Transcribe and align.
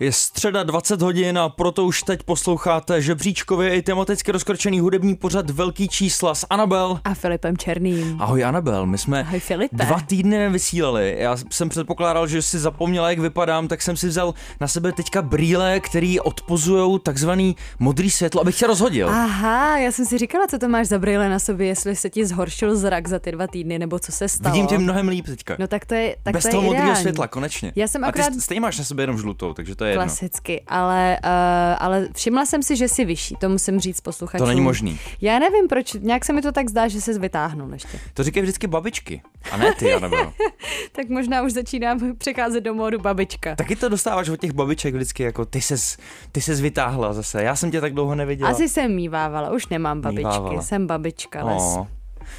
Je 0.00 0.12
středa 0.12 0.62
20 0.62 1.02
hodin 1.02 1.38
a 1.38 1.48
proto 1.48 1.84
už 1.84 2.02
teď 2.02 2.22
posloucháte 2.22 3.02
žebříčkově 3.02 3.76
i 3.76 3.82
tematicky 3.82 4.32
rozkročený 4.32 4.80
hudební 4.80 5.16
pořad 5.16 5.50
Velký 5.50 5.88
čísla 5.88 6.34
s 6.34 6.46
Anabel. 6.50 7.00
A 7.04 7.14
Filipem 7.14 7.56
Černým. 7.56 8.16
Ahoj 8.22 8.44
Anabel, 8.44 8.86
my 8.86 8.98
jsme 8.98 9.20
Ahoj, 9.20 9.40
Filipe. 9.40 9.76
dva 9.76 10.00
týdny 10.00 10.38
nevysílali. 10.38 11.16
Já 11.18 11.36
jsem 11.50 11.68
předpokládal, 11.68 12.26
že 12.26 12.42
si 12.42 12.58
zapomněla, 12.58 13.10
jak 13.10 13.18
vypadám, 13.18 13.68
tak 13.68 13.82
jsem 13.82 13.96
si 13.96 14.08
vzal 14.08 14.34
na 14.60 14.68
sebe 14.68 14.92
teďka 14.92 15.22
brýle, 15.22 15.80
který 15.80 16.20
odpozují 16.20 16.98
takzvaný 17.02 17.56
modrý 17.78 18.10
světlo, 18.10 18.40
abych 18.40 18.56
tě 18.56 18.66
rozhodil. 18.66 19.08
Aha, 19.08 19.78
já 19.78 19.92
jsem 19.92 20.06
si 20.06 20.18
říkala, 20.18 20.46
co 20.46 20.58
to 20.58 20.68
máš 20.68 20.86
za 20.86 20.98
brýle 20.98 21.28
na 21.28 21.38
sobě, 21.38 21.66
jestli 21.66 21.96
se 21.96 22.10
ti 22.10 22.26
zhoršil 22.26 22.76
zrak 22.76 23.08
za 23.08 23.18
ty 23.18 23.32
dva 23.32 23.46
týdny, 23.46 23.78
nebo 23.78 23.98
co 23.98 24.12
se 24.12 24.28
stalo. 24.28 24.52
Vidím 24.52 24.66
tě 24.66 24.78
mnohem 24.78 25.08
líp 25.08 25.26
teďka. 25.26 25.56
No 25.58 25.66
tak 25.66 25.86
to 25.86 25.94
je 25.94 26.16
tak 26.22 26.34
Bez 26.34 26.42
to 26.42 26.48
je 26.48 26.52
toho 26.52 26.62
modrého 26.62 26.96
světla, 26.96 27.28
konečně. 27.28 27.72
Já 27.76 27.88
jsem 27.88 28.04
A 28.04 28.06
akorát 28.06 28.30
ty 28.30 28.40
stejně 28.40 28.60
máš 28.60 28.78
na 28.78 28.84
sobě 28.84 29.02
jenom 29.02 29.18
žlutou, 29.18 29.54
takže 29.54 29.74
to 29.74 29.84
je 29.84 29.87
jedno. 29.88 30.02
klasicky, 30.04 30.62
ale, 30.66 31.18
uh, 31.24 31.30
ale 31.78 32.08
všimla 32.14 32.46
jsem 32.46 32.62
si, 32.62 32.76
že 32.76 32.88
jsi 32.88 33.04
vyšší, 33.04 33.34
to 33.40 33.48
musím 33.48 33.80
říct 33.80 34.00
posluchačům. 34.00 34.44
To 34.44 34.48
není 34.48 34.60
možný. 34.60 34.98
Já 35.20 35.38
nevím 35.38 35.68
proč, 35.68 35.92
nějak 35.92 36.24
se 36.24 36.32
mi 36.32 36.42
to 36.42 36.52
tak 36.52 36.68
zdá, 36.68 36.88
že 36.88 37.00
se 37.00 37.18
vytáhnul 37.18 37.72
ještě. 37.72 37.98
To 38.14 38.22
říkají 38.22 38.42
vždycky 38.42 38.66
babičky. 38.66 39.22
A 39.50 39.56
ne 39.56 39.74
ty, 39.74 39.94
Anabel. 39.94 40.32
Tak 40.92 41.08
možná 41.08 41.42
už 41.42 41.52
začínám 41.52 42.16
přecházet 42.18 42.60
do 42.64 42.74
módu 42.74 42.98
babička. 42.98 43.56
Taky 43.56 43.76
to 43.76 43.88
dostáváš 43.88 44.28
od 44.28 44.40
těch 44.40 44.52
babiček 44.52 44.94
vždycky, 44.94 45.22
jako 45.22 45.44
ty 45.44 45.60
ses, 45.60 45.96
ty 46.32 46.40
ses 46.40 46.60
vytáhla 46.60 47.12
zase. 47.12 47.42
Já 47.42 47.56
jsem 47.56 47.70
tě 47.70 47.80
tak 47.80 47.94
dlouho 47.94 48.14
neviděla. 48.14 48.50
Asi 48.50 48.68
jsem 48.68 48.94
mívávala, 48.94 49.50
už 49.50 49.68
nemám 49.68 50.00
babičky, 50.00 50.18
Mívávala. 50.24 50.62
jsem 50.62 50.86
babička 50.86 51.44
les. 51.44 51.62
O, 51.62 51.86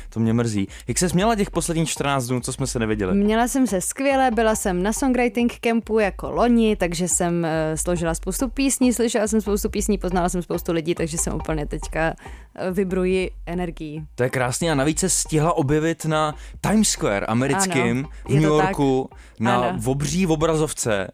to 0.09 0.19
mě 0.19 0.33
mrzí. 0.33 0.67
Jak 0.87 0.97
ses 0.97 1.13
měla 1.13 1.35
těch 1.35 1.51
posledních 1.51 1.89
14 1.89 2.25
dnů, 2.27 2.39
co 2.41 2.53
jsme 2.53 2.67
se 2.67 2.79
neviděli? 2.79 3.15
Měla 3.15 3.47
jsem 3.47 3.67
se 3.67 3.81
skvěle, 3.81 4.31
byla 4.31 4.55
jsem 4.55 4.83
na 4.83 4.93
songwriting 4.93 5.53
campu 5.61 5.99
jako 5.99 6.31
loni, 6.31 6.75
takže 6.75 7.07
jsem 7.07 7.43
uh, 7.43 7.47
složila 7.75 8.13
spoustu 8.15 8.49
písní, 8.49 8.93
slyšela 8.93 9.27
jsem 9.27 9.41
spoustu 9.41 9.69
písní, 9.69 9.97
poznala 9.97 10.29
jsem 10.29 10.41
spoustu 10.41 10.71
lidí, 10.71 10.95
takže 10.95 11.17
jsem 11.17 11.33
úplně 11.33 11.65
teďka 11.65 12.13
uh, 12.13 12.75
vybruji 12.75 13.31
energií. 13.45 14.05
To 14.15 14.23
je 14.23 14.29
krásný 14.29 14.71
a 14.71 14.75
navíc 14.75 14.99
se 14.99 15.09
stihla 15.09 15.53
objevit 15.53 16.05
na 16.05 16.35
Times 16.61 16.89
Square 16.89 17.25
americkým 17.25 17.97
Ano, 17.97 18.09
v 18.25 18.33
New 18.33 18.43
to 18.43 18.57
tak. 18.57 18.65
Yorku 18.67 19.09
na 19.39 19.57
Ano. 19.57 19.79
obří 19.85 20.27
obrazovce. 20.27 21.07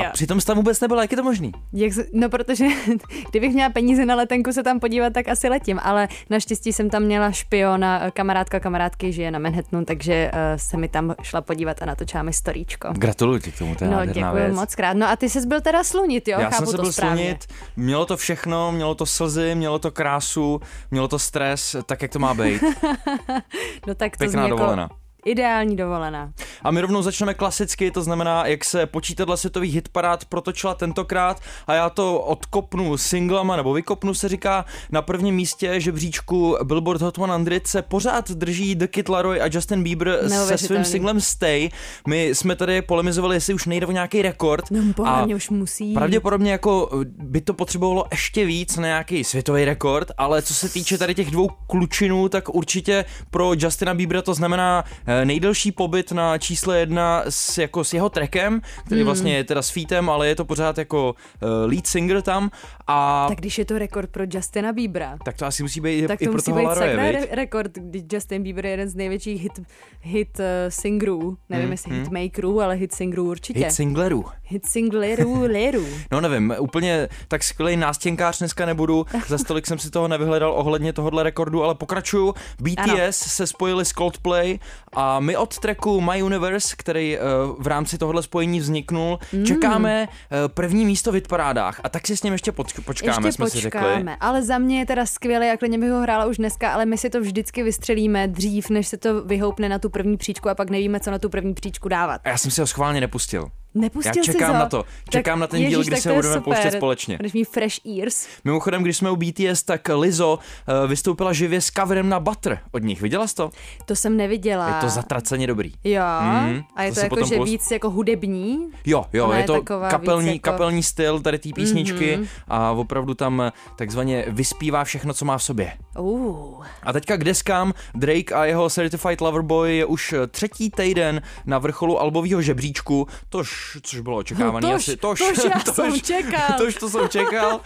A 0.00 0.04
Jo. 0.04 0.10
přitom 0.12 0.40
jsi 0.40 0.46
tam 0.46 0.56
vůbec 0.56 0.80
nebyla, 0.80 1.02
jak 1.02 1.10
je 1.10 1.16
to 1.16 1.22
možný? 1.22 1.52
Jak 1.72 1.92
no 2.12 2.28
protože 2.28 2.64
kdybych 3.30 3.52
měla 3.54 3.70
peníze 3.70 4.06
na 4.06 4.14
letenku 4.14 4.52
se 4.52 4.62
tam 4.62 4.80
podívat, 4.80 5.12
tak 5.12 5.28
asi 5.28 5.48
letím, 5.48 5.80
ale 5.82 6.08
naštěstí 6.30 6.72
jsem 6.72 6.90
tam 6.90 7.02
měla 7.02 7.30
špiona, 7.32 8.02
eh, 8.06 8.10
kamarádka 8.10 8.60
kamarádky 8.60 9.12
žije 9.12 9.30
na 9.30 9.38
Manhattanu, 9.38 9.84
takže 9.84 10.30
uh, 10.34 10.38
se 10.56 10.76
mi 10.76 10.88
tam 10.88 11.14
šla 11.22 11.40
podívat 11.40 11.82
a 11.82 11.86
natočila 11.86 12.22
mi 12.22 12.32
storíčko. 12.32 12.88
Gratuluju 12.92 13.38
ti 13.38 13.52
k 13.52 13.58
tomu, 13.58 13.74
to 13.74 13.84
je 13.84 13.90
No, 13.90 14.06
děkuji 14.06 14.34
věc. 14.34 14.54
moc 14.54 14.74
krát. 14.74 14.96
No 14.96 15.08
a 15.08 15.16
ty 15.16 15.28
jsi 15.30 15.46
byl 15.46 15.60
teda 15.60 15.84
slunit, 15.84 16.28
jo? 16.28 16.38
Já 16.40 16.50
Chápu 16.50 16.56
jsem 16.56 16.66
se 16.66 16.76
to 16.76 16.82
byl 16.82 16.92
správně. 16.92 17.22
slunit, 17.22 17.46
mělo 17.76 18.06
to 18.06 18.16
všechno, 18.16 18.72
mělo 18.72 18.94
to 18.94 19.06
slzy, 19.06 19.54
mělo 19.54 19.78
to 19.78 19.90
krásu, 19.90 20.60
mělo 20.90 21.08
to 21.08 21.18
stres, 21.18 21.76
tak 21.86 22.02
jak 22.02 22.10
to 22.10 22.18
má 22.18 22.34
být. 22.34 22.62
No 23.86 23.94
tak 23.94 24.12
to 24.12 24.18
Pěkná 24.18 24.42
zní 24.42 24.48
jako 24.48 24.58
dovolená. 24.58 24.88
Ideální 25.24 25.76
dovolená. 25.76 26.32
A 26.62 26.70
my 26.70 26.80
rovnou 26.80 27.02
začneme 27.02 27.34
klasicky, 27.34 27.90
to 27.90 28.02
znamená, 28.02 28.46
jak 28.46 28.64
se 28.64 28.86
počítadla 28.86 29.36
světových 29.36 29.74
hitparád 29.74 30.24
protočila 30.24 30.74
tentokrát 30.74 31.40
a 31.66 31.74
já 31.74 31.90
to 31.90 32.20
odkopnu 32.20 32.96
singlama, 32.96 33.56
nebo 33.56 33.72
vykopnu 33.72 34.14
se 34.14 34.28
říká, 34.28 34.64
na 34.90 35.02
prvním 35.02 35.34
místě 35.34 35.80
žebříčku 35.80 36.56
Billboard 36.64 37.00
Hot 37.00 37.14
100 37.14 37.26
se 37.64 37.82
pořád 37.82 38.30
drží 38.30 38.74
The 38.74 38.86
Kid 38.86 39.08
Laroi 39.08 39.40
a 39.40 39.46
Justin 39.52 39.82
Bieber 39.82 40.18
se 40.28 40.58
svým 40.58 40.84
singlem 40.84 41.20
Stay. 41.20 41.68
My 42.08 42.26
jsme 42.26 42.56
tady 42.56 42.82
polemizovali, 42.82 43.36
jestli 43.36 43.54
už 43.54 43.66
nejde 43.66 43.86
o 43.86 43.92
nějaký 43.92 44.22
rekord. 44.22 44.64
No, 44.70 45.06
a 45.06 45.24
už 45.24 45.50
musí. 45.50 45.94
Pravděpodobně 45.94 46.52
jako 46.52 46.90
by 47.04 47.40
to 47.40 47.54
potřebovalo 47.54 48.06
ještě 48.10 48.44
víc 48.44 48.76
na 48.76 48.86
nějaký 48.86 49.24
světový 49.24 49.64
rekord, 49.64 50.10
ale 50.18 50.42
co 50.42 50.54
se 50.54 50.68
týče 50.68 50.98
tady 50.98 51.14
těch 51.14 51.30
dvou 51.30 51.48
klučinů, 51.66 52.28
tak 52.28 52.54
určitě 52.54 53.04
pro 53.30 53.52
Justina 53.56 53.94
Biebera 53.94 54.22
to 54.22 54.34
znamená 54.34 54.84
eh, 55.06 55.13
nejdelší 55.24 55.72
pobyt 55.72 56.12
na 56.12 56.38
čísle 56.38 56.78
jedna 56.78 57.22
s, 57.28 57.58
jako 57.58 57.84
s 57.84 57.92
jeho 57.94 58.08
trackem, 58.08 58.60
který 58.84 59.00
Hmm. 59.00 59.04
vlastně 59.06 59.36
je 59.36 59.44
teda 59.44 59.62
s 59.62 59.70
featem, 59.70 60.10
ale 60.10 60.28
je 60.28 60.34
to 60.36 60.44
pořád 60.44 60.78
jako 60.78 61.14
uh, 61.42 61.48
lead 61.70 61.86
singer 61.86 62.22
tam 62.22 62.50
a 62.86 63.26
Tak 63.28 63.38
když 63.38 63.58
je 63.58 63.64
to 63.64 63.78
rekord 63.78 64.10
pro 64.10 64.24
Justina 64.34 64.72
Biebera, 64.72 65.16
tak 65.24 65.36
to 65.36 65.46
asi 65.46 65.62
musí 65.62 65.80
být 65.80 66.06
tak 66.08 66.22
i 66.22 66.24
to 66.24 66.30
pro 66.30 66.36
musí 66.36 66.44
toho 66.44 66.58
být 66.58 66.64
Laroje, 66.66 66.96
re- 67.12 67.26
rekord, 67.30 67.72
když 67.74 68.02
Justin 68.12 68.42
Bieber 68.42 68.64
je 68.66 68.70
jeden 68.70 68.88
z 68.88 68.94
největších 68.94 69.42
hit, 69.42 69.52
hit 70.00 70.38
uh, 70.38 70.44
singerů. 70.68 71.36
Nevím, 71.48 71.70
jestli 71.70 71.94
hitmakerů, 71.96 72.60
ale 72.60 72.74
hit 72.74 72.92
singerů 72.94 73.24
určitě. 73.24 73.58
Hit 73.58 73.72
singlerů. 73.72 74.24
hit 74.42 74.66
singlerů, 74.66 75.42
lerů. 75.42 75.86
No 76.12 76.20
nevím, 76.20 76.54
úplně 76.60 77.08
tak 77.28 77.44
skvělý 77.44 77.76
nástěnkář 77.76 78.38
dneska 78.38 78.66
nebudu, 78.66 79.06
za 79.28 79.38
stolik 79.38 79.66
jsem 79.66 79.78
si 79.78 79.90
toho 79.90 80.08
nevyhledal 80.08 80.52
ohledně 80.52 80.92
tohohle 80.92 81.22
rekordu, 81.22 81.64
ale 81.64 81.74
pokračuju. 81.74 82.34
BTS 82.60 82.78
Ano. 82.78 83.12
se 83.12 83.46
spojili 83.46 83.84
s 83.84 83.92
Coldplay 83.92 84.58
a 84.92 85.03
my 85.20 85.36
od 85.36 85.58
tracku 85.58 86.00
My 86.00 86.22
Universe, 86.22 86.74
který 86.78 87.18
uh, 87.18 87.62
v 87.62 87.66
rámci 87.66 87.98
tohohle 87.98 88.22
spojení 88.22 88.60
vzniknul, 88.60 89.18
mm. 89.32 89.44
čekáme 89.46 90.08
uh, 90.08 90.36
první 90.48 90.86
místo 90.86 91.12
v 91.12 91.14
hitparádách 91.14 91.80
a 91.84 91.88
tak 91.88 92.06
si 92.06 92.16
s 92.16 92.22
ním 92.22 92.32
ještě 92.32 92.50
poč- 92.52 92.84
počkáme, 92.84 93.28
Ještě 93.28 93.32
jsme 93.32 93.50
si 93.50 93.60
řekli. 93.60 93.80
počkáme, 93.80 94.16
ale 94.20 94.42
za 94.42 94.58
mě 94.58 94.78
je 94.78 94.86
teda 94.86 95.06
skvělý 95.06 95.46
a 95.50 95.56
klidně 95.56 95.78
bych 95.78 95.90
ho 95.90 96.00
hrála 96.00 96.26
už 96.26 96.36
dneska, 96.36 96.72
ale 96.72 96.86
my 96.86 96.98
si 96.98 97.10
to 97.10 97.20
vždycky 97.20 97.62
vystřelíme 97.62 98.28
dřív, 98.28 98.70
než 98.70 98.88
se 98.88 98.96
to 98.96 99.24
vyhoupne 99.24 99.68
na 99.68 99.78
tu 99.78 99.90
první 99.90 100.16
příčku 100.16 100.48
a 100.48 100.54
pak 100.54 100.70
nevíme, 100.70 101.00
co 101.00 101.10
na 101.10 101.18
tu 101.18 101.28
první 101.28 101.54
příčku 101.54 101.88
dávat. 101.88 102.20
A 102.24 102.28
já 102.28 102.38
jsem 102.38 102.50
si 102.50 102.60
ho 102.60 102.66
schválně 102.66 103.00
nepustil. 103.00 103.50
Nepustil 103.74 104.12
Já 104.16 104.22
čekám 104.32 104.52
ho? 104.52 104.58
na 104.58 104.66
to. 104.68 104.84
Čekám 105.08 105.38
na 105.40 105.46
ten 105.46 105.60
díl, 105.60 105.70
ježiš, 105.70 105.86
kdy 105.86 105.96
tak 105.96 106.02
se 106.02 106.12
budeme 106.12 106.34
super. 106.34 106.42
pouštět 106.54 106.70
společně. 106.76 107.16
Budeš 107.16 107.32
mít 107.32 107.44
fresh 107.48 107.76
ears. 107.98 108.26
Mimochodem, 108.44 108.82
když 108.82 108.96
jsme 108.96 109.10
u 109.10 109.16
BTS, 109.16 109.62
tak 109.62 109.88
Lizzo 109.94 110.38
uh, 110.82 110.90
vystoupila 110.90 111.32
živě 111.32 111.60
s 111.60 111.70
coverem 111.70 112.08
na 112.08 112.20
Butter 112.20 112.58
od 112.72 112.82
nich. 112.82 113.02
Viděla 113.02 113.26
jsi 113.26 113.34
to? 113.34 113.50
To 113.84 113.96
jsem 113.96 114.16
neviděla. 114.16 114.68
Je 114.68 114.74
to 114.80 114.88
zatraceně 114.88 115.46
dobrý. 115.46 115.72
Jo, 115.84 116.02
Mhm, 116.20 116.62
a 116.76 116.82
je 116.82 116.90
to 116.92 116.94
to, 116.94 117.00
jako, 117.06 117.26
že 117.26 117.36
post- 117.36 117.44
víc 117.50 117.70
jako 117.70 117.90
hudební. 117.90 118.68
Jo, 118.86 119.04
jo, 119.12 119.24
Ona 119.26 119.36
je 119.36 119.42
je 119.42 119.46
to 119.46 119.62
kapelní, 119.62 120.32
jako- 120.32 120.38
kapelní 120.50 120.82
styl 120.82 121.20
tady 121.20 121.38
té 121.38 121.48
písničky 121.54 122.16
mm-hmm. 122.16 122.26
a 122.48 122.70
opravdu 122.70 123.14
tam 123.14 123.40
eh, 123.40 123.52
takzvaně 123.76 124.24
vyspívá 124.28 124.84
všechno, 124.84 125.14
co 125.14 125.24
má 125.24 125.38
v 125.38 125.42
sobě. 125.42 125.72
Uh, 125.98 126.64
A 126.82 126.92
teďka 126.92 127.16
k 127.16 127.24
deskám 127.24 127.74
Drake 127.94 128.34
a 128.34 128.44
jeho 128.44 128.70
Certified 128.70 129.20
Lover 129.20 129.42
Boy 129.42 129.76
je 129.76 129.84
už 129.84 130.12
eh, 130.12 130.26
třetí 130.26 130.70
týden 130.70 131.22
na 131.46 131.58
vrcholu 131.58 132.00
albového 132.00 132.42
žebříčku, 132.42 133.06
tož, 133.28 133.63
což 133.82 134.00
bylo 134.00 134.16
očekávané. 134.16 134.66
No 134.66 134.72
tož, 134.72 134.88
asi, 134.88 134.96
tož, 134.96 135.18
tož 135.18 135.44
já 135.44 135.60
jsem 135.74 136.00
čekal. 136.00 136.40
Tož 136.58 136.74
to 136.74 136.88
jsem 136.88 137.08
čekal. 137.08 137.60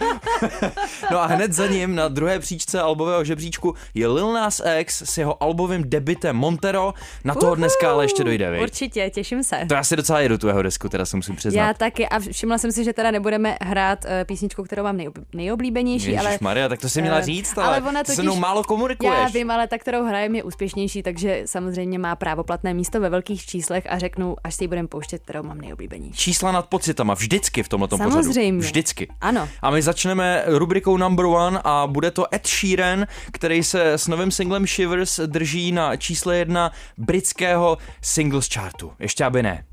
no 1.11 1.19
a 1.19 1.25
hned 1.25 1.53
za 1.53 1.67
ním 1.67 1.95
na 1.95 2.07
druhé 2.07 2.39
příčce 2.39 2.81
albového 2.81 3.23
žebříčku 3.23 3.75
je 3.93 4.07
Lil 4.07 4.33
Nas 4.33 4.61
X 4.77 5.01
s 5.01 5.17
jeho 5.17 5.43
albovým 5.43 5.89
debitem 5.89 6.35
Montero. 6.35 6.93
Na 7.23 7.35
toho 7.35 7.55
dneska 7.55 7.91
ale 7.91 8.05
ještě 8.05 8.23
dojde, 8.23 8.51
viď? 8.51 8.61
určitě, 8.61 9.09
těším 9.09 9.43
se. 9.43 9.65
To 9.67 9.73
já 9.73 9.83
si 9.83 9.95
docela 9.95 10.19
jedu 10.19 10.37
tu 10.37 10.47
jeho 10.47 10.61
desku, 10.61 10.89
teda 10.89 11.05
se 11.05 11.15
musím 11.15 11.35
přiznat. 11.35 11.61
Já 11.61 11.73
taky 11.73 12.07
a 12.07 12.19
všimla 12.19 12.57
jsem 12.57 12.71
si, 12.71 12.83
že 12.83 12.93
teda 12.93 13.11
nebudeme 13.11 13.57
hrát 13.61 14.05
uh, 14.05 14.11
písničku, 14.25 14.63
kterou 14.63 14.83
mám 14.83 14.97
nejob, 14.97 15.17
nejoblíbenější, 15.33 16.17
ale... 16.17 16.37
Maria, 16.41 16.69
tak 16.69 16.79
to 16.79 16.89
si 16.89 17.01
měla 17.01 17.17
eh, 17.17 17.23
říct, 17.23 17.57
ale, 17.57 17.67
ale 17.67 17.81
ona 17.81 18.03
ty 18.03 18.11
se 18.11 18.21
totiž- 18.21 18.23
mnou 18.23 18.35
málo 18.35 18.63
komunikuješ. 18.63 19.19
Já 19.19 19.27
vím, 19.27 19.51
ale 19.51 19.67
ta, 19.67 19.77
kterou 19.77 20.05
hrajem, 20.05 20.35
je 20.35 20.43
úspěšnější, 20.43 21.03
takže 21.03 21.41
samozřejmě 21.45 21.99
má 21.99 22.15
právoplatné 22.15 22.73
místo 22.73 22.99
ve 22.99 23.09
velkých 23.09 23.45
číslech 23.45 23.83
a 23.89 23.99
řeknu, 23.99 24.35
až 24.43 24.55
si 24.55 24.63
ji 24.63 24.67
budeme 24.67 24.87
pouštět, 24.87 25.21
kterou 25.21 25.43
mám 25.43 25.61
nejoblíbenější. 25.61 25.88
Čísla 26.13 26.51
nad 26.51 26.69
pocitama, 26.69 27.13
vždycky 27.13 27.63
v 27.63 27.69
tomhle 27.69 27.87
pořadu. 27.87 28.11
Samozřejmě. 28.11 28.61
Vždycky. 28.61 29.07
Ano. 29.21 29.49
A 29.61 29.69
my 29.69 29.81
začneme 29.81 30.43
rubrikou 30.45 30.97
number 30.97 31.25
one 31.25 31.61
a 31.63 31.87
bude 31.87 32.11
to 32.11 32.35
Ed 32.35 32.47
Sheeran, 32.47 33.07
který 33.31 33.63
se 33.63 33.93
s 33.93 34.07
novým 34.07 34.31
singlem 34.31 34.67
Shivers 34.67 35.19
drží 35.25 35.71
na 35.71 35.95
čísle 35.95 36.37
jedna 36.37 36.71
britského 36.97 37.77
singles 38.01 38.49
chartu. 38.53 38.91
Ještě 38.99 39.25
aby 39.25 39.43
ne. 39.43 39.65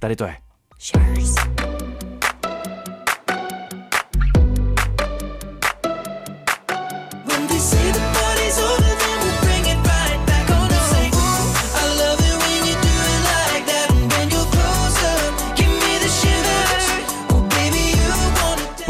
Tady 0.00 0.16
to 0.16 0.24
je. 0.24 0.36
Cheers. 0.78 1.61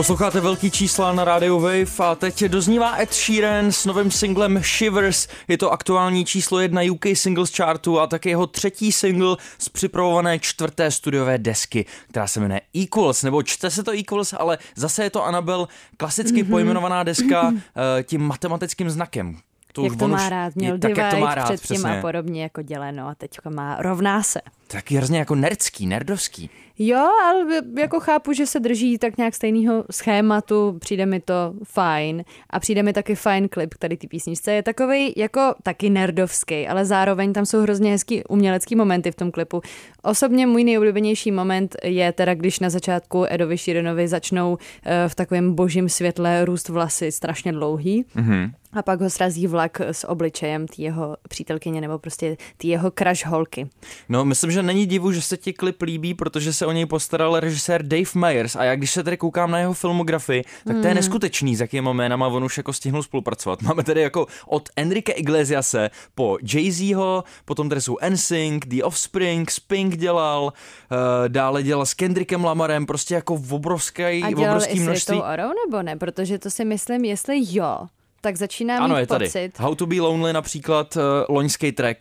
Posloucháte 0.03 0.41
velký 0.41 0.71
čísla 0.71 1.13
na 1.13 1.25
rádiu 1.25 1.61
Wave 1.61 1.99
a 1.99 2.15
teď 2.15 2.45
doznívá 2.45 3.01
Ed 3.01 3.15
Sheeran 3.15 3.73
s 3.73 3.87
novým 3.87 4.11
singlem 4.11 4.63
Shivers. 4.63 5.29
Je 5.49 5.59
to 5.59 5.73
aktuální 5.73 6.25
číslo 6.25 6.61
jedna 6.61 6.81
UK 6.93 7.05
Singles 7.15 7.57
Chartu 7.57 8.01
a 8.01 8.07
také 8.07 8.29
jeho 8.29 8.47
třetí 8.47 8.93
single 8.93 9.37
z 9.59 9.69
připravované 9.69 10.39
čtvrté 10.39 10.91
studiové 10.91 11.39
desky, 11.39 11.85
která 12.09 12.27
se 12.27 12.41
jmenuje 12.41 12.61
Equals, 12.83 13.23
nebo 13.23 13.43
čte 13.43 13.71
se 13.71 13.85
to 13.85 13.99
Equals, 13.99 14.35
ale 14.39 14.59
zase 14.77 15.05
je 15.05 15.11
to 15.11 15.25
Annabelle, 15.25 15.67
klasicky 15.97 16.43
mm-hmm. 16.43 16.51
pojmenovaná 16.51 17.03
deska 17.05 17.49
uh, 17.49 17.57
tím 18.03 18.21
matematickým 18.23 18.91
znakem. 18.91 19.37
To 19.73 19.85
jak 19.85 19.97
to 19.97 20.09
má 20.09 20.29
rád, 20.29 20.57
měl 20.57 20.79
tak, 20.79 20.97
jak 20.97 21.15
to 21.15 21.17
má 21.17 21.27
divide 21.27 21.35
rád, 21.35 21.45
předtím 21.45 21.75
přesně. 21.75 21.99
a 21.99 22.01
podobně 22.01 22.43
jako 22.43 22.63
děleno 22.63 23.09
a 23.09 23.15
teďka 23.15 23.51
má 23.51 23.77
rovná 23.83 24.23
se. 24.23 24.41
Taky 24.67 24.97
hrozně 24.97 25.19
jako 25.19 25.35
nerdský, 25.35 25.87
nerdovský. 25.87 26.51
Jo, 26.79 27.09
ale 27.25 27.45
jako 27.79 28.01
chápu, 28.01 28.33
že 28.33 28.47
se 28.47 28.61
drží 28.61 28.99
tak 28.99 29.17
nějak 29.17 29.35
stejného 29.35 29.85
schématu, 29.91 30.79
přijde 30.79 31.07
mi 31.07 31.21
to 31.21 31.55
fajn 31.65 32.25
a 32.51 32.61
přijde 32.61 32.83
mi 32.83 32.93
taky 32.93 33.15
fajn 33.15 33.49
klip 33.49 33.75
k 33.75 33.79
tady 33.79 33.97
ty 33.97 34.09
písničce. 34.09 34.53
Je 34.53 34.63
takový 34.63 35.13
jako 35.17 35.55
taky 35.63 35.91
nerdovský, 35.91 36.69
ale 36.69 36.85
zároveň 36.85 37.33
tam 37.33 37.47
jsou 37.47 37.61
hrozně 37.61 37.91
hezký 37.91 38.25
umělecký 38.25 38.77
momenty 38.77 39.11
v 39.11 39.15
tom 39.15 39.31
klipu. 39.31 39.61
Osobně 40.03 40.47
můj 40.47 40.65
nejoblíbenější 40.65 41.31
moment 41.31 41.77
je 41.85 42.13
teda, 42.13 42.35
když 42.35 42.61
na 42.61 42.71
začátku 42.71 43.25
Edovi 43.29 43.59
Sheeranovi 43.59 44.09
začnou 44.09 44.59
eh, 44.83 45.09
v 45.09 45.15
takovém 45.15 45.55
božím 45.55 45.89
světle 45.89 46.45
růst 46.45 46.69
vlasy 46.69 47.13
strašně 47.13 47.53
dlouhý. 47.53 48.05
Mm-hmm. 48.17 48.51
A 48.73 48.83
pak 48.83 49.01
ho 49.01 49.11
srazí 49.11 49.47
vlak 49.47 49.81
s 49.81 50.09
obličejem 50.09 50.67
té 50.67 50.83
jeho 50.83 51.17
přítelkyně 51.29 51.81
nebo 51.81 51.99
prostě 51.99 52.37
té 52.57 52.67
jeho 52.67 52.91
crush 52.99 53.27
holky. 53.27 53.69
No, 54.09 54.25
myslím, 54.25 54.51
že 54.51 54.63
není 54.63 54.87
divu, 54.87 55.13
že 55.13 55.23
se 55.23 55.37
ti 55.37 55.53
klip 55.53 55.83
líbí, 55.83 56.15
protože 56.15 56.53
se 56.53 56.67
o 56.67 56.73
něj 56.73 56.87
postaral 56.87 57.41
režisér 57.41 57.83
Dave 57.83 58.11
Meyers 58.15 58.57
a 58.57 58.65
já 58.65 58.77
když 58.77 58.91
se 58.91 59.03
tady 59.05 59.17
koukám 59.17 59.51
na 59.51 59.59
jeho 59.59 59.75
filmografii, 59.75 60.45
tak 60.67 60.77
to 60.81 60.87
je 60.87 60.95
neskutečný, 60.95 61.57
s 61.57 61.61
jakýma 61.61 61.93
jménama 61.93 62.27
on 62.27 62.45
už 62.45 62.57
jako 62.57 62.73
stihnul 62.73 63.03
spolupracovat. 63.03 63.63
Máme 63.73 63.83
tady 63.83 64.01
jako 64.01 64.27
od 64.47 64.69
Enrique 64.77 65.13
Iglesiase 65.13 65.91
po 66.15 66.39
Jay-Zho, 66.43 67.23
potom 67.45 67.69
tady 67.69 67.81
jsou 67.81 67.99
NSYNC, 68.09 68.63
The 68.67 68.83
Offspring, 68.83 69.51
Spink 69.51 69.97
dělal, 69.97 70.43
uh, 70.43 70.99
dále 71.29 71.63
dělal 71.63 71.87
s 71.87 71.95
Kendrickem 71.95 72.45
Lamarem, 72.45 72.87
prostě 72.87 73.15
jako 73.15 73.37
v 73.37 73.55
obrovské, 73.55 74.09
A 74.09 74.33
dělal 74.33 74.51
obrovský 74.51 74.77
i 74.77 74.81
množství. 74.81 75.23
Orou 75.33 75.51
nebo 75.67 75.83
ne? 75.83 75.97
Protože 75.97 76.39
to 76.39 76.51
si 76.51 76.65
myslím, 76.65 77.05
jestli 77.05 77.41
jo, 77.49 77.87
tak 78.25 78.37
začíná 78.37 78.79
Ano, 78.79 78.95
mít 78.95 79.01
je 79.01 79.07
tady. 79.07 79.25
pocit. 79.27 79.51
How 79.59 79.75
to 79.75 79.87
be 79.87 79.97
lonely 80.01 80.33
například, 80.33 80.97
uh, 80.97 81.03
loňský 81.37 81.73
track. 81.73 81.99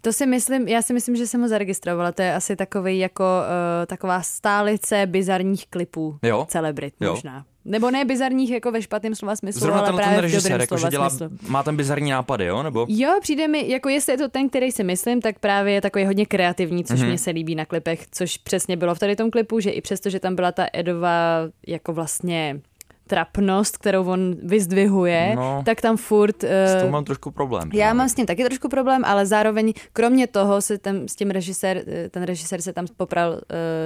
To 0.00 0.12
si 0.12 0.26
myslím, 0.26 0.68
já 0.68 0.82
si 0.82 0.92
myslím, 0.92 1.16
že 1.16 1.26
jsem 1.26 1.42
ho 1.42 1.48
zaregistrovala. 1.48 2.12
To 2.12 2.22
je 2.22 2.34
asi 2.34 2.56
takový 2.56 2.98
jako 2.98 3.24
uh, 3.24 3.86
taková 3.86 4.22
stálice 4.22 5.06
bizarních 5.06 5.66
klipů. 5.66 6.18
Jo. 6.22 6.46
Celebrit 6.50 6.94
Jo. 7.00 7.10
možná. 7.10 7.44
Nebo 7.64 7.90
ne 7.90 8.04
bizarních 8.04 8.50
jako 8.50 8.70
ve 8.72 8.82
špatném 8.82 9.14
slova 9.14 9.36
smyslu, 9.36 9.60
Zrovna 9.60 9.80
ale 9.80 9.88
ten, 9.88 9.96
ten 9.96 10.02
právě 10.04 10.18
v 10.18 10.22
režisér, 10.22 10.60
jako, 10.60 10.76
že 10.78 10.88
dělá, 10.88 11.10
smyslu. 11.10 11.36
má 11.48 11.62
ten 11.62 11.76
bizarní 11.76 12.10
nápady, 12.10 12.44
jo? 12.46 12.62
Nebo? 12.62 12.86
Jo, 12.88 13.18
přijde 13.20 13.48
mi, 13.48 13.68
jako 13.70 13.88
jestli 13.88 14.12
je 14.12 14.18
to 14.18 14.28
ten, 14.28 14.48
který 14.48 14.72
si 14.72 14.84
myslím, 14.84 15.20
tak 15.20 15.38
právě 15.38 15.74
je 15.74 15.80
takový 15.80 16.04
hodně 16.06 16.26
kreativní, 16.26 16.84
což 16.84 16.98
Mhm. 16.98 17.04
mm-hmm. 17.06 17.08
mě 17.08 17.18
se 17.18 17.30
líbí 17.30 17.54
na 17.54 17.64
klipech, 17.64 18.06
což 18.12 18.36
přesně 18.38 18.76
bylo 18.76 18.94
v 18.94 18.98
tady 18.98 19.16
tom 19.16 19.30
klipu, 19.30 19.60
že 19.60 19.70
i 19.70 19.80
přesto, 19.80 20.10
že 20.10 20.20
tam 20.20 20.34
byla 20.34 20.52
ta 20.52 20.66
Edova 20.72 21.40
jako 21.66 21.92
vlastně 21.92 22.60
trapnost, 23.06 23.76
kterou 23.78 24.04
on 24.04 24.34
vyzdvihuje, 24.42 25.32
No. 25.36 25.62
tak 25.66 25.80
tam 25.80 25.96
furt... 25.96 26.44
S 26.44 26.74
Uh, 26.76 26.82
tím 26.82 26.90
mám 26.90 27.04
trošku 27.04 27.30
problém. 27.30 27.70
já 27.74 27.94
mám 27.94 28.08
s 28.08 28.14
tím 28.14 28.26
taky 28.26 28.44
trošku 28.44 28.68
problém, 28.68 29.02
ale 29.04 29.26
zároveň 29.26 29.72
kromě 29.92 30.26
toho 30.26 30.60
se 30.62 30.78
tam 30.78 31.08
s 31.08 31.16
tím 31.16 31.30
režisér, 31.30 31.82
eh, 31.86 32.08
ten 32.08 32.22
režisér 32.22 32.62
se 32.62 32.72
tam 32.72 32.86
popral 32.96 33.30
uh, 33.32 33.38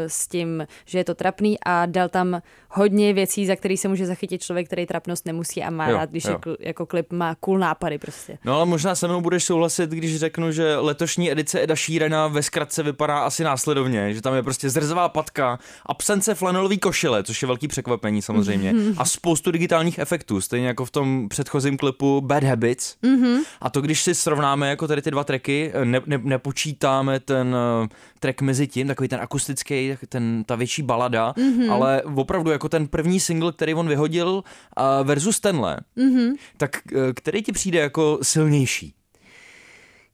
s 0.06 0.28
tím, 0.28 0.67
že 0.87 0.99
je 0.99 1.05
to 1.05 1.14
trapný 1.14 1.56
a 1.67 1.87
dal 1.87 2.08
tam 2.08 2.43
hodně 2.70 3.12
věcí, 3.12 3.46
za 3.46 3.56
který 3.56 3.76
se 3.76 3.88
může 3.88 4.06
zachytit 4.06 4.43
člověk, 4.43 4.67
který 4.67 4.87
trapnost 4.87 5.26
nemusí 5.26 5.62
a 5.62 5.70
má 5.70 5.88
Jo, 5.88 5.96
rád, 5.96 6.11
když 6.11 6.25
jo. 6.25 6.31
jako, 6.32 6.56
jako 6.61 6.87
klip 6.87 7.12
má 7.12 7.34
cool 7.34 7.58
nápady 7.58 7.99
prostě. 7.99 8.38
No 8.44 8.56
ale 8.56 8.66
možná 8.66 8.94
se 8.94 9.08
mnou 9.08 9.20
budeš 9.20 9.44
souhlasit, 9.44 9.90
když 9.90 10.16
řeknu, 10.19 10.52
že 10.52 10.76
letošní 10.76 11.31
edice 11.32 11.61
Eda 11.62 11.76
Sheerana 11.76 12.26
ve 12.28 12.43
zkratce 12.43 12.82
vypadá 12.82 13.19
asi 13.19 13.44
následovně, 13.44 14.14
že 14.14 14.23
tam 14.23 14.34
je 14.34 14.43
prostě 14.43 14.70
zrzavá 14.70 15.08
patka, 15.08 15.58
absence 15.87 16.34
flanelový 16.34 16.78
košile, 16.78 17.23
což 17.25 17.43
je 17.43 17.46
velký 17.46 17.69
překvapení 17.69 18.23
samozřejmě, 18.23 18.75
a 18.99 19.05
spoustu 19.11 19.51
digitálních 19.51 19.99
efektů, 19.99 20.41
stejně 20.41 20.67
jako 20.67 20.85
v 20.85 20.91
tom 20.91 21.29
předchozím 21.29 21.77
klipu 21.77 22.21
Bad 22.21 22.45
Habits. 22.45 22.97
Mm-hmm. 23.03 23.39
A 23.61 23.71
to, 23.71 23.81
když 23.81 24.03
si 24.03 24.15
srovnáme 24.15 24.69
jako 24.69 24.89
tady 24.89 25.03
ty 25.03 25.11
dva 25.11 25.25
tracky, 25.25 25.73
ne, 25.85 26.01
ne, 26.07 26.19
nepočítáme 26.23 27.21
ten 27.21 27.49
uh, 27.83 27.89
track 28.21 28.41
mezi 28.41 28.67
tím, 28.67 28.87
takový 28.87 29.09
ten 29.09 29.21
akustický, 29.21 29.97
ten, 30.09 30.45
ta 30.47 30.57
větší 30.57 30.83
balada, 30.83 31.35
mm-hmm. 31.37 31.73
ale 31.73 32.03
opravdu 32.03 32.51
jako 32.51 32.69
ten 32.69 32.89
první 32.89 33.21
single, 33.21 33.53
který 33.53 33.75
on 33.75 33.89
vyhodil 33.89 34.29
uh, 34.29 35.07
versus 35.07 35.41
tenhle, 35.41 35.77
mm-hmm. 35.97 36.35
tak 36.57 36.71
uh, 36.93 37.01
který 37.15 37.43
ti 37.43 37.53
přijde 37.53 37.79
jako 37.79 38.19
silnější? 38.23 38.95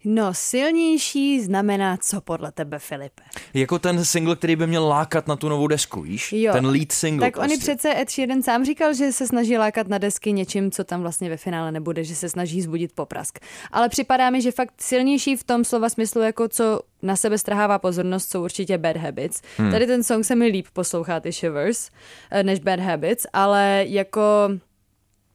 No, 0.08 0.34
silnější 0.34 1.40
znamená 1.40 1.96
co 1.96 2.20
podle 2.20 2.52
tebe, 2.52 2.78
Filipe? 2.78 3.22
Jako 3.54 3.78
ten 3.78 4.04
single, 4.04 4.36
který 4.36 4.56
by 4.56 4.66
měl 4.66 4.88
lákat 4.88 5.26
na 5.26 5.36
tu 5.36 5.48
novou 5.48 5.66
desku, 5.66 6.02
víš? 6.02 6.32
Jo. 6.32 6.52
Ten 6.52 6.66
lead 6.66 6.92
single. 6.92 7.26
Tak 7.26 7.34
prostě. 7.34 7.52
oni 7.52 7.58
přece 7.58 8.00
Ed 8.00 8.10
Sheeran 8.10 8.42
sám 8.42 8.64
říkal, 8.64 8.94
že 8.94 9.12
se 9.12 9.26
snaží 9.26 9.58
lákat 9.58 9.88
na 9.88 9.98
desky 9.98 10.32
něčím, 10.32 10.70
co 10.70 10.84
tam 10.84 11.00
vlastně 11.00 11.28
ve 11.28 11.36
finále 11.36 11.72
nebude, 11.72 12.04
že 12.04 12.14
se 12.14 12.28
snaží 12.28 12.62
zbudit 12.62 12.92
poprask. 12.92 13.38
Ale 13.72 13.88
připadá 13.88 14.30
mi, 14.30 14.42
že 14.42 14.52
fakt 14.52 14.74
silnější 14.80 15.36
v 15.36 15.44
tom 15.44 15.64
slova 15.64 15.88
smyslu, 15.88 16.22
jako 16.22 16.48
co 16.48 16.80
na 17.02 17.16
sebe 17.16 17.38
strhává 17.38 17.78
pozornost, 17.78 18.30
jsou 18.30 18.44
určitě 18.44 18.78
Bad 18.78 18.96
Habits. 18.96 19.42
Hmm. 19.56 19.70
Tady 19.70 19.86
ten 19.86 20.02
song 20.02 20.24
se 20.24 20.34
mi 20.34 20.46
líp 20.46 20.66
poslouchá, 20.72 21.20
ty 21.20 21.32
Shivers, 21.32 21.90
eh, 22.30 22.42
než 22.42 22.58
Bad 22.60 22.80
Habits, 22.80 23.26
ale 23.32 23.84
jako 23.88 24.22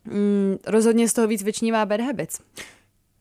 mm, 0.05 0.57
rozhodně 0.67 1.09
z 1.09 1.13
toho 1.13 1.27
víc 1.27 1.43
vyčnívá 1.43 1.85
Bad 1.85 2.01
Habits. 2.01 2.39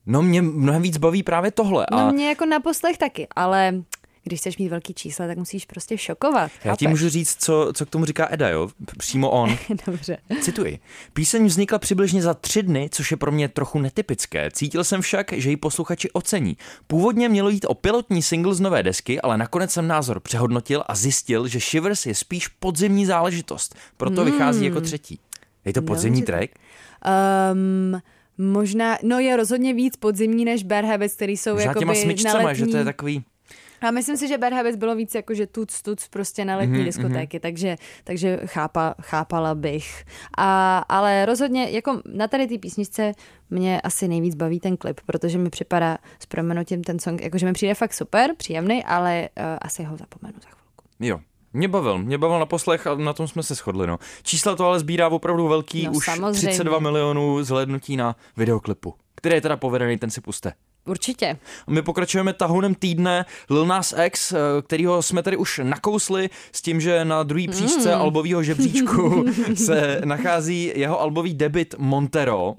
No 0.06 0.22
mě 0.22 0.42
mnohem 0.42 0.82
víc 0.82 0.96
baví 0.96 1.22
právě 1.22 1.50
tohle. 1.50 1.86
No 1.92 1.98
a 1.98 2.10
mě 2.12 2.28
jako 2.28 2.46
na 2.46 2.60
poslech 2.60 2.98
taky, 2.98 3.28
ale 3.36 3.74
když 4.24 4.40
chceš 4.40 4.58
mít 4.58 4.68
velký 4.68 4.94
čísla, 4.94 5.26
tak 5.26 5.38
musíš 5.38 5.66
prostě 5.66 5.98
šokovat. 5.98 6.50
já 6.64 6.76
ti 6.76 6.86
můžu 6.86 7.08
říct, 7.08 7.36
co, 7.38 7.72
co 7.74 7.86
k 7.86 7.90
tomu 7.90 8.04
říká 8.04 8.28
Eda, 8.30 8.48
jo? 8.48 8.68
Přímo 8.98 9.30
on. 9.30 9.56
Dobře. 9.86 10.18
Cituji. 10.40 10.78
Píseň 11.12 11.46
vznikla 11.46 11.78
přibližně 11.78 12.22
za 12.22 12.34
tři 12.34 12.62
dny, 12.62 12.88
což 12.92 13.10
je 13.10 13.16
pro 13.16 13.32
mě 13.32 13.48
trochu 13.48 13.78
netypické. 13.78 14.50
Cítil 14.50 14.84
jsem 14.84 15.00
však, 15.00 15.32
že 15.32 15.50
ji 15.50 15.56
posluchači 15.56 16.10
ocení. 16.10 16.56
Původně 16.86 17.28
mělo 17.28 17.48
jít 17.48 17.66
o 17.68 17.74
pilotní 17.74 18.22
single 18.22 18.54
z 18.54 18.60
nové 18.60 18.82
desky, 18.82 19.20
ale 19.20 19.38
nakonec 19.38 19.70
jsem 19.70 19.86
názor 19.86 20.20
přehodnotil 20.20 20.84
a 20.86 20.94
zjistil, 20.94 21.48
že 21.48 21.60
Shivers 21.60 22.06
je 22.06 22.14
spíš 22.14 22.48
podzimní 22.48 23.06
záležitost. 23.06 23.74
Proto 23.96 24.24
vychází 24.24 24.64
jako 24.64 24.80
třetí. 24.80 25.20
Je 25.64 25.72
to 25.72 25.82
podzimní 25.82 26.20
Dobře. 26.20 26.32
track? 26.32 26.50
Um, 27.52 28.00
možná, 28.40 28.98
no 29.02 29.18
je 29.18 29.36
rozhodně 29.36 29.74
víc 29.74 29.96
podzimní 29.96 30.44
než 30.44 30.64
Habits, 30.64 31.14
který 31.14 31.36
jsou 31.36 31.52
Možná 31.52 31.64
jakoby 31.64 31.80
těma 31.80 31.92
na 31.92 32.00
smyčcema, 32.00 32.44
letní. 32.44 32.58
že 32.58 32.66
to 32.66 32.76
je 32.76 32.84
takový... 32.84 33.24
A 33.80 33.90
myslím 33.90 34.16
si, 34.16 34.28
že 34.28 34.38
Habits 34.38 34.76
bylo 34.76 34.96
víc 34.96 35.14
jako, 35.14 35.34
že 35.34 35.46
tuc, 35.46 35.82
tuc 35.82 36.08
prostě 36.08 36.44
na 36.44 36.56
letní 36.56 36.78
mm-hmm, 36.78 36.84
diskotéky, 36.84 37.40
takže, 37.40 37.76
takže 38.04 38.40
chápa, 38.44 38.94
chápala 39.00 39.54
bych. 39.54 40.04
A, 40.38 40.78
ale 40.78 41.26
rozhodně, 41.26 41.70
jako 41.70 42.02
na 42.14 42.28
tady 42.28 42.46
té 42.46 42.58
písničce 42.58 43.12
mě 43.50 43.80
asi 43.80 44.08
nejvíc 44.08 44.34
baví 44.34 44.60
ten 44.60 44.76
klip, 44.76 45.00
protože 45.06 45.38
mi 45.38 45.50
připadá 45.50 45.98
s 46.18 46.26
proměnutím 46.26 46.84
ten 46.84 46.98
song, 46.98 47.22
jakože 47.22 47.46
mi 47.46 47.52
přijde 47.52 47.74
fakt 47.74 47.94
super, 47.94 48.30
příjemný, 48.36 48.84
ale 48.84 49.28
uh, 49.38 49.44
asi 49.62 49.84
ho 49.84 49.96
zapomenu 49.96 50.38
za 50.42 50.48
chvilku. 50.48 50.84
Jo. 51.00 51.20
Mě 51.52 51.68
bavil, 51.68 51.98
mě 51.98 52.18
bavil 52.18 52.38
na 52.38 52.46
poslech 52.46 52.86
a 52.86 52.94
na 52.94 53.12
tom 53.12 53.28
jsme 53.28 53.42
se 53.42 53.54
shodli. 53.54 53.86
No. 53.86 53.98
Čísla 54.22 54.56
to 54.56 54.66
ale 54.66 54.80
sbírá 54.80 55.08
opravdu 55.08 55.48
velký, 55.48 55.86
No, 55.86 55.92
už 55.92 56.04
samozřejmě. 56.04 56.32
32 56.48 56.78
milionů 56.78 57.44
zhlédnutí 57.44 57.96
na 57.96 58.16
videoklipu, 58.36 58.94
který 59.14 59.34
je 59.34 59.40
teda 59.40 59.56
povedený, 59.56 59.98
ten 59.98 60.10
si 60.10 60.20
puste. 60.20 60.52
Určitě. 60.86 61.38
My 61.70 61.82
pokračujeme 61.82 62.32
tahounem 62.32 62.74
týdne 62.74 63.24
Lil 63.50 63.66
Nas 63.66 63.94
X, 64.04 64.32
eh, 64.32 64.36
kterýho 64.62 65.02
jsme 65.02 65.22
tady 65.22 65.36
už 65.36 65.60
nakousli 65.62 66.30
s 66.52 66.62
tím, 66.62 66.80
že 66.80 67.04
na 67.04 67.22
druhý 67.22 67.48
příčce 67.48 67.94
Mm. 67.94 68.00
albového 68.00 68.42
žebříčku 68.42 69.24
se 69.54 70.00
nachází 70.04 70.72
jeho 70.74 71.00
albový 71.00 71.34
debit 71.34 71.74
Montero. 71.78 72.54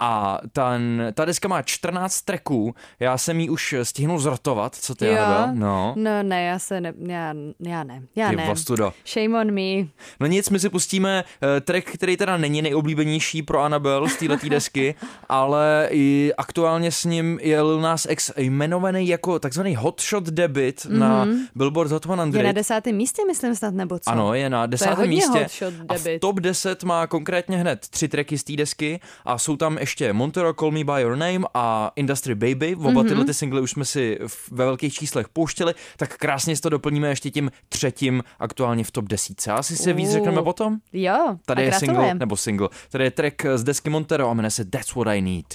A 0.00 0.38
ten, 0.52 1.12
ta 1.14 1.24
deska 1.24 1.48
má 1.48 1.62
14 1.62 2.20
tracků, 2.22 2.74
já 3.00 3.18
jsem 3.18 3.40
ji 3.40 3.48
už 3.48 3.74
stihnul 3.82 4.18
zrotovat, 4.18 4.74
co 4.74 4.94
ty, 4.94 5.06
Jo. 5.06 5.16
Anabel? 5.16 5.54
No, 5.54 5.94
No 5.96 6.22
ne, 6.22 6.42
já 6.44 6.58
se 6.58 6.80
ne, 6.80 6.92
já, 6.98 7.34
já 7.60 7.84
ne, 7.84 8.02
já 8.16 8.28
ty 8.30 8.36
ne. 8.36 8.46
vostudo. 8.46 8.92
Shame 9.06 9.40
on 9.40 9.50
me. 9.54 9.88
No 10.20 10.26
nic, 10.26 10.50
my 10.50 10.58
si 10.60 10.68
pustíme 10.68 11.24
uh, 11.42 11.48
track, 11.60 11.84
který 11.94 12.16
teda 12.16 12.36
není 12.36 12.62
nejoblíbenější 12.62 13.42
pro 13.42 13.60
Annabelle 13.60 14.08
z 14.08 14.16
této 14.16 14.48
desky, 14.48 14.94
ale 15.28 15.88
i 15.90 16.32
aktuálně 16.38 16.92
s 16.92 17.04
ním 17.04 17.38
je 17.42 17.62
Lil 17.62 17.80
Nas 17.80 18.06
X 18.10 18.30
jmenovaný 18.36 19.08
jako 19.08 19.38
takzvaný 19.38 19.76
hotshot 19.76 20.24
debit 20.24 20.80
mm-hmm. 20.80 20.98
na 20.98 21.28
Billboard 21.54 21.90
Hot 21.90 22.02
100. 22.04 22.36
Je 22.36 22.42
na 22.42 22.52
desátém 22.52 22.96
místě, 22.96 23.22
myslím 23.26 23.54
snad, 23.54 23.74
nebo 23.74 23.98
co? 23.98 24.10
Ano, 24.10 24.34
je 24.34 24.50
na 24.50 24.66
desátém 24.66 25.08
místě. 25.08 25.38
hotshot 25.38 25.74
A 25.88 25.94
v 25.94 26.02
debit. 26.04 26.20
top 26.20 26.40
10 26.40 26.84
má 26.84 27.06
konkrétně 27.06 27.56
hned 27.56 27.88
tři 27.90 28.08
tracky 28.08 28.38
z 28.38 28.44
té 28.44 28.52
desky 28.56 29.00
a 29.24 29.38
jsou 29.38 29.56
tam 29.56 29.78
ještě 29.86 30.12
Montero 30.12 30.54
Call 30.54 30.70
Me 30.70 30.84
By 30.84 31.00
Your 31.02 31.16
Name 31.16 31.40
a 31.54 31.90
Industry 31.96 32.34
Baby. 32.34 32.76
Oba 32.76 32.90
Mhm. 32.90 33.08
tyhle 33.08 33.24
ty 33.24 33.34
singly 33.34 33.60
už 33.60 33.70
jsme 33.70 33.84
si 33.84 34.18
ve 34.50 34.64
velkých 34.64 34.94
číslech 34.94 35.28
pouštěli, 35.28 35.74
tak 35.96 36.16
krásně 36.16 36.56
si 36.56 36.62
to 36.62 36.68
doplníme 36.68 37.08
ještě 37.08 37.30
tím 37.30 37.50
třetím 37.68 38.22
aktuálně 38.38 38.84
v 38.84 38.90
top 38.90 39.04
desítce. 39.04 39.52
Asi 39.52 39.76
si 39.76 39.92
víc 39.92 40.08
Uh. 40.08 40.12
řekneme 40.14 40.42
potom. 40.42 40.76
Jo, 40.92 41.36
Tady 41.46 41.62
je 41.62 41.72
single, 41.72 42.14
nebo 42.14 42.36
single, 42.36 42.68
tady 42.90 43.04
je 43.04 43.10
track 43.10 43.46
z 43.54 43.64
desky 43.64 43.90
Montero 43.90 44.30
a 44.30 44.34
jmenuje 44.34 44.50
se 44.50 44.64
That's 44.64 44.94
What 44.94 45.06
I 45.08 45.20
Need. 45.20 45.46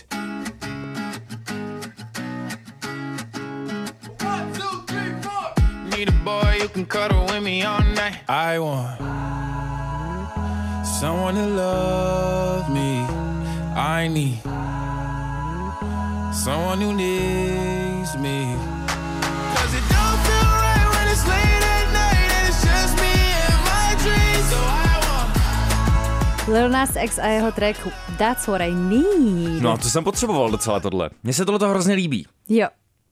Need 5.89 6.09
a 6.09 6.11
boy 6.23 6.59
who 6.61 6.67
can 6.69 6.85
cuddle 6.85 7.25
with 7.25 7.43
me 7.43 7.63
all 7.63 7.79
night. 7.95 8.19
I 8.29 8.57
want 8.59 8.99
someone 10.99 11.35
to 11.35 11.47
love 11.47 12.69
me. 12.69 13.20
I 13.81 14.07
need 14.07 14.37
someone 16.33 16.79
who 16.85 16.93
needs 16.93 18.15
me. 18.15 18.55
Cause 19.55 19.73
it 19.73 19.85
don't 19.89 20.19
feel 20.27 20.49
right 20.61 20.87
when 20.93 21.07
it's 21.13 21.25
late 21.25 21.63
at 21.65 21.87
night 21.93 22.29
and 22.37 22.47
it's 22.49 22.61
just 22.61 22.93
me 23.01 23.13
and 23.47 23.57
my 23.65 23.95
dreams. 24.03 24.49
So 24.51 24.57
I 24.61 24.93
want 25.07 26.47
Lil 26.47 26.69
Nas 26.69 26.95
X 26.95 27.17
a 27.17 27.27
jeho 27.27 27.51
track 27.51 27.75
That's 28.17 28.47
What 28.47 28.61
I 28.61 28.73
Need. 28.73 29.61
No 29.61 29.71
a 29.71 29.77
to 29.77 29.89
jsem 29.89 30.03
potřeboval 30.03 30.51
docela 30.51 30.79
tohle. 30.79 31.09
Mně 31.23 31.33
se 31.33 31.45
tohle 31.45 31.59
to 31.59 31.69
hrozně 31.69 31.93
líbí. 31.93 32.27
Jo, 32.49 32.67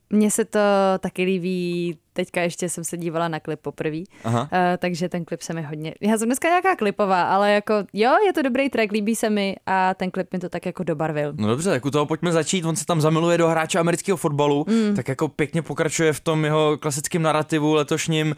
mně 0.10 0.32
se 0.32 0.46
to 0.46 0.60
taky 1.00 1.24
líbí, 1.24 1.98
teďka 2.20 2.42
ještě 2.42 2.70
jsem 2.70 2.84
se 2.84 2.98
dívala 2.98 3.28
na 3.28 3.40
klip 3.40 3.60
poprvé, 3.62 4.04
uh, 4.26 4.34
takže 4.78 5.10
ten 5.10 5.26
klip 5.26 5.42
se 5.42 5.54
mi 5.54 5.62
hodně, 5.62 5.94
já 6.02 6.18
jsem 6.18 6.28
dneska 6.28 6.48
nějaká 6.48 6.76
klipová, 6.76 7.24
ale 7.24 7.52
jako 7.52 7.74
jo, 7.94 8.12
je 8.26 8.34
to 8.34 8.42
dobrý 8.42 8.70
track, 8.70 8.92
líbí 8.92 9.16
se 9.16 9.30
mi 9.30 9.56
a 9.66 9.94
ten 9.94 10.12
klip 10.12 10.34
mi 10.34 10.40
to 10.40 10.50
tak 10.50 10.66
jako 10.66 10.84
dobarvil. 10.84 11.34
No 11.38 11.48
dobře, 11.48 11.70
tak 11.70 11.86
u 11.86 11.92
toho 11.92 12.06
pojďme 12.06 12.32
začít. 12.32 12.66
On 12.66 12.76
se 12.76 12.86
tam 12.86 13.02
zamiluje 13.02 13.38
do 13.38 13.48
hráče 13.48 13.80
amerického 13.80 14.18
fotbalu, 14.18 14.66
mm. 14.68 14.96
tak 14.96 15.08
jako 15.08 15.28
pěkně 15.28 15.62
pokračuje 15.62 16.14
v 16.14 16.20
tom 16.20 16.46
jeho 16.46 16.78
klasickém 16.78 17.22
narrativu 17.22 17.74
letošním. 17.74 18.36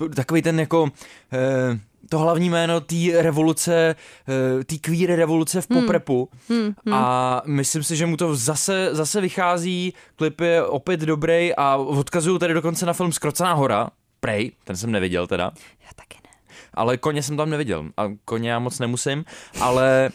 Uh, 0.00 0.10
takový 0.14 0.42
ten 0.42 0.60
jako... 0.60 0.82
Uh, 0.82 1.78
to 2.08 2.18
hlavní 2.18 2.50
jméno 2.50 2.80
té 2.80 2.96
revoluce, 3.22 3.96
eh, 4.28 4.64
té 4.64 4.76
queer 4.78 5.16
revoluce 5.16 5.60
v 5.60 5.66
poprepu. 5.66 6.28
Hmm, 6.48 6.74
a 6.92 7.42
myslím 7.46 7.82
si, 7.82 7.96
že 7.96 8.06
mu 8.06 8.16
to 8.16 8.36
zase, 8.36 8.88
zase 8.92 9.20
vychází, 9.20 9.94
klip 10.16 10.40
je 10.40 10.64
opět 10.64 11.00
dobrý 11.00 11.54
a 11.54 11.76
odkazuju 11.76 12.38
tady 12.38 12.54
dokonce 12.54 12.86
na 12.86 12.92
film 12.92 13.12
Skrocená 13.12 13.52
hora, 13.52 13.90
Prej, 14.20 14.52
ten 14.64 14.76
jsem 14.76 14.92
neviděl 14.92 15.26
teda, 15.26 15.52
Já 15.80 15.88
taky 15.96 16.18
ne. 16.24 16.30
ale 16.74 16.96
koně 16.96 17.22
jsem 17.22 17.36
tam 17.36 17.50
neviděl 17.50 17.84
a 17.96 18.08
koně 18.24 18.50
já 18.50 18.58
moc 18.58 18.78
nemusím, 18.78 19.24
ale 19.60 20.10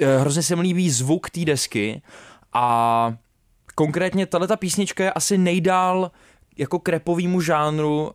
eh, 0.00 0.18
hrozně 0.18 0.42
se 0.42 0.56
mi 0.56 0.62
líbí 0.62 0.90
zvuk 0.90 1.30
té 1.30 1.44
desky 1.44 2.02
a 2.52 3.14
konkrétně 3.74 4.26
tahle 4.26 4.48
ta 4.48 4.56
písnička 4.56 5.04
je 5.04 5.12
asi 5.12 5.38
nejdál 5.38 6.10
jako 6.58 6.78
k 6.78 6.88
rapovýmu 6.88 7.40
žánru 7.40 8.02
uh, 8.02 8.10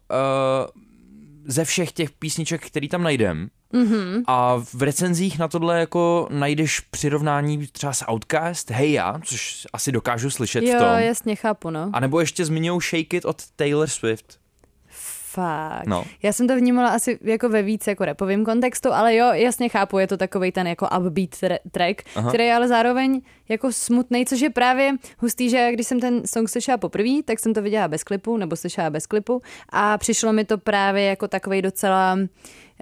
ze 1.47 1.65
všech 1.65 1.91
těch 1.91 2.11
písniček, 2.11 2.65
který 2.65 2.89
tam 2.89 3.03
najdem. 3.03 3.49
Mm-hmm. 3.73 4.23
A 4.27 4.55
v 4.73 4.81
recenzích 4.81 5.39
na 5.39 5.47
tohle 5.47 5.79
jako 5.79 6.27
najdeš 6.31 6.79
přirovnání 6.79 7.67
třeba 7.67 7.93
s 7.93 8.05
Outcast, 8.11 8.71
Hey 8.71 8.91
Já, 8.91 9.19
což 9.23 9.67
asi 9.73 9.91
dokážu 9.91 10.29
slyšet 10.29 10.61
v 10.61 10.63
Jo, 10.67 10.79
tom. 10.79 10.87
jasně, 10.87 11.35
chápu, 11.35 11.69
no. 11.69 11.89
A 11.93 11.99
nebo 11.99 12.19
ještě 12.19 12.45
zmiňou 12.45 12.81
Shake 12.81 13.13
It 13.13 13.25
od 13.25 13.41
Taylor 13.55 13.87
Swift. 13.87 14.39
Fakt. 15.35 15.87
No. 15.87 16.03
Já 16.23 16.33
jsem 16.33 16.47
to 16.47 16.55
vnímala 16.55 16.89
asi 16.89 17.19
jako 17.21 17.49
ve 17.49 17.61
víc 17.61 17.87
jako 17.87 18.05
repovým 18.05 18.45
kontextu, 18.45 18.93
ale 18.93 19.15
jo, 19.15 19.27
jasně 19.33 19.69
chápu, 19.69 19.99
je 19.99 20.07
to 20.07 20.17
takový 20.17 20.51
ten 20.51 20.67
jako 20.67 20.87
upbeat 20.99 21.29
tra- 21.29 21.57
track. 21.71 22.01
Aha. 22.15 22.29
který 22.29 22.45
je 22.45 22.55
ale 22.55 22.67
zároveň 22.67 23.21
jako 23.49 23.71
smutný, 23.71 24.25
což 24.25 24.41
je 24.41 24.49
právě 24.49 24.93
hustý, 25.19 25.49
že 25.49 25.69
když 25.73 25.87
jsem 25.87 25.99
ten 25.99 26.27
song 26.27 26.49
slyšela 26.49 26.77
poprvé, 26.77 27.23
tak 27.25 27.39
jsem 27.39 27.53
to 27.53 27.61
viděla 27.61 27.87
bez 27.87 28.03
klipu, 28.03 28.37
nebo 28.37 28.55
slyšela 28.55 28.89
bez 28.89 29.05
klipu 29.05 29.41
a 29.69 29.97
přišlo 29.97 30.33
mi 30.33 30.45
to 30.45 30.57
právě 30.57 31.03
jako 31.03 31.27
takový 31.27 31.61
docela 31.61 32.17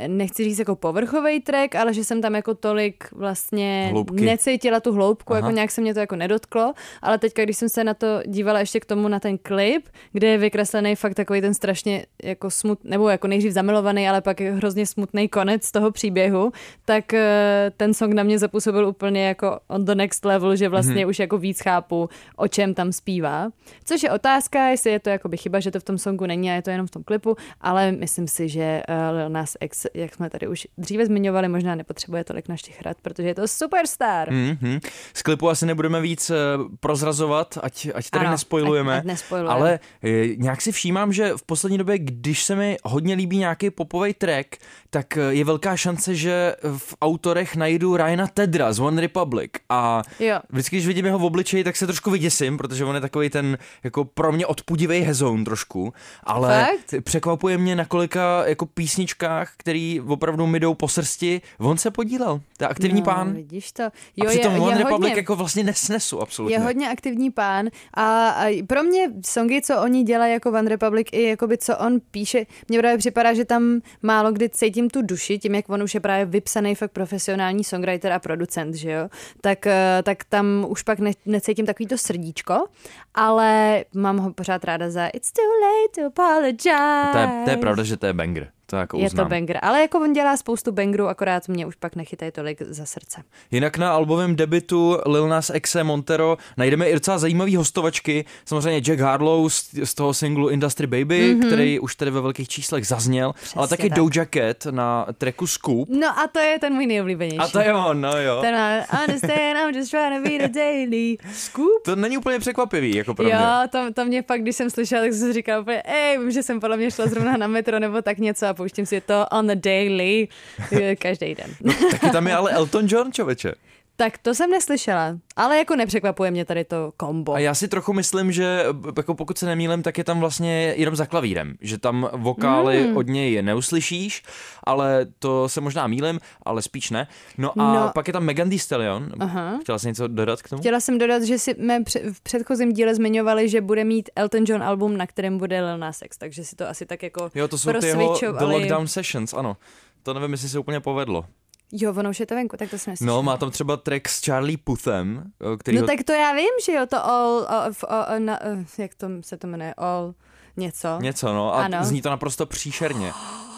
nechci 0.08 0.44
říct 0.44 0.60
jako 0.60 0.76
povrchový 0.76 1.40
track, 1.40 1.76
ale 1.76 1.94
že 1.94 2.04
jsem 2.04 2.22
tam 2.22 2.36
jako 2.36 2.54
tolik 2.54 3.04
vlastně 3.12 3.88
Hloubky. 3.92 4.26
necítila 4.26 4.80
tu 4.80 4.94
hloubku, 4.94 5.34
Aha. 5.34 5.40
jako 5.40 5.52
nějak 5.52 5.72
se 5.72 5.82
mě 5.82 5.94
to 5.94 6.00
jako 6.00 6.16
nedotklo, 6.16 6.74
ale 7.02 7.18
teďka, 7.18 7.44
když 7.44 7.58
jsem 7.58 7.70
se 7.70 7.84
na 7.84 7.94
to 7.94 8.08
dívala 8.26 8.60
ještě 8.60 8.80
k 8.80 8.86
tomu 8.86 9.08
na 9.08 9.20
ten 9.20 9.38
klip, 9.38 9.86
kde 10.12 10.28
je 10.28 10.38
vykreslený 10.38 10.96
fakt 10.96 11.14
takový 11.14 11.42
ten 11.42 11.54
strašně 11.54 12.06
jako 12.24 12.50
smut, 12.50 12.80
nebo 12.84 13.10
jako 13.10 13.28
nejdřív 13.28 13.52
zamilovaný, 13.52 14.10
ale 14.10 14.22
pak 14.22 14.42
hrozně 14.42 14.86
smutný 14.86 15.30
konec 15.30 15.72
toho 15.72 15.92
příběhu, 15.92 16.52
tak 16.86 17.14
eh, 17.14 17.72
ten 17.78 17.94
song 17.94 18.14
na 18.14 18.24
mě 18.24 18.40
zapůsobil 18.40 18.88
úplně 18.88 19.28
jako 19.28 19.60
on 19.68 19.86
the 19.86 19.96
next 19.96 20.26
level, 20.26 20.56
že 20.56 20.70
vlastně 20.70 21.06
mm-hmm. 21.06 21.10
už 21.10 21.20
jako 21.20 21.38
víc 21.38 21.62
chápu, 21.62 22.10
o 22.36 22.48
čem 22.48 22.74
tam 22.74 22.92
zpívá. 22.92 23.50
Což 23.86 24.04
je 24.04 24.12
otázka, 24.12 24.68
jestli 24.68 24.92
je 24.92 25.00
to 25.00 25.10
jakoby 25.10 25.38
chyba, 25.38 25.60
že 25.60 25.72
to 25.72 25.80
v 25.80 25.84
tom 25.84 25.98
songu 25.98 26.26
není 26.26 26.52
a 26.52 26.54
je 26.54 26.62
to 26.62 26.70
jenom 26.70 26.88
v 26.88 26.92
tom 26.92 27.04
klipu, 27.04 27.36
ale 27.62 27.92
myslím 27.92 28.28
si, 28.28 28.50
že 28.50 28.84
uh, 28.90 29.18
Lil 29.18 29.30
Nas 29.30 29.58
X, 29.62 29.83
jak 29.94 30.16
jsme 30.16 30.30
tady 30.30 30.48
už 30.48 30.68
dříve 30.78 31.06
zmiňovali, 31.06 31.48
možná 31.50 31.76
nepotřebuje 31.76 32.24
tolik 32.24 32.48
našich 32.48 32.82
rad, 32.82 32.98
protože 33.02 33.28
je 33.28 33.36
to 33.36 33.48
superstar. 33.48 34.30
Mm-hmm. 34.30 34.80
Z 35.14 35.22
klipu 35.22 35.50
asi 35.50 35.66
nebudeme 35.66 36.02
víc 36.02 36.30
eh, 36.30 36.36
prozrazovat, 36.80 37.58
ať, 37.64 37.88
ať 37.96 38.10
tady 38.10 38.26
Ano, 38.26 38.32
nespoilujeme. 38.34 38.94
ať- 38.94 39.00
ať 39.00 39.06
nespoilujeme. 39.06 39.54
Ale 39.56 39.80
eh, 40.04 40.10
nějak 40.36 40.62
si 40.62 40.72
všímám, 40.72 41.14
že 41.14 41.32
v 41.38 41.44
poslední 41.44 41.78
době, 41.78 42.00
když 42.00 42.44
se 42.44 42.56
mi 42.56 42.78
hodně 42.84 43.16
líbí 43.16 43.38
nějaký 43.38 43.70
popový 43.70 44.14
track, 44.14 44.48
tak 44.90 45.18
eh, 45.18 45.22
je 45.34 45.46
velká 45.46 45.78
šance, 45.78 46.16
že 46.16 46.56
v 46.78 46.96
autorech 47.02 47.56
najdu 47.56 47.98
Ryana 47.98 48.28
Tedra 48.28 48.74
z 48.74 48.80
One 48.80 49.02
Republic. 49.02 49.52
A 49.70 50.02
Jo. 50.20 50.40
vždycky, 50.50 50.76
když 50.76 50.88
vidím 50.88 51.06
jeho 51.06 51.20
v 51.20 51.24
obličeji, 51.24 51.64
tak 51.64 51.76
se 51.76 51.88
trošku 51.88 52.12
vyděsím, 52.12 52.58
protože 52.58 52.86
on 52.86 52.96
je 52.96 53.02
takový 53.02 53.30
ten 53.30 53.58
jako 53.84 54.06
pro 54.06 54.32
mě 54.32 54.46
odpudivý 54.46 55.00
hezoun 55.00 55.44
trošku. 55.44 55.94
Ale 56.24 56.66
Fakt? 56.66 57.04
překvapuje 57.04 57.58
mě 57.58 57.76
na 57.76 57.86
kolika 57.86 58.44
jako 58.48 58.66
písničkách, 58.66 59.52
který 59.58 59.73
opravdu 60.08 60.48
mi 60.48 60.60
jdou 60.60 60.74
po 60.74 60.88
srsti. 60.88 61.42
On 61.60 61.78
se 61.78 61.92
podílel. 61.92 62.42
To 62.58 62.64
je 62.64 62.68
aktivní 62.68 63.00
no, 63.00 63.06
pán. 63.06 63.34
Vidíš 63.34 63.72
to. 63.72 63.84
Jo, 63.84 64.24
Jo, 64.24 64.26
a 64.26 64.30
přitom 64.30 64.54
je, 64.54 64.60
One 64.60 64.72
je 64.72 64.78
Republic 64.78 65.10
hodně, 65.10 65.20
jako 65.20 65.36
vlastně 65.36 65.64
nesnesu 65.64 66.22
absolutně. 66.22 66.56
Je 66.56 66.60
hodně 66.60 66.90
aktivní 66.90 67.32
pán 67.32 67.70
a, 67.94 68.30
a 68.30 68.66
pro 68.68 68.84
mě 68.84 69.12
songy, 69.26 69.62
co 69.62 69.82
oni 69.82 70.04
dělají 70.04 70.34
jako 70.34 70.50
One 70.50 70.70
Republic 70.70 71.08
i 71.12 71.24
jakoby 71.24 71.58
co 71.58 71.78
on 71.78 72.00
píše, 72.12 72.46
mně 72.70 72.80
právě 72.80 72.98
připadá, 72.98 73.34
že 73.34 73.46
tam 73.46 73.82
málo 74.02 74.32
kdy 74.32 74.50
cítím 74.50 74.90
tu 74.90 75.02
duši, 75.02 75.40
tím 75.40 75.56
jak 75.56 75.70
on 75.70 75.84
už 75.84 75.94
je 75.94 76.00
právě 76.00 76.26
vypsaný 76.26 76.76
fakt 76.76 76.92
profesionální 76.92 77.64
songwriter 77.64 78.12
a 78.12 78.20
producent, 78.20 78.76
že 78.76 78.92
jo, 78.92 79.10
tak, 79.42 79.68
eh, 79.68 80.04
tak 80.04 80.24
tam 80.24 80.66
už 80.70 80.82
pak 80.82 81.00
ne, 81.00 81.12
necítím 81.26 81.66
takový 81.66 81.88
to 81.88 81.98
srdíčko, 81.98 82.68
ale 83.16 83.84
mám 83.96 84.18
ho 84.18 84.34
pořád 84.34 84.64
ráda 84.64 84.90
za 84.90 85.08
It's 85.08 85.32
too 85.32 85.46
late 85.46 86.02
to 86.02 86.06
apologize. 86.08 87.12
To 87.12 87.18
je, 87.18 87.30
to 87.46 87.50
je 87.50 87.58
pravda, 87.58 87.84
že 87.84 87.98
to 87.98 88.06
je 88.06 88.14
banger. 88.14 88.52
To 88.74 88.78
jako 88.78 88.98
Je 88.98 89.06
uznám. 89.06 89.26
to 89.26 89.30
banger, 89.30 89.60
ale 89.62 89.82
jako 89.82 90.00
on 90.00 90.14
dělá 90.14 90.38
spoustu 90.38 90.72
bangerů, 90.72 91.08
akorát 91.08 91.48
mě 91.48 91.66
už 91.66 91.76
pak 91.76 91.96
nechytají 91.96 92.32
tolik 92.32 92.62
za 92.62 92.86
srdce. 92.86 93.24
Jinak 93.52 93.78
na 93.78 93.94
albovém 93.94 94.36
debitu 94.36 94.98
Lil 95.06 95.28
Nas 95.28 95.52
X 95.54 95.76
Montero 95.84 96.38
najdeme 96.58 96.90
i 96.90 96.94
docela 96.94 97.18
zajímavý 97.18 97.56
hostovačky. 97.56 98.26
Samozřejmě 98.46 98.82
Jack 98.82 99.00
Harlow 99.00 99.50
z, 99.50 99.70
z 99.84 99.94
toho 99.94 100.14
singlu 100.14 100.50
Industry 100.50 100.88
Baby, 100.88 101.06
mm-hmm. 101.06 101.48
který 101.48 101.80
už 101.80 101.96
tady 101.96 102.12
ve 102.12 102.22
velkých 102.22 102.50
číslech 102.50 102.88
zazněl, 102.88 103.34
ale 103.56 103.68
taky 103.68 103.90
tak. 103.90 103.98
Doja 103.98 104.26
Cat 104.34 104.66
na 104.72 105.08
tracku 105.18 105.48
Scoop. 105.48 105.90
No 105.90 106.20
a 106.20 106.28
to 106.28 106.40
je 106.40 106.60
ten 106.60 106.74
můj 106.74 106.86
nejoblíbenější. 106.86 107.38
A 107.40 107.48
to 107.48 107.60
je 107.60 107.74
on, 107.74 108.02
no 108.02 108.18
jo. 108.18 108.42
Ten 108.42 108.56
understand, 109.02 109.58
I'm 109.58 109.76
just 109.76 109.92
trying 109.92 110.24
to 110.24 110.30
be 110.30 110.48
the 110.48 110.54
daily 110.54 111.18
scoop. 111.34 111.84
To 111.86 111.96
není 111.96 112.18
úplně 112.18 112.40
překvapivý, 112.40 112.96
jako 112.96 113.14
pro 113.14 113.26
mě. 113.26 113.34
Jo, 113.34 113.68
to, 113.70 113.94
to 113.94 114.06
mě 114.06 114.22
pak, 114.22 114.42
když 114.42 114.56
jsem 114.56 114.70
slyšela, 114.70 115.02
tak 115.02 115.14
jsem 115.14 115.28
si 115.28 115.34
říkala 115.34 115.62
úplně, 115.62 115.82
ej, 115.86 116.18
vím, 116.18 116.32
že 116.32 116.44
jsem 116.44 116.60
podle 116.60 116.78
mě 116.78 116.92
šla 116.92 117.08
zrovna 117.08 117.38
na 117.38 117.48
metro 117.48 117.80
nebo 117.80 118.02
tak 118.02 118.18
něco 118.18 118.48
a 118.48 118.54
pouštím 118.64 118.86
si 118.86 119.02
to 119.02 119.26
on 119.32 119.48
the 119.48 119.56
daily 119.56 120.28
eh, 120.72 120.96
každý 120.96 121.36
den. 121.36 121.52
Taky 121.92 122.10
tam 122.10 122.28
je 122.28 122.36
ale 122.36 122.52
Elton 122.52 122.88
John, 122.88 123.12
čověče. 123.12 123.54
Tak 123.96 124.18
to 124.18 124.36
jsem 124.36 124.50
neslyšela, 124.52 125.18
ale 125.36 125.58
jako 125.58 125.76
nepřekvapuje 125.76 126.32
mě 126.32 126.46
tady 126.46 126.64
to 126.66 126.94
kombo. 126.98 127.34
A 127.34 127.40
já 127.40 127.54
si 127.54 127.68
trochu 127.68 127.94
myslím, 127.94 128.32
že 128.32 128.66
jako 128.98 129.16
pokud 129.16 129.38
se 129.38 129.46
nemýlím, 129.46 129.84
tak 129.84 129.98
je 129.98 130.04
tam 130.04 130.20
vlastně 130.20 130.74
jenom 130.78 130.96
za 130.96 131.06
klavírem, 131.06 131.56
že 131.62 131.78
tam 131.78 132.10
vokály 132.14 132.84
Hmm. 132.84 132.98
od 132.98 133.08
něj 133.08 133.42
neuslyšíš, 133.42 134.24
ale 134.64 135.06
to 135.20 135.50
se 135.50 135.62
možná 135.62 135.88
mýlim, 135.88 136.20
ale 136.46 136.62
spíš 136.62 136.90
ne. 136.92 137.08
No 137.38 137.52
a 137.62 137.74
No. 137.74 137.92
pak 137.96 138.08
je 138.08 138.14
tam 138.14 138.24
Megan 138.24 138.50
Thee 138.50 138.60
Stallion. 138.60 139.10
Aha. 139.20 139.58
Chtěla 139.62 139.80
jsi 139.80 139.88
něco 139.88 140.08
dodat 140.08 140.42
k 140.42 140.50
tomu? 140.50 140.60
Chtěla 140.62 140.80
jsem 140.80 140.98
dodat, 140.98 141.24
že 141.24 141.40
si 141.40 141.54
jsme 141.54 141.80
v 142.14 142.22
předchozím 142.22 142.72
díle 142.74 142.96
zmiňovali, 142.96 143.50
že 143.50 143.62
bude 143.62 143.84
mít 143.84 144.10
Elton 144.16 144.44
John 144.48 144.64
album, 144.64 144.98
na 144.98 145.08
kterém 145.08 145.38
bude 145.38 145.62
Lil 145.62 145.78
Nas 145.78 146.02
X, 146.06 146.18
takže 146.18 146.44
si 146.46 146.56
to 146.56 146.70
asi 146.70 146.86
tak 146.86 147.04
jako 147.04 147.30
Jo, 147.36 147.48
to 147.48 147.58
jsou 147.58 147.74
ty 147.74 147.88
jeho 147.88 148.16
The. 148.40 148.44
Lockdown 148.46 148.88
Sessions, 148.88 149.34
ano. 149.34 149.58
To 150.04 150.14
nevím, 150.14 150.32
jestli 150.32 150.50
se 150.50 150.60
úplně 150.60 150.80
povedlo. 150.80 151.26
Jo, 151.76 151.94
ono 151.98 152.10
už 152.10 152.20
je 152.20 152.26
to 152.26 152.36
venku, 152.36 152.58
tak 152.58 152.70
to 152.70 152.78
jsme. 152.78 152.94
No, 153.02 153.24
má 153.24 153.38
tam 153.38 153.52
třeba 153.52 153.78
track 153.78 154.10
s 154.10 154.22
Charlie 154.22 154.58
Puthem, 154.58 155.32
který 155.60 155.78
No 155.78 155.88
tak 155.88 156.04
to 156.04 156.12
já 156.12 156.34
vím, 156.34 156.50
že 156.66 156.72
jo, 156.72 156.86
to 156.86 157.06
all, 157.06 157.46
all, 157.50 157.72
all, 157.90 158.04
all 158.08 158.20
na, 158.20 158.40
eh, 158.46 158.66
jak 158.78 158.96
to 158.96 159.08
se 159.22 159.38
to 159.38 159.48
jmenuje, 159.48 159.74
all 159.78 160.14
něco. 160.58 160.88
něco, 161.02 161.34
no, 161.34 161.56
a 161.56 161.64
Ano. 161.66 161.78
zní 161.82 162.02
to 162.02 162.10
naprosto 162.10 162.46
příšerně. 162.46 163.12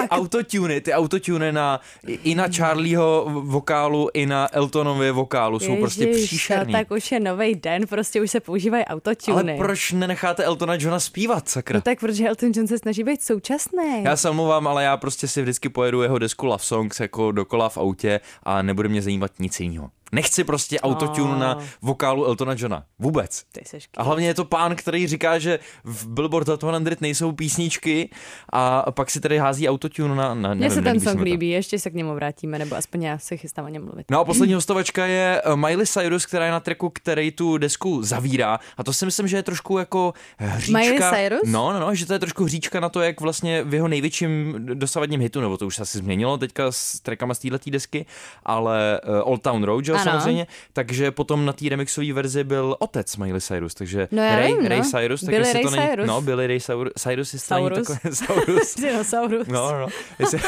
ty 0.00 0.08
autotuny, 0.08 0.80
ty 0.80 0.92
autotuny 0.92 1.52
na, 1.52 1.80
i 2.06 2.34
na 2.34 2.48
Charlieho 2.48 3.26
vokálu, 3.44 4.08
i 4.14 4.26
na 4.26 4.48
Eltonově 4.54 5.12
vokálu 5.12 5.58
jsou 5.58 5.76
prostě 5.76 6.04
Ježiš, 6.04 6.26
příšerný. 6.26 6.72
Tak 6.72 6.90
už 6.90 7.12
je 7.12 7.20
nový 7.20 7.54
den, 7.54 7.86
prostě 7.86 8.22
už 8.22 8.30
se 8.30 8.40
používají 8.40 8.84
autotuny. 8.84 9.52
Ale 9.52 9.66
proč 9.66 9.92
nenecháte 9.92 10.44
Eltona 10.44 10.74
Johna 10.74 11.00
zpívat, 11.00 11.48
sakra? 11.48 11.76
No 11.76 11.82
tak 11.82 12.00
protože 12.00 12.28
Elton 12.28 12.52
John 12.54 12.66
se 12.66 12.78
snaží 12.78 13.04
být 13.04 13.22
současný. 13.22 14.02
Já 14.02 14.16
se 14.16 14.30
omlouvám, 14.30 14.66
ale 14.66 14.84
já 14.84 14.96
prostě 14.96 15.28
si 15.28 15.42
vždycky 15.42 15.68
pojedu 15.68 16.02
jeho 16.02 16.18
desku 16.18 16.46
Love 16.46 16.64
Songs 16.64 17.00
jako 17.00 17.32
dokola 17.32 17.68
v 17.68 17.78
autě 17.78 18.20
a 18.42 18.62
nebude 18.62 18.88
mě 18.88 19.02
zajímat 19.02 19.30
nic 19.38 19.60
jiného. 19.60 19.90
Nechci 20.12 20.44
prostě 20.44 20.80
autotune 20.80 21.38
na 21.38 21.58
vokálu 21.82 22.24
Eltona 22.24 22.54
Johna. 22.56 22.84
Vůbec. 22.98 23.44
A 23.96 24.02
hlavně 24.02 24.26
je 24.26 24.34
to 24.34 24.44
pán, 24.44 24.76
který 24.76 25.06
říká, 25.06 25.38
že 25.38 25.58
v 25.84 26.08
Billboard 26.08 26.48
Hot 26.48 26.60
100 26.60 26.80
nejsou 27.00 27.32
písničky 27.32 28.10
a 28.52 28.92
pak 28.92 29.10
si 29.10 29.20
tady 29.20 29.38
hází 29.38 29.68
autotune 29.68 30.14
na, 30.14 30.34
na 30.34 30.54
Mně 30.54 30.70
se 30.70 30.82
ten 30.82 31.00
song 31.00 31.20
líbí, 31.20 31.50
ještě 31.50 31.78
se 31.78 31.90
k 31.90 31.94
němu 31.94 32.14
vrátíme, 32.14 32.58
nebo 32.58 32.76
aspoň 32.76 33.02
já 33.02 33.18
se 33.18 33.36
chystám 33.36 33.64
o 33.64 33.68
něm 33.68 33.84
mluvit. 33.84 34.06
No 34.10 34.20
a 34.20 34.24
poslední 34.24 34.54
hostovačka 34.54 35.06
je 35.06 35.42
eh, 35.44 35.56
Miley 35.56 35.86
Cyrus, 35.86 36.26
která 36.26 36.46
je 36.46 36.52
na 36.52 36.60
tracku, 36.60 36.90
který 36.90 37.30
tu 37.30 37.58
desku 37.58 38.02
zavírá. 38.02 38.58
A 38.76 38.84
to 38.84 38.92
si 38.92 39.04
myslím, 39.04 39.28
že 39.28 39.36
je 39.36 39.42
trošku 39.42 39.78
jako 39.78 40.14
hříčka. 40.36 40.78
Miley 40.78 40.98
Cyrus? 40.98 41.40
No, 41.44 41.72
no, 41.72 41.80
no, 41.80 41.94
že 41.94 42.06
to 42.06 42.12
je 42.12 42.18
trošku 42.18 42.44
hříčka 42.44 42.80
na 42.80 42.88
to, 42.88 43.00
jak 43.00 43.20
vlastně 43.20 43.62
v 43.62 43.74
jeho 43.74 43.88
největším 43.88 44.54
dosavadním 44.74 45.20
hitu, 45.20 45.40
nebo 45.40 45.56
to 45.56 45.66
už 45.66 45.76
se 45.76 45.82
asi 45.82 45.98
změnilo 45.98 46.38
teďka 46.38 46.72
s 46.72 47.00
trackama 47.00 47.34
z 47.34 47.38
této 47.38 47.70
desky, 47.70 48.06
ale 48.44 49.00
uh, 49.08 49.30
Old 49.30 49.42
Town 49.42 49.64
Road, 49.64 49.84
jo, 49.94 50.00
Ano. 50.02 50.10
samozřejmě. 50.12 50.46
Takže 50.72 51.10
potom 51.10 51.44
na 51.46 51.52
té 51.52 51.68
remixové 51.68 52.12
verzi 52.12 52.44
byl 52.44 52.76
otec 52.78 53.16
Miley 53.16 53.40
Cyrus, 53.40 53.74
takže 53.74 54.08
No 54.10 54.22
já 54.22 54.36
Ray, 54.36 54.52
vím, 54.54 54.62
no. 54.62 54.68
Ray 54.68 54.82
Cyrus, 54.82 55.20
tak 55.20 55.30
Billy 55.30 55.40
jestli 55.40 55.52
Ray 55.54 55.62
to 55.64 55.70
není, 55.70 55.88
Cyrus. 55.88 56.06
no, 56.06 56.20
Billy 56.20 56.46
Ray 56.46 56.60
Cyrus, 56.60 56.92
Cyrus 56.98 57.32
jestli 57.34 57.48
to 57.48 57.54
není 57.54 57.68
Saurus. 57.68 57.88
takové, 57.88 58.14
Saurus. 58.16 58.74
Dinosaurus. 58.80 59.48
No, 59.48 59.72
no, 59.72 59.78
no. 59.80 59.88
Jestli, 60.18 60.38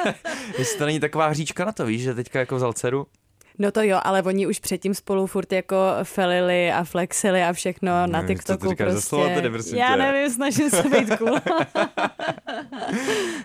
jestli 0.58 0.78
to 0.78 0.86
není 0.86 1.00
taková 1.00 1.26
hříčka 1.26 1.64
na 1.64 1.72
to, 1.72 1.86
víš, 1.86 2.02
že 2.02 2.14
teďka 2.14 2.38
jako 2.38 2.56
vzal 2.56 2.72
dceru. 2.72 3.06
No 3.58 3.70
to 3.72 3.82
jo, 3.82 3.98
ale 4.02 4.22
oni 4.22 4.46
už 4.46 4.58
předtím 4.58 4.94
spolu 4.94 5.26
furt 5.26 5.52
jako 5.52 5.76
felili 6.02 6.72
a 6.72 6.84
flexili 6.84 7.42
a 7.42 7.52
všechno 7.52 7.90
na 8.06 8.06
Nevím, 8.06 8.38
co 8.38 8.56
ty 8.56 8.68
TikToku 8.68 8.68
za 8.68 8.84
prostě. 8.84 9.00
slova 9.08 9.28
tedy, 9.28 9.50
prosím 9.50 9.78
Já 9.78 9.96
nevím, 9.96 10.30
snažím 10.30 10.70
se 10.70 10.82
být 10.82 11.16
cool. 11.18 11.38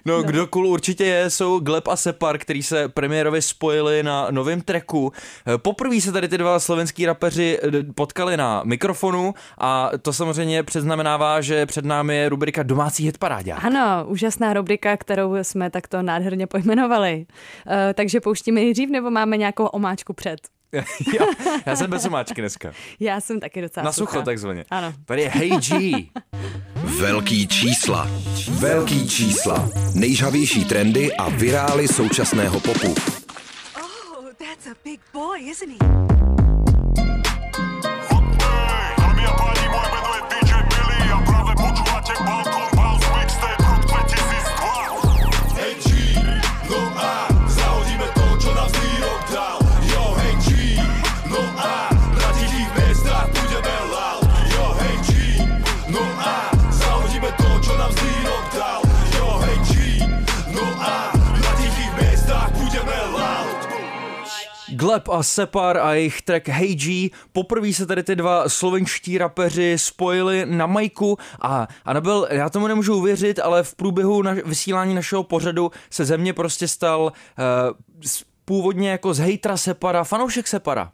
No, 0.05 0.23
kdo 0.23 0.47
cool 0.47 0.67
určitě 0.67 1.05
je, 1.05 1.29
jsou 1.29 1.59
Gleb 1.59 1.87
a 1.87 1.95
Separ, 1.95 2.37
který 2.37 2.63
se 2.63 2.89
premiérově 2.89 3.41
spojili 3.41 4.03
na 4.03 4.27
novém 4.31 4.61
tracku. 4.61 5.11
Eh, 5.47 5.57
Poprvé 5.57 6.01
se 6.01 6.11
tady 6.11 6.27
ty 6.27 6.37
dva 6.37 6.59
slovenský 6.59 7.05
rapeři 7.05 7.59
eh, 7.63 7.83
potkali 7.95 8.37
na 8.37 8.61
mikrofonu 8.65 9.33
a 9.57 9.91
to 10.01 10.13
samozřejmě 10.13 10.63
předznamenává, 10.63 11.41
že 11.41 11.65
před 11.65 11.85
námi 11.85 12.15
je 12.15 12.29
rubrika 12.29 12.63
Domácí 12.63 13.05
hitparádě. 13.05 13.53
Ano, 13.53 14.05
úžasná 14.07 14.53
rubrika, 14.53 14.97
kterou 14.97 15.35
jsme 15.41 15.69
takto 15.69 16.01
nádherně 16.01 16.47
pojmenovali. 16.47 17.25
Uh, 17.65 17.73
takže 17.93 18.19
pouštíme 18.21 18.61
nejdřív, 18.61 18.89
nebo 18.89 19.11
máme 19.11 19.37
nějakou 19.37 19.65
omáčku 19.65 20.00
před? 20.13 20.39
já, 21.19 21.25
já 21.65 21.75
jsem 21.75 21.89
bez 21.89 22.05
omáčky 22.05 22.41
dneska. 22.41 22.71
Já 22.99 23.21
jsem 23.21 23.39
taky 23.39 23.61
docela 23.61 23.83
Na 23.83 23.91
sucho 23.91 24.21
takzvaně. 24.21 24.65
Ano. 24.69 24.93
Tady 25.05 25.21
je 25.21 25.29
Hey 25.29 25.49
G. 25.49 25.91
Velký 26.75 27.47
čísla. 27.47 28.09
Velký 28.49 29.09
čísla. 29.09 29.69
Nejžhavější 29.95 30.65
trendy 30.65 31.13
a 31.15 31.29
virály 31.29 31.87
současného 31.87 32.59
popu. 32.59 32.95
Oh, 33.75 34.25
that's 34.39 34.67
a 34.67 34.75
big 34.83 34.99
boy, 35.13 35.39
isn't 35.39 35.81
he? 35.83 36.01
Gleb 64.91 65.09
a 65.09 65.23
Separ 65.23 65.77
a 65.77 65.93
jejich 65.93 66.21
track 66.21 66.47
Hey 66.47 66.75
G. 66.75 67.11
Poprvé 67.31 67.73
se 67.73 67.85
tady 67.85 68.03
ty 68.03 68.15
dva 68.15 68.49
slovenští 68.49 69.17
rapeři 69.17 69.75
spojili 69.77 70.45
na 70.45 70.67
majku 70.67 71.17
a 71.41 71.67
Anabel, 71.85 72.27
já 72.31 72.49
tomu 72.49 72.67
nemůžu 72.67 72.95
uvěřit, 72.95 73.39
ale 73.39 73.63
v 73.63 73.75
průběhu 73.75 74.21
na, 74.21 74.35
vysílání 74.45 74.95
našeho 74.95 75.23
pořadu 75.23 75.71
se 75.89 76.05
ze 76.05 76.17
mě 76.17 76.33
prostě 76.33 76.67
stal 76.67 77.01
uh, 77.01 77.11
původně 78.45 78.91
jako 78.91 79.13
z 79.13 79.19
hejtra 79.19 79.57
Separa, 79.57 80.03
fanoušek 80.03 80.47
Separa. 80.47 80.91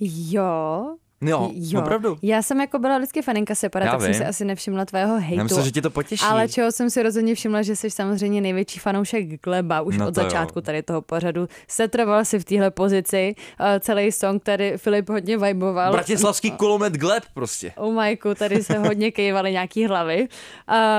Jo. 0.00 0.96
Jo, 1.24 1.50
opravdu. 1.78 2.18
Já 2.22 2.42
jsem 2.42 2.60
jako 2.60 2.78
byla 2.78 2.98
vždycky 2.98 3.22
faninka 3.22 3.54
Separa, 3.54 3.84
Já 3.86 3.90
tak 3.92 4.00
jsem 4.00 4.10
vím. 4.10 4.18
si 4.18 4.24
asi 4.26 4.44
nevšimla 4.44 4.84
tvého 4.84 5.20
hejtu. 5.20 5.34
Já 5.36 5.42
myslím, 5.42 5.64
že 5.64 5.70
tě 5.70 5.82
to 5.82 5.90
potěší. 5.90 6.24
Ale 6.24 6.48
čeho 6.48 6.72
jsem 6.72 6.90
si 6.90 7.02
rozhodně 7.02 7.34
všimla, 7.34 7.62
že 7.62 7.76
jsi 7.76 7.90
samozřejmě 7.90 8.40
největší 8.40 8.78
fanoušek 8.78 9.42
Gleba 9.44 9.80
už 9.80 9.96
No 9.98 10.08
od 10.08 10.14
to 10.14 10.20
jo. 10.20 10.24
začátku 10.24 10.60
tady 10.60 10.82
toho 10.82 11.02
pořadu. 11.02 11.48
Setrval 11.68 12.24
si 12.24 12.38
v 12.38 12.44
téhle 12.44 12.70
pozici. 12.70 13.34
Uh, 13.60 13.66
celý 13.80 14.12
song 14.12 14.42
tady 14.42 14.72
Filip 14.76 15.08
hodně 15.08 15.38
viboval. 15.38 15.92
Bratislavský 15.92 16.50
kulomet 16.50 16.92
Gleb 16.92 17.22
prostě. 17.34 17.72
Oh 17.76 17.94
Majku, 17.94 18.34
tady 18.34 18.62
se 18.64 18.78
hodně 18.78 19.10
kejvaly 19.10 19.52
nějaký 19.52 19.86
hlavy, 19.86 20.28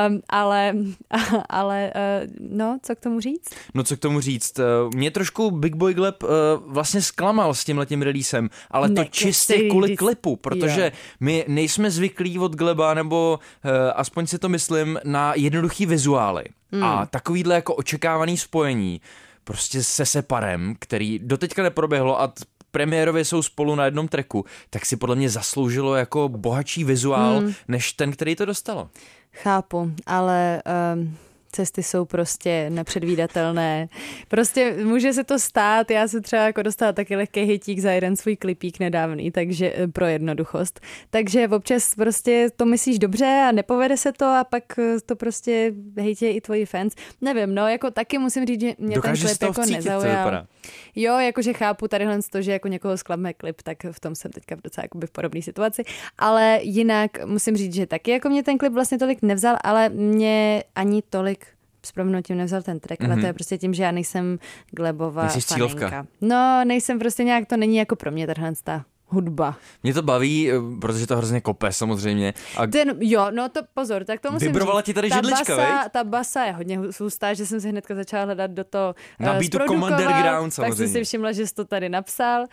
um, 0.10 0.22
ale, 0.30 0.74
ale 1.50 1.94
uh, 1.96 2.34
no, 2.58 2.78
co 2.84 2.96
k 2.96 3.00
tomu 3.00 3.20
říct? 3.20 3.50
No 3.74 3.84
co 3.84 3.96
k 3.98 4.00
tomu 4.00 4.20
říct, 4.22 4.60
eh, 4.60 4.64
mě 4.96 5.12
trošku 5.12 5.52
Big 5.52 5.76
Boy 5.76 5.94
Gleb 5.94 6.24
uh, 6.24 6.30
vlastně 6.66 7.02
zklamal 7.02 7.54
s 7.54 7.64
tímhletím 7.66 8.02
releasem, 8.02 8.50
ale 8.72 8.88
to 8.88 8.94
Nekecej, 8.94 9.32
čistě 9.32 9.70
kvůli 9.70 9.96
klipu, 10.12 10.36
protože 10.36 10.82
Jo. 10.84 10.92
my 11.20 11.46
nejsme 11.48 11.92
zvyklí 11.92 12.40
od 12.40 12.56
Gleba, 12.56 12.94
nebo 12.94 13.40
uh, 13.66 13.72
aspoň 13.96 14.28
si 14.28 14.40
to 14.40 14.50
myslím, 14.50 15.00
na 15.04 15.34
jednoduchý 15.36 15.86
vizuály. 15.86 16.44
Hmm. 16.72 16.84
A 16.84 17.06
takovýhle 17.06 17.56
jako 17.56 17.76
očekávaný 17.76 18.38
spojení 18.38 19.02
prostě 19.44 19.84
se 19.84 20.06
Separem, 20.06 20.76
který 20.80 21.20
doteďka 21.20 21.64
neproběhlo 21.64 22.22
a 22.22 22.34
premiérově 22.72 23.26
jsou 23.26 23.42
spolu 23.42 23.76
na 23.76 23.86
jednom 23.86 24.08
treku, 24.08 24.46
tak 24.70 24.86
si 24.86 24.96
podle 24.98 25.16
mě 25.16 25.30
zasloužilo 25.30 25.96
jako 25.96 26.30
bohatší 26.30 26.84
vizuál, 26.84 27.40
Hmm. 27.40 27.54
než 27.68 27.94
ten, 27.94 28.12
který 28.12 28.36
to 28.36 28.46
dostalo. 28.46 28.90
Chápu, 29.34 29.92
ale 30.06 30.62
um, 30.96 31.18
cesty 31.52 31.84
jsou 31.84 32.06
prostě 32.06 32.70
nepředvídatelné. 32.70 33.88
Prostě 34.28 34.76
může 34.84 35.14
se 35.14 35.24
to 35.24 35.40
stát, 35.40 35.92
já 35.92 36.08
se 36.08 36.22
třeba 36.22 36.42
jako 36.42 36.62
dostala 36.62 36.94
taky 36.94 37.16
lehký 37.16 37.42
hitík 37.42 37.80
za 37.80 37.92
jeden 37.92 38.16
svůj 38.16 38.36
klipík 38.36 38.80
nedávný, 38.80 39.32
takže 39.32 39.74
eh, 39.76 39.88
pro 39.88 40.06
jednoduchost. 40.06 40.80
Takže 41.10 41.48
občas 41.48 41.96
prostě 41.96 42.50
to 42.56 42.66
myslíš 42.66 43.00
dobře 43.00 43.44
a 43.50 43.52
nepovede 43.52 43.98
se 43.98 44.12
to 44.12 44.26
a 44.26 44.44
pak 44.44 44.80
eh, 44.80 44.96
to 45.06 45.16
prostě 45.16 45.74
hejtě 45.98 46.30
i 46.30 46.42
tvoji 46.42 46.66
fans. 46.66 46.96
Nevím, 47.22 47.56
no 47.56 47.68
jako 47.68 47.92
taky 47.92 48.18
musím 48.18 48.46
říct, 48.46 48.62
že 48.62 48.74
mě 48.78 48.96
Dokáže 48.96 49.28
ten 49.28 49.54
klip 49.54 49.58
jako 49.58 49.72
nezaujal. 49.72 50.48
Jo, 50.96 51.20
jakože 51.20 51.54
chápu 51.54 51.88
tadyhle 51.88 52.20
to, 52.32 52.42
že 52.42 52.52
jako 52.52 52.68
někoho 52.68 52.98
zklame 52.98 53.34
klip, 53.34 53.62
tak 53.62 53.78
v 53.92 54.00
tom 54.00 54.16
jsem 54.16 54.32
teďka 54.32 54.56
v 54.56 54.62
docela 54.62 54.86
jakoby 54.86 55.08
v 55.08 55.12
podobné 55.12 55.42
situaci. 55.42 55.84
Ale 56.18 56.60
jinak 56.62 57.26
musím 57.26 57.58
říct, 57.58 57.74
že 57.74 57.86
taky 57.86 58.12
jako 58.12 58.30
mě 58.30 58.44
ten 58.44 58.58
klip 58.58 58.74
vlastně 58.74 58.98
tolik 58.98 59.22
nevzal, 59.22 59.58
ale 59.64 59.90
mě 59.90 60.64
ani 60.76 61.02
tolik 61.10 61.46
s 61.86 61.92
proměnutím 61.92 62.38
nevzal 62.38 62.62
ten 62.62 62.80
track, 62.80 63.02
mm-hmm. 63.02 63.12
ale 63.12 63.22
to 63.22 63.28
je 63.28 63.34
prostě 63.34 63.58
tím, 63.58 63.74
že 63.74 63.84
já 63.84 63.92
nejsem 63.92 64.40
Glebová 64.72 65.28
faninka. 65.28 66.08
No, 66.22 66.66
nejsem 66.66 67.00
prostě 67.00 67.24
nějak, 67.24 67.46
to 67.46 67.58
není 67.58 67.78
jako 67.78 67.96
pro 67.96 68.12
mě 68.12 68.28
tahle 68.28 68.54
ta 68.64 68.86
hudba. 69.12 69.56
Mě 69.84 69.94
to 69.94 70.02
baví, 70.02 70.52
eh, 70.52 70.56
protože 70.82 71.08
to 71.08 71.18
hrozně 71.18 71.42
kope 71.42 71.72
samozřejmě. 71.72 72.34
A 72.58 72.68
Ten, 72.68 72.96
jo, 73.00 73.28
no 73.32 73.50
to 73.50 73.62
pozor, 73.74 74.04
tak 74.04 74.20
to 74.20 74.32
musím 74.32 74.48
Vibrovala 74.48 74.80
říct. 74.80 74.86
ti 74.86 74.94
tady 74.94 75.10
ta 75.10 75.16
židlička, 75.16 75.56
basa, 75.56 75.84
viď? 75.84 75.92
Ta 75.92 76.04
basa 76.04 76.44
je 76.44 76.52
hodně 76.52 76.80
hustá, 77.00 77.34
že 77.34 77.46
jsem 77.46 77.62
si 77.62 77.70
hnedka 77.70 77.96
začala 77.96 78.24
hledat 78.24 78.52
do 78.52 78.64
toho 78.64 78.96
Na 79.20 79.30
eh, 79.36 79.40
beatu 79.40 79.46
zprodukovat, 79.46 79.82
Commander 79.82 80.24
Ground 80.24 80.56
Tak 80.56 80.66
jsem 80.66 80.66
samozřejmě. 80.66 80.88
si 80.94 81.04
všimla, 81.04 81.32
že 81.32 81.48
jsi 81.48 81.54
to 81.54 81.66
tady 81.66 81.90
napsal. 81.90 82.42
Uh, 82.42 82.48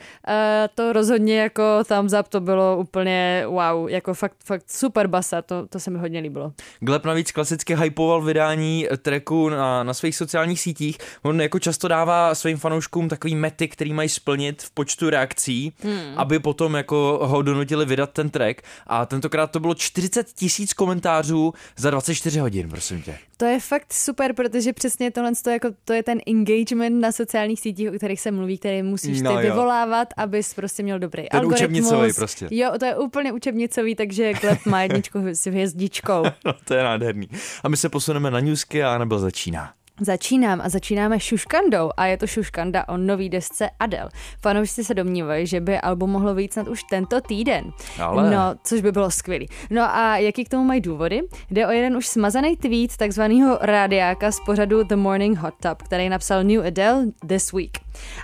to 0.75 0.93
rozhodně 0.93 1.41
jako 1.41 1.63
thumbs 1.89 2.13
up, 2.21 2.29
to 2.29 2.41
bylo 2.41 2.77
úplně 2.79 3.45
wow, 3.47 3.89
jako 3.89 4.15
fakt, 4.15 4.37
fakt 4.45 4.65
super 4.71 5.07
basa, 5.07 5.43
to, 5.43 5.67
to 5.67 5.81
se 5.81 5.91
mi 5.91 5.99
hodně 5.99 6.21
líbilo. 6.21 6.53
Gleb 6.81 7.05
navíc 7.05 7.33
klasicky 7.33 7.77
hypoval 7.77 8.23
vydání 8.23 8.89
tracku 9.03 9.49
na, 9.49 9.83
na 9.83 9.95
svých 9.95 10.17
sociálních 10.17 10.61
sítích. 10.61 10.99
On 11.23 11.41
jako 11.41 11.59
často 11.59 11.89
dává 11.89 12.35
svým 12.35 12.57
fanouškům 12.57 13.09
takový 13.09 13.35
mety, 13.35 13.69
který 13.69 13.93
mají 13.93 14.09
splnit 14.09 14.63
v 14.63 14.71
počtu 14.71 15.11
reakcí, 15.11 15.73
hmm. 15.83 16.15
aby 16.17 16.39
potom 16.49 16.75
jako 16.75 17.19
ho 17.23 17.43
donutili 17.43 17.87
vydat 17.87 18.11
ten 18.11 18.31
track. 18.31 18.63
A 18.87 19.07
tentokrát 19.07 19.51
to 19.51 19.61
bylo 19.61 19.75
40 19.75 20.27
tisíc 20.33 20.73
komentářů 20.73 21.53
za 21.77 21.91
24 21.91 22.39
hodin, 22.39 22.69
prosím 22.69 23.03
tě. 23.03 23.19
To 23.37 23.45
je 23.45 23.61
fakt 23.61 23.93
super, 23.93 24.33
protože 24.35 24.73
přesně 24.73 25.11
tohle 25.11 25.33
to, 25.45 25.51
jako, 25.51 25.69
to 25.85 25.93
je 25.93 26.03
ten 26.03 26.19
engagement 26.27 27.01
na 27.01 27.13
sociálních 27.13 27.61
sítích, 27.61 27.89
o 27.89 27.93
kterých 27.93 28.21
se 28.21 28.31
mluví, 28.31 28.59
který 28.59 28.83
musíš 28.83 29.21
No 29.23 29.31
ty 29.31 29.47
jo. 29.47 29.53
vyvolávat, 29.53 30.09
abys 30.17 30.55
prostě 30.55 30.83
měl 30.83 30.99
dobrý 30.99 31.23
Ten 31.31 31.41
algoritmus. 31.41 31.61
učebnicový 31.61 32.13
prostě. 32.13 32.49
Jo, 32.51 32.71
to 32.79 32.85
je 32.85 32.97
úplně 32.97 33.33
učebnicový, 33.33 33.95
takže 33.95 34.33
Gleb 34.33 34.59
má 34.67 34.83
jedničku 34.83 35.19
s 35.27 35.47
hvězdičkou. 35.47 36.23
No, 36.45 36.53
to 36.65 36.75
je 36.75 36.83
nádherný. 36.83 37.29
A 37.65 37.69
my 37.69 37.77
se 37.77 37.89
posuneme 37.89 38.31
na 38.31 38.41
newsky 38.41 38.83
a 38.85 38.95
Anabel 38.95 39.19
začíná. 39.19 39.73
Začínám 40.01 40.61
a 40.61 40.69
začínáme 40.69 41.21
šuškandou 41.21 41.91
a 41.97 42.07
je 42.07 42.17
to 42.17 42.27
šuškanda 42.27 42.89
o 42.89 42.97
nový 42.97 43.29
desce 43.29 43.71
Adele. 43.81 44.11
Fanoušci 44.43 44.85
se 44.85 44.95
domnívají, 44.95 45.47
že 45.47 45.61
by 45.61 45.81
album 45.81 46.11
mohlo 46.11 46.35
vyjít 46.35 46.53
snad 46.53 46.69
už 46.69 46.83
tento 46.83 47.21
týden. 47.21 47.73
Ale. 48.03 48.31
No, 48.31 48.55
což 48.65 48.81
by 48.81 48.93
bylo 48.93 49.11
skvělý. 49.11 49.49
No 49.71 49.83
a 49.83 50.17
jaký 50.17 50.45
k 50.45 50.49
tomu 50.49 50.65
mají 50.65 50.81
důvody? 50.81 51.21
Jde 51.51 51.67
o 51.67 51.71
jeden 51.71 51.97
už 51.97 52.07
smazaný 52.07 52.57
tweet 52.57 52.97
takzvaného 52.97 53.59
rádiáka 53.61 54.33
z 54.33 54.41
pořadu 54.47 54.83
The 54.83 54.97
Morning 54.97 55.39
Hot 55.39 55.55
Tub, 55.63 55.83
který 55.83 56.09
napsal 56.09 56.45
New 56.45 56.67
Adele 56.67 57.07
this 57.27 57.53
week. 57.53 57.79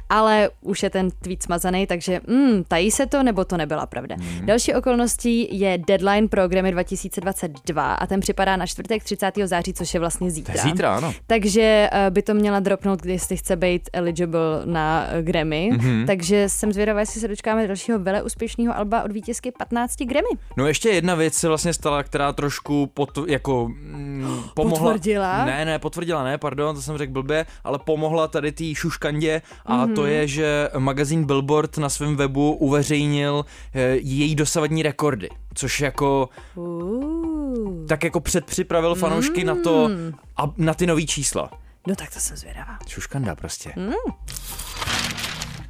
Ale 0.09 0.51
už 0.61 0.83
je 0.83 0.91
ten 0.91 1.11
tweet 1.11 1.43
smazaný, 1.43 1.87
takže 1.87 2.21
mm, 2.27 2.65
tají 2.65 2.91
se 2.91 3.07
to, 3.07 3.23
nebo 3.23 3.45
to 3.45 3.57
nebyla 3.57 3.87
pravda. 3.87 4.17
Mhm. 4.19 4.47
Další 4.47 4.75
okolností 4.75 5.59
je 5.59 5.79
deadline 5.87 6.29
pro 6.29 6.49
Grammy 6.49 6.73
2022 6.73 7.95
a 7.95 8.07
ten 8.07 8.21
připadá 8.21 8.57
na 8.57 8.67
čtvrtek 8.67 9.05
30. 9.05 9.33
září, 9.45 9.73
což 9.73 9.95
je 9.95 10.01
vlastně 10.01 10.31
zítra. 10.31 10.63
zítra, 10.63 10.97
ano. 10.97 11.15
Takže 11.27 11.89
eh, 11.93 12.11
by 12.11 12.23
to 12.23 12.35
měla 12.35 12.61
dropnout, 12.61 13.03
když 13.03 13.23
si 13.23 13.37
chce 13.37 13.57
být 13.57 13.91
eligible 13.93 14.63
na 14.65 15.07
eh, 15.09 15.23
Grammy. 15.23 15.71
Mhm. 15.73 15.85
Mm-hmm. 15.85 16.07
Takže 16.07 16.49
jsem 16.49 16.73
zvědavá, 16.73 17.01
jestli 17.01 17.21
se 17.21 17.29
dočkáme 17.29 17.67
dalšího 17.67 17.99
vele 17.99 18.23
úspěšného 18.23 18.77
alba 18.77 19.03
od 19.03 19.13
vítězky 19.13 19.51
15 19.51 19.97
Grammy. 19.97 20.29
No 20.57 20.67
ještě 20.67 20.89
jedna 20.89 21.15
věc 21.15 21.35
se 21.35 21.49
vlastně 21.49 21.73
stala, 21.73 22.03
která 22.03 22.33
trošku 22.33 22.87
pot, 22.87 23.19
jako 23.29 23.69
mm, 23.69 24.43
pomohla. 24.55 24.93
Potvrdila? 24.93 25.45
Ne, 25.45 25.65
ne, 25.65 25.79
potvrdila, 25.79 26.25
ne, 26.25 26.39
pardon, 26.39 26.77
to 26.77 26.83
jsem 26.83 26.99
řekl 26.99 27.13
blbě, 27.13 27.47
ale 27.65 27.79
pomohla 27.79 28.29
tady 28.29 28.53
té 28.53 28.75
šuškandě 28.75 29.43
a 29.65 29.87
mm-hmm. 29.87 29.95
to 29.95 30.07
je, 30.07 30.29
že 30.29 30.71
magazín 30.79 31.25
Billboard 31.25 31.79
na 31.79 31.89
svém 31.89 32.17
webu 32.17 32.53
uveřejnil 32.53 33.45
eh, 33.75 33.97
její 34.01 34.35
dosavadní 34.35 34.83
rekordy, 34.83 35.29
což 35.55 35.81
jako 35.81 36.29
Uh. 36.55 37.87
tak 37.87 38.05
jako 38.05 38.21
předpřipravil 38.21 38.95
fanoušky 38.95 39.41
mm. 39.41 39.47
na 39.47 39.55
to 39.63 39.91
a 40.37 40.53
na 40.57 40.75
ty 40.75 40.87
nový 40.87 41.07
čísla. 41.07 41.51
No 41.87 41.97
tak 41.97 42.11
to 42.11 42.21
jsem 42.21 42.37
zvědavá. 42.37 42.79
Šuškanda 42.89 43.35
prostě. 43.35 43.73
Mm. 43.77 43.93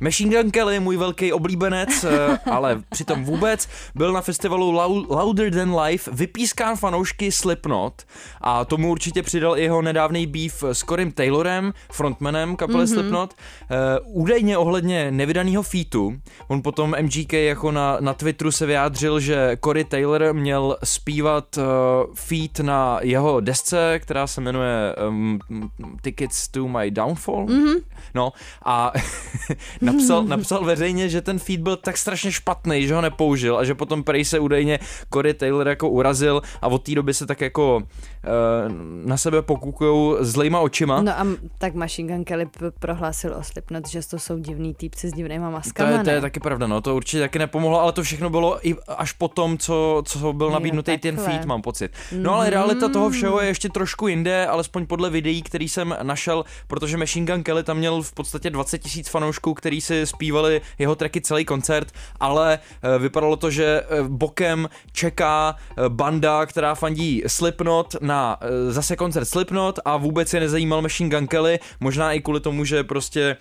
Machine 0.01 0.37
Gun 0.37 0.51
Kelly, 0.51 0.81
můj 0.81 0.97
velký 0.97 1.33
oblíbenec, 1.33 2.05
eh, 2.05 2.39
ale 2.51 2.83
přitom 2.91 3.25
vůbec, 3.25 3.69
byl 3.95 4.13
na 4.13 4.21
festivalu 4.21 4.73
Lou- 4.73 5.07
Louder 5.09 5.53
Than 5.53 5.81
Life 5.81 6.11
vypískán 6.11 6.77
fanoušky 6.77 7.33
Slipknot 7.33 8.03
a 8.41 8.65
tomu 8.65 8.91
určitě 8.91 9.23
přidal 9.23 9.59
i 9.59 9.63
jeho 9.63 9.83
nedávný 9.83 10.27
beef 10.27 10.65
s 10.73 10.79
Corym 10.79 11.13
Taylorem, 11.13 11.73
frontmanem 11.93 12.57
kapely 12.57 12.85
mm-hmm. 12.85 12.95
Slipknot. 12.95 13.35
Uh, 14.05 14.23
údajně 14.23 14.59
ohledně 14.59 15.11
nevydaného 15.11 15.63
featu, 15.63 16.15
on 16.49 16.63
potom 16.63 16.95
MGK 17.03 17.33
jako 17.33 17.73
na, 17.73 17.97
na 18.01 18.15
Twitteru 18.15 18.53
se 18.53 18.67
vyjádřil, 18.67 19.21
že 19.21 19.57
Cory 19.65 19.85
Taylor 19.85 20.33
měl 20.33 20.77
zpívat 20.85 21.57
uh, 21.57 21.65
feat 22.15 22.59
na 22.61 22.99
jeho 23.03 23.41
desce, 23.41 23.99
která 23.99 24.27
se 24.27 24.41
jmenuje 24.41 24.95
um, 25.09 25.39
Tickets 26.03 26.49
to 26.49 26.69
My 26.69 26.91
Downfall. 26.91 27.47
Mm-hmm. 27.47 27.81
No 28.15 28.33
a 28.65 28.93
napsal, 29.85 30.25
napsal 30.27 30.65
veřejně, 30.65 31.09
že 31.09 31.21
ten 31.21 31.39
feed 31.39 31.61
byl 31.61 31.77
tak 31.77 31.97
strašně 31.97 32.33
špatný, 32.33 32.87
že 32.87 32.95
ho 32.95 33.01
nepoužil 33.01 33.59
a 33.59 33.65
že 33.65 33.75
potom 33.75 34.05
prej 34.05 34.25
se 34.25 34.39
údajně 34.39 34.79
Corey 35.13 35.35
Taylor 35.35 35.69
jako 35.69 35.89
urazil 35.89 36.43
a 36.63 36.69
od 36.69 36.83
té 36.83 36.95
doby 36.95 37.15
se 37.15 37.27
tak 37.27 37.41
jako 37.41 37.77
uh, 37.77 37.83
na 39.07 39.17
sebe 39.17 39.43
pokukujou 39.43 40.17
zlejma 40.21 40.61
očima. 40.61 41.03
No 41.03 41.13
a 41.13 41.27
tak 41.59 41.75
Machine 41.75 42.13
Gun 42.13 42.25
Kelly 42.25 42.47
prohlásil 42.79 43.35
o 43.35 43.43
Slipknot, 43.43 43.89
že 43.89 44.09
to 44.09 44.19
jsou 44.19 44.39
divný 44.39 44.75
týpci 44.75 45.09
s 45.09 45.13
divnýma 45.13 45.47
To 45.47 45.53
maskama, 45.53 45.91
je, 45.91 45.99
to 45.99 46.11
je 46.11 46.21
taky 46.21 46.41
pravda, 46.41 46.67
no, 46.67 46.81
to 46.81 46.97
určitě 46.97 47.21
taky 47.21 47.39
nepomohlo, 47.39 47.81
ale 47.81 47.93
to 47.93 48.03
všechno 48.03 48.31
bylo 48.31 48.69
i 48.69 48.77
až 48.89 49.13
po 49.13 49.29
tom, 49.29 49.59
co, 49.59 50.03
co 50.07 50.33
byl 50.33 50.51
nabídnutý 50.51 50.99
ten 50.99 51.17
takhle. 51.17 51.35
feed, 51.35 51.45
mám 51.45 51.63
pocit. 51.63 51.93
No 52.13 52.35
ale 52.35 52.51
realita 52.51 52.89
toho 52.89 53.11
všeho 53.11 53.41
je 53.41 53.47
ještě 53.47 53.69
trošku 53.69 54.09
jinde, 54.09 54.47
alespoň 54.47 54.87
podle 54.87 55.11
videí, 55.11 55.43
který 55.43 55.69
jsem 55.69 55.97
našel, 56.03 56.45
protože 56.67 56.97
Machine 56.97 57.27
Gun 57.27 57.43
Kelly 57.43 57.63
tam 57.63 57.77
měl 57.77 58.03
v 58.03 58.13
podstatě 58.13 58.51
20 58.51 58.79
tisíc 58.79 59.09
fanoušků, 59.09 59.55
který 59.55 59.74
si 59.81 60.07
zpívali 60.07 60.61
jeho 60.79 60.95
tracky 60.95 61.21
celý 61.21 61.45
koncert, 61.45 61.93
ale 62.21 62.59
eh, 62.59 62.99
vypadalo 62.99 63.37
to, 63.37 63.51
že 63.51 63.83
eh, 63.83 64.03
bokem 64.09 64.69
čeká 64.93 65.57
eh, 65.57 65.89
banda, 65.89 66.47
která 66.47 66.75
fandí 66.75 67.23
Slipknot 67.27 67.97
na 68.01 68.39
zase 68.69 68.97
koncert 68.97 69.25
Slipknot 69.25 69.79
a 69.85 69.97
vůbec 69.97 70.35
je 70.35 70.41
nezajímal 70.41 70.83
Machine 70.83 71.11
Gun 71.11 71.27
Kelly, 71.27 71.59
možná 71.81 72.13
i 72.13 72.21
kvůli 72.21 72.41
tomu, 72.41 72.65
že 72.65 72.85
prostě 72.85 73.37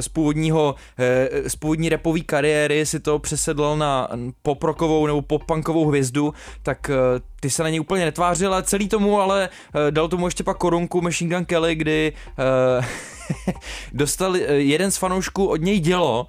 z 0.00 0.08
původního, 0.08 0.74
z 1.46 1.56
původní 1.56 1.88
repový 1.88 2.22
kariéry 2.22 2.86
si 2.86 3.00
to 3.00 3.18
přesedlal 3.18 3.76
na 3.76 4.08
poprokovou 4.42 5.06
nebo 5.06 5.22
popunkovou 5.22 5.86
hvězdu, 5.86 6.34
tak 6.62 6.90
ty 7.42 7.50
se 7.50 7.62
na 7.62 7.68
něj 7.68 7.80
úplně 7.80 8.04
netvářil 8.04 8.54
a 8.54 8.62
celý 8.62 8.88
tomu 8.88 9.20
ale 9.20 9.48
eh, 9.48 9.90
dal 9.90 10.08
tomu 10.08 10.26
ještě 10.26 10.44
pak 10.44 10.56
korunku 10.56 11.00
Machine 11.00 11.34
Gun 11.34 11.44
Kelly, 11.44 11.74
kdy 11.74 12.12
eh, 12.38 12.86
dostal 13.92 14.36
eh, 14.36 14.54
jeden 14.54 14.90
z 14.90 14.96
fanoušků 14.96 15.46
od 15.46 15.56
něj 15.56 15.80
dělo, 15.80 16.26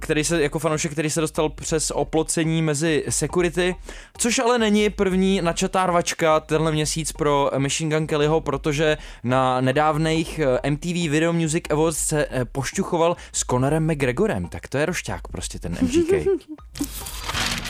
který 0.00 0.24
se, 0.24 0.42
jako 0.42 0.58
fanoušek, 0.58 0.92
který 0.92 1.10
se 1.10 1.20
dostal 1.20 1.48
přes 1.48 1.90
oplocení 1.90 2.62
mezi 2.62 3.04
security, 3.08 3.76
což 4.18 4.38
ale 4.38 4.58
není 4.58 4.90
první 4.90 5.40
načatá 5.42 5.86
rvačka 5.86 6.40
tenhle 6.40 6.72
měsíc 6.72 7.12
pro 7.12 7.50
Machine 7.58 7.96
Gun 7.96 8.06
Kellyho, 8.06 8.40
protože 8.40 8.98
na 9.24 9.60
nedávných 9.60 10.40
MTV 10.70 11.10
Video 11.10 11.32
Music 11.32 11.64
Awards 11.70 11.98
se 11.98 12.26
pošťuchoval 12.52 13.16
s 13.32 13.44
Conorem 13.50 13.92
McGregorem, 13.92 14.48
tak 14.48 14.68
to 14.68 14.78
je 14.78 14.86
rošťák 14.86 15.28
prostě 15.28 15.58
ten 15.58 15.78
MGK. 15.82 16.28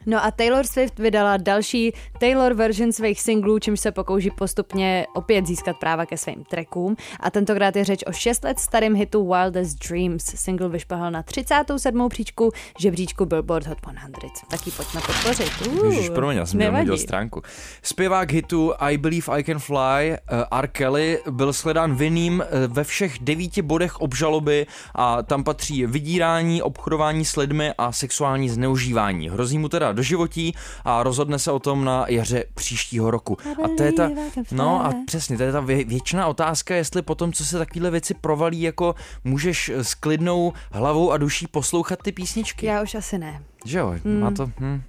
No 0.06 0.26
a 0.26 0.32
Taylor 0.32 0.66
Swift 0.66 1.00
vydala 1.00 1.38
další 1.38 1.94
Taylor 2.20 2.54
version 2.54 2.92
svých 2.92 3.22
singlů, 3.22 3.60
čímž 3.60 3.80
se 3.80 3.92
pokouší 3.92 4.32
postupně 4.32 5.06
opět 5.14 5.48
získat 5.48 5.78
práva 5.78 6.06
ke 6.06 6.18
svým 6.18 6.44
trackům. 6.44 6.96
A 7.20 7.32
tentokrát 7.32 7.76
je 7.76 7.86
řeč 7.86 8.04
o 8.08 8.12
6 8.12 8.44
let 8.44 8.60
starém 8.60 8.96
hitu 8.96 9.34
Wildest 9.34 9.88
Dreams. 9.90 10.24
Single 10.24 10.70
vyšplhal 10.70 11.12
na 11.12 11.24
37. 11.24 12.10
příčku 12.10 12.52
žebříčku 12.80 13.26
Billboard 13.26 13.68
Hot 13.68 13.78
100. 13.78 14.48
Tak 14.50 14.66
ji 14.66 14.72
pojďme 14.72 15.02
podpořit. 15.02 15.52
Ježiš, 15.86 16.10
promiň, 16.10 16.38
já 16.38 16.46
jsem 16.46 16.82
měl 16.84 16.98
stránku. 16.98 17.42
Zpěvák 17.82 18.32
hitu 18.32 18.74
I 18.80 18.98
Believe 18.98 19.26
I 19.28 19.44
Can 19.44 19.60
Fly, 19.60 20.10
uh, 20.12 20.60
R. 20.60 20.68
Kelly, 20.68 21.20
byl 21.30 21.54
shledán 21.54 21.96
vinným 21.96 22.34
uh, 22.40 22.74
ve 22.74 22.84
všech 22.84 23.20
devíti 23.22 23.62
bodech 23.62 24.02
obžaloby 24.02 24.68
a 24.96 25.24
tam 25.24 25.44
patří 25.44 25.86
vydírání, 25.86 26.62
obchodování 26.62 27.26
s 27.26 27.36
lidmi 27.36 27.72
a 27.78 27.92
sexuální 27.92 28.50
zneužívání. 28.50 29.30
Hrozí 29.30 29.58
mu 29.58 29.70
teda 29.70 29.91
doživotí 29.92 30.56
a 30.86 31.04
rozhodne 31.04 31.40
se 31.40 31.52
o 31.52 31.60
tom 31.60 31.86
na 31.86 32.06
jaře 32.08 32.44
příštího 32.56 33.12
roku. 33.12 33.38
A 33.64 33.68
to 33.78 33.84
je 33.84 33.92
ta, 33.92 34.10
no 34.52 34.86
a 34.86 34.94
přesně, 35.06 35.38
to 35.38 35.44
je 35.44 35.52
ta 35.52 35.60
vě, 35.60 35.84
věčná 35.84 36.28
otázka, 36.28 36.76
jestli 36.76 37.02
potom, 37.02 37.34
co 37.34 37.46
se 37.46 37.58
takovéhle 37.58 37.92
věci 37.92 38.14
provalí, 38.14 38.62
jako 38.62 38.96
můžeš 39.24 39.70
s 39.70 39.94
klidnou 39.94 40.54
hlavou 40.72 41.12
a 41.12 41.18
duší 41.18 41.48
poslouchat 41.48 42.00
ty 42.04 42.12
písničky. 42.12 42.66
Já 42.66 42.82
už 42.82 42.96
asi 42.96 43.18
ne. 43.18 43.44
Že 43.66 43.80
jo, 43.80 43.96
má 44.04 44.32
to, 44.32 44.52
hm, 44.60 44.82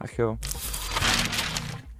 ach 0.00 0.18
jo. 0.18 0.38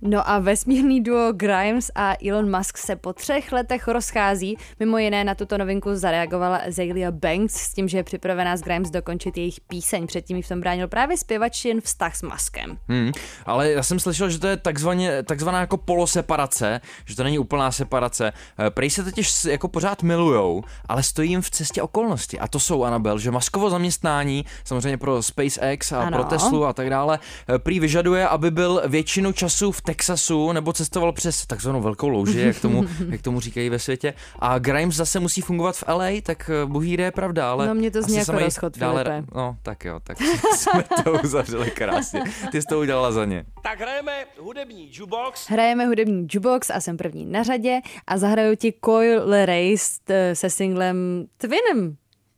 No 0.03 0.31
a 0.31 0.39
vesmírný 0.39 1.03
duo 1.03 1.33
Grimes 1.33 1.91
a 1.95 2.15
Elon 2.29 2.57
Musk 2.57 2.79
se 2.79 2.97
po 2.97 3.13
třech 3.13 3.53
letech 3.53 3.89
rozchází. 3.89 4.57
Mimo 4.81 4.99
jiné 4.99 5.25
na 5.25 5.35
tuto 5.35 5.59
novinku 5.59 5.91
zareagovala 5.95 6.57
Azealia 6.57 7.11
Banks 7.11 7.55
s 7.55 7.75
tím, 7.75 7.89
že 7.89 7.99
je 7.99 8.05
připravená 8.05 8.57
s 8.57 8.63
Grimes 8.63 8.91
dokončit 8.91 9.37
jejich 9.37 9.61
píseň. 9.61 10.07
Předtím 10.07 10.37
jí 10.37 10.43
v 10.43 10.49
tom 10.49 10.61
bránil 10.61 10.89
právě 10.89 11.17
zpěvač 11.17 11.65
jen 11.65 11.81
vztah 11.81 12.17
s 12.17 12.23
Muskem. 12.23 12.79
Hmm, 12.89 13.13
ale 13.47 13.71
já 13.71 13.83
jsem 13.83 13.99
slyšel, 13.99 14.31
že 14.31 14.39
to 14.39 14.47
je 14.47 14.57
takzvaně, 14.57 15.23
takzvaná 15.23 15.61
jako 15.61 15.77
poloseparace, 15.77 16.81
že 17.05 17.17
to 17.17 17.25
není 17.25 17.39
úplná 17.39 17.73
separace. 17.73 18.33
Eh, 18.59 18.71
Prej 18.71 18.91
se 18.91 19.05
totiž 19.05 19.45
jako 19.45 19.69
pořád 19.69 20.03
milujou, 20.03 20.63
ale 20.89 21.03
stojí 21.03 21.31
jim 21.31 21.43
v 21.43 21.51
cestě 21.51 21.83
okolnosti. 21.83 22.39
A 22.39 22.49
to 22.49 22.61
jsou, 22.61 22.85
Anabel, 22.85 23.19
že 23.19 23.31
Maskovo 23.31 23.71
zaměstnání, 23.71 24.45
samozřejmě 24.65 24.99
pro 24.99 25.23
SpaceX 25.23 25.93
a 25.93 26.03
Ano. 26.03 26.19
pro 26.19 26.25
Teslu 26.25 26.65
a 26.65 26.73
tak 26.73 26.91
dále, 26.91 27.19
eh, 27.49 27.59
prý 27.59 27.81
vyžaduje, 27.81 28.29
aby 28.29 28.51
byl 28.51 28.83
většinu 28.87 29.33
času 29.33 29.73
v 29.73 29.83
Texasu 29.91 30.53
nebo 30.53 30.73
cestoval 30.73 31.13
přes 31.13 31.47
takzvanou 31.47 31.81
velkou 31.81 32.09
louži, 32.09 32.41
jak 32.41 32.61
tomu, 32.61 32.85
jak 33.09 33.23
tomu 33.23 33.41
říkají 33.41 33.69
ve 33.71 33.79
světě. 33.79 34.15
A 34.39 34.59
Grimes 34.59 34.95
zase 34.95 35.21
musí 35.21 35.41
fungovat 35.41 35.77
v 35.77 35.85
LA, 35.89 36.07
tak 36.23 36.51
eh, 36.63 36.67
bohý 36.67 36.97
ví, 36.97 37.03
je 37.03 37.11
pravda, 37.11 37.51
ale... 37.51 37.67
No, 37.67 37.75
mě 37.75 37.91
to 37.91 38.03
zní 38.03 38.17
jako 38.17 38.33
rozchod, 38.33 38.77
Filipe. 38.77 39.25
No, 39.35 39.57
tak 39.63 39.85
jo, 39.85 40.01
tak 40.03 40.19
jsme 40.57 40.85
to 41.05 41.13
uzavřeli 41.25 41.71
krásně. 41.71 42.23
Ty 42.53 42.63
jsi 42.63 42.69
to 42.69 42.81
udělala 42.81 43.13
za 43.13 43.25
ně. 43.25 43.45
Tak 43.63 43.81
hrajeme 43.81 44.13
hudební 44.39 44.91
jukebox. 44.93 45.47
Hrajeme 45.51 45.87
hudební 45.87 46.21
jukebox 46.21 46.71
a 46.71 46.81
jsem 46.81 46.97
první 46.97 47.27
na 47.27 47.43
řadě 47.43 47.81
a 48.07 48.19
zahraju 48.19 48.57
ti 48.57 48.75
Coil 48.85 49.47
Race 49.47 49.85
t- 50.05 50.35
se 50.37 50.51
singlem 50.51 51.27
Twinem. 51.37 51.97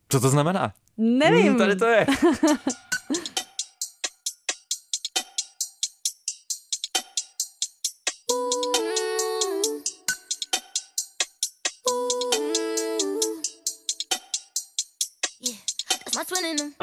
Co 0.09 0.21
to 0.21 0.29
znamená? 0.29 0.73
Nevím. 0.99 1.47
Hmm, 1.47 1.59
tady 1.59 1.77
to 1.77 1.87
je. 1.87 2.07
winning 16.33 16.57
them. 16.57 16.75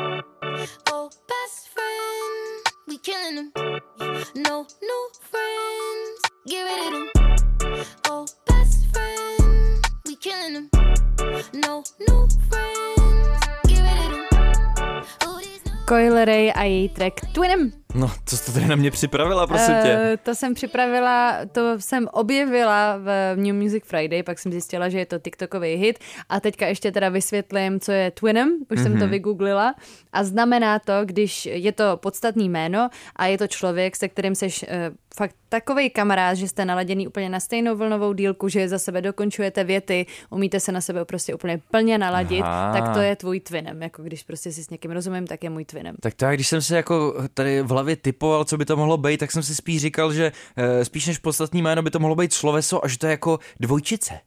Oh, 0.91 1.09
best 1.27 1.69
friend, 1.73 2.63
we 2.87 2.97
killing 2.97 3.35
them. 3.35 3.51
No 4.35 4.65
new 4.81 5.09
friends, 5.29 6.21
get 6.47 6.63
rid 6.63 6.93
of 6.93 6.93
them. 6.93 7.85
Oh, 8.05 8.25
best 8.45 8.85
friend, 8.93 9.85
we 10.05 10.15
killing 10.15 10.53
them. 10.53 10.69
No 11.53 11.83
new 12.07 12.27
friends, 12.49 13.45
get 13.67 13.81
rid 13.81 14.11
of 14.11 14.29
them. 14.29 15.05
Coil 15.85 16.25
Ray 16.25 16.49
a 16.49 16.53
její 16.53 16.89
track 16.95 17.21
Twinem. 17.33 17.78
No, 17.95 18.11
co 18.25 18.37
jsi 18.37 18.45
to 18.45 18.51
tady 18.51 18.67
na 18.67 18.75
mě 18.75 18.91
připravila, 18.91 19.47
prosím 19.47 19.73
tě? 19.83 19.89
Eh, 19.91 20.17
to 20.23 20.35
jsem 20.35 20.53
připravila, 20.53 21.37
to 21.51 21.73
jsem 21.79 22.07
objevila 22.11 22.97
v 22.97 23.35
New 23.35 23.55
Music 23.55 23.83
Friday, 23.85 24.23
pak 24.23 24.39
jsem 24.39 24.51
zjistila, 24.51 24.89
že 24.89 24.99
je 24.99 25.05
to 25.05 25.19
TikTokový 25.19 25.75
hit 25.75 25.99
a 26.29 26.39
teďka 26.39 26.67
ještě 26.67 26.91
teda 26.91 27.09
vysvětlím, 27.09 27.79
co 27.79 27.91
je 27.91 28.11
Twinem, 28.11 28.57
už 28.69 28.77
mm-hmm. 28.79 28.83
jsem 28.83 28.91
to 28.91 28.97
Mhm. 28.99 29.09
vygooglila 29.09 29.75
a 30.13 30.23
znamená 30.23 30.79
to, 30.79 30.93
když 31.05 31.45
je 31.45 31.71
to 31.71 31.97
podstatný 31.97 32.49
jméno 32.49 32.89
a 33.15 33.25
je 33.25 33.37
to 33.37 33.47
člověk, 33.47 33.95
se 33.95 34.09
kterým 34.09 34.35
seš 34.35 34.63
uh, 34.63 34.95
fakt 35.17 35.35
takovej 35.49 35.89
kamarád, 35.89 36.37
že 36.37 36.47
jste 36.47 36.65
naladěný 36.65 37.07
úplně 37.07 37.29
na 37.29 37.39
stejnou 37.39 37.75
vlnovou 37.75 38.13
dílku, 38.13 38.49
že 38.49 38.69
za 38.69 38.79
sebe 38.79 39.01
dokončujete 39.01 39.63
věty, 39.63 40.05
umíte 40.29 40.59
se 40.59 40.71
na 40.71 40.81
sebe 40.81 41.05
prostě 41.05 41.35
úplně 41.35 41.61
plně 41.71 41.97
naladit, 41.97 42.43
Aha. 42.43 42.73
tak 42.73 42.93
to 42.93 42.99
je 42.99 43.15
tvůj 43.15 43.39
twinem, 43.39 43.81
jako 43.81 44.03
když 44.03 44.23
prostě 44.23 44.51
si 44.51 44.63
s 44.63 44.69
někým 44.69 44.91
rozumím, 44.91 45.27
tak 45.27 45.43
je 45.43 45.49
můj 45.49 45.65
twinem. 45.65 45.95
Tak 46.01 46.13
to 46.13 46.25
já, 46.25 46.31
když 46.31 46.47
jsem 46.47 46.61
si 46.61 46.73
jako 46.73 47.15
tady 47.33 47.61
v 47.61 47.69
hlavě 47.69 47.95
typoval, 47.95 48.45
co 48.45 48.57
by 48.57 48.65
to 48.65 48.77
mohlo 48.77 48.97
být, 48.97 49.17
tak 49.17 49.31
jsem 49.31 49.43
si 49.43 49.55
spíš 49.55 49.81
říkal, 49.81 50.13
že 50.13 50.31
eh, 50.55 50.85
spíš 50.85 51.07
než 51.07 51.17
podstatný 51.17 51.61
jméno 51.61 51.81
by 51.81 51.91
to 51.91 51.99
mohlo 51.99 52.15
být 52.15 52.33
sloveso 52.33 52.85
a 52.85 52.87
že 52.87 52.97
to 52.97 53.05
je 53.05 53.11
jako 53.11 53.39
dvojčice. 53.59 54.19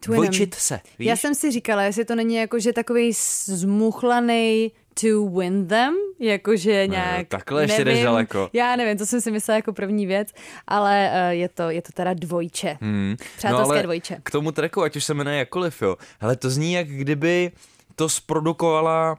Twinem. 0.00 0.22
Dvojčitce, 0.22 0.80
víš? 0.98 1.08
Já 1.08 1.16
jsem 1.16 1.34
si 1.34 1.50
říkala, 1.50 1.82
jestli 1.82 2.04
to 2.04 2.14
není 2.14 2.34
jako, 2.34 2.58
že 2.58 2.72
takový 2.72 3.12
zmuchlaný 3.44 4.72
to 5.00 5.28
win 5.28 5.66
them, 5.66 5.94
jakože 6.18 6.86
nějak, 6.86 7.28
takhle 7.28 7.62
ještě 7.62 7.84
jdeš 7.84 7.94
nevím, 7.94 8.04
daleko. 8.04 8.50
Já 8.52 8.76
nevím, 8.76 8.98
to 8.98 9.06
jsem 9.06 9.20
si 9.20 9.30
myslela 9.30 9.56
jako 9.56 9.72
první 9.72 10.06
věc, 10.06 10.28
ale 10.66 11.10
uh, 11.12 11.28
je, 11.28 11.48
to, 11.48 11.70
je 11.70 11.82
to 11.82 11.92
teda 11.92 12.14
dvojče. 12.14 12.78
Hmm. 12.80 13.16
Přátelské 13.36 13.72
ale 13.72 13.82
dvojče. 13.82 14.20
K 14.22 14.30
tomu 14.30 14.52
tracku, 14.52 14.82
ať 14.82 14.96
už 14.96 15.04
se 15.04 15.14
jmenuje 15.14 15.38
jakkoliv, 15.38 15.82
jo. 15.82 15.96
Ale 16.20 16.36
to 16.36 16.50
zní, 16.50 16.72
jak 16.72 16.88
kdyby 16.88 17.52
to 17.94 18.08
zprodukovala 18.08 19.18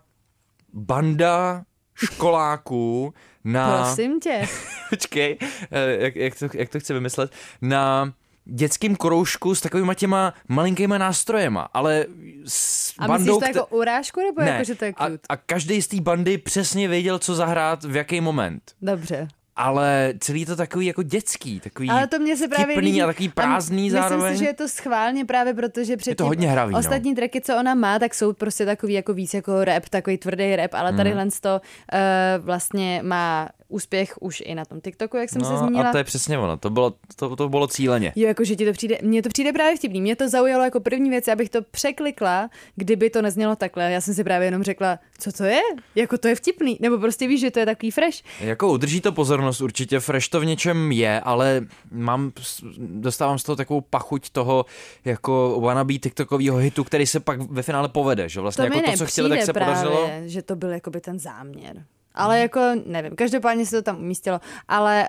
banda 0.74 1.64
školáků 1.96 3.14
na... 3.44 3.84
Prosím 3.84 4.20
tě. 4.20 4.48
Počkej, 4.90 5.38
eh, 5.72 5.98
jak, 6.00 6.16
jak, 6.16 6.40
to, 6.40 6.48
jak 6.54 6.70
to 6.70 6.80
chci 6.80 6.94
vymyslet? 6.94 7.32
Na 7.62 8.14
dětským 8.46 8.96
kroužku 8.96 9.56
s 9.56 9.62
takovýma 9.62 9.94
těma 9.94 10.34
malinkýma 10.48 10.98
nástrojema, 10.98 11.62
ale 11.74 12.06
s 12.50 12.94
A 13.00 13.08
bandou... 13.08 13.34
myslíš 13.40 13.54
to 13.54 13.60
jako 13.60 13.76
urážku, 13.78 14.20
nebo 14.20 14.42
ne, 14.42 14.50
jako, 14.50 14.64
že 14.64 14.76
to 14.76 14.86
je 14.86 14.94
a, 14.98 15.10
cute? 15.10 15.20
a 15.30 15.38
každý 15.38 15.82
z 15.82 15.88
té 15.88 16.02
bandy 16.02 16.38
přesně 16.38 16.88
věděl, 16.88 17.20
co 17.20 17.36
zahrát 17.36 17.84
v 17.84 17.96
jaký 17.96 18.22
moment. 18.22 18.62
Dobře. 18.82 19.28
Ale 19.56 20.14
celý 20.20 20.46
to 20.46 20.56
takový 20.56 20.86
jako 20.86 21.04
dětský, 21.04 21.60
takový 21.60 21.90
Ale 21.90 22.08
to 22.08 22.20
mě 22.20 22.38
se 22.38 22.48
právě 22.48 22.80
líbí. 22.80 23.02
a 23.02 23.06
takový 23.06 23.30
prázdný 23.30 23.90
a 23.90 23.92
zároveň. 23.94 24.18
Myslím 24.18 24.38
si, 24.38 24.44
že 24.44 24.50
je 24.50 24.54
to 24.54 24.68
schválně 24.70 25.26
právě 25.26 25.54
protože 25.54 25.98
předtím 25.98 26.16
to 26.16 26.26
hodně 26.26 26.48
hravý, 26.52 26.74
no. 26.74 26.80
ostatní 26.80 27.16
tracky, 27.16 27.42
co 27.42 27.58
ona 27.58 27.74
má, 27.74 28.00
tak 28.00 28.14
jsou 28.14 28.34
prostě 28.34 28.66
takový 28.66 28.94
jako 28.94 29.14
víc 29.14 29.34
jako 29.34 29.64
rap, 29.64 29.90
takový 29.90 30.18
tvrdý 30.18 30.56
rap, 30.56 30.74
ale 30.74 30.94
tady 30.94 31.14
Mhm. 31.16 31.30
to 31.42 31.62
uh, 31.62 32.46
vlastně 32.46 33.02
má 33.04 33.50
úspěch 33.70 34.14
už 34.22 34.44
i 34.46 34.56
na 34.56 34.66
tom 34.66 34.82
TikToku, 34.82 35.18
jak 35.18 35.30
jsem 35.30 35.42
se 35.42 35.52
no, 35.52 35.58
zmínila. 35.58 35.90
a 35.90 35.92
to 35.92 35.98
je 35.98 36.04
přesně 36.04 36.40
ono, 36.40 36.58
to 36.58 36.70
bylo, 36.70 36.94
to, 37.16 37.36
to 37.36 37.50
bylo 37.50 37.68
cíleně. 37.68 38.14
Jo, 38.16 38.28
jako, 38.28 38.44
že 38.44 38.56
ti 38.56 38.66
to 38.66 38.72
přijde, 38.72 38.98
mně 39.02 39.22
to 39.22 39.30
přijde 39.30 39.54
právě 39.54 39.78
vtipný. 39.78 40.02
Mě 40.02 40.16
to 40.16 40.30
zaujalo 40.30 40.64
jako 40.64 40.80
první 40.80 41.10
věc, 41.10 41.28
abych 41.28 41.50
to 41.50 41.62
překlikla, 41.62 42.50
kdyby 42.76 43.10
to 43.10 43.22
neznělo 43.22 43.56
takhle. 43.56 43.92
Já 43.92 44.02
jsem 44.02 44.14
si 44.14 44.24
právě 44.24 44.48
jenom 44.48 44.64
řekla, 44.64 45.00
co 45.20 45.32
to 45.32 45.44
je? 45.44 45.62
Jako 45.96 46.18
to 46.18 46.28
je 46.28 46.36
vtipný. 46.36 46.78
Nebo 46.82 46.98
prostě 46.98 47.28
víš, 47.28 47.42
že 47.42 47.52
to 47.52 47.60
je 47.60 47.66
takový 47.66 47.92
fresh. 47.92 48.18
Jako 48.40 48.72
udrží 48.72 49.02
to 49.02 49.12
pozornost 49.12 49.62
určitě, 49.62 50.00
fresh 50.00 50.28
to 50.28 50.40
v 50.40 50.46
něčem 50.46 50.92
je, 50.92 51.20
ale 51.20 51.62
mám, 51.92 52.32
dostávám 52.78 53.40
z 53.40 53.44
toho 53.44 53.56
takovou 53.56 53.82
pachuť 53.82 54.30
toho 54.30 54.66
jako 55.06 55.62
wannabe 55.62 55.94
tiktokového 55.94 56.58
hitu, 56.58 56.84
který 56.84 57.06
se 57.06 57.20
pak 57.20 57.42
ve 57.42 57.62
finále 57.62 57.90
povede, 57.90 58.30
že 58.30 58.40
vlastně 58.40 58.70
to 58.70 58.78
jako 58.78 58.92
to, 58.92 58.98
co 58.98 59.06
chtěli, 59.06 59.30
tak 59.30 59.42
se 59.42 59.54
právě, 59.54 59.76
podařilo. 59.76 60.10
že 60.26 60.42
to 60.42 60.56
byl 60.56 60.70
jakoby 60.70 61.02
ten 61.02 61.20
záměr. 61.20 61.86
Ale 62.16 62.40
jako, 62.40 62.62
nevím, 62.86 63.16
každopádně 63.16 63.66
se 63.66 63.76
to 63.76 63.82
tam 63.82 63.98
umístilo, 63.98 64.40
ale 64.68 65.08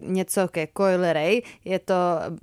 uh, 0.00 0.10
něco 0.12 0.48
ke 0.48 0.68
Coil 0.76 1.12
Ray, 1.12 1.42
je 1.64 1.78
to 1.78 1.94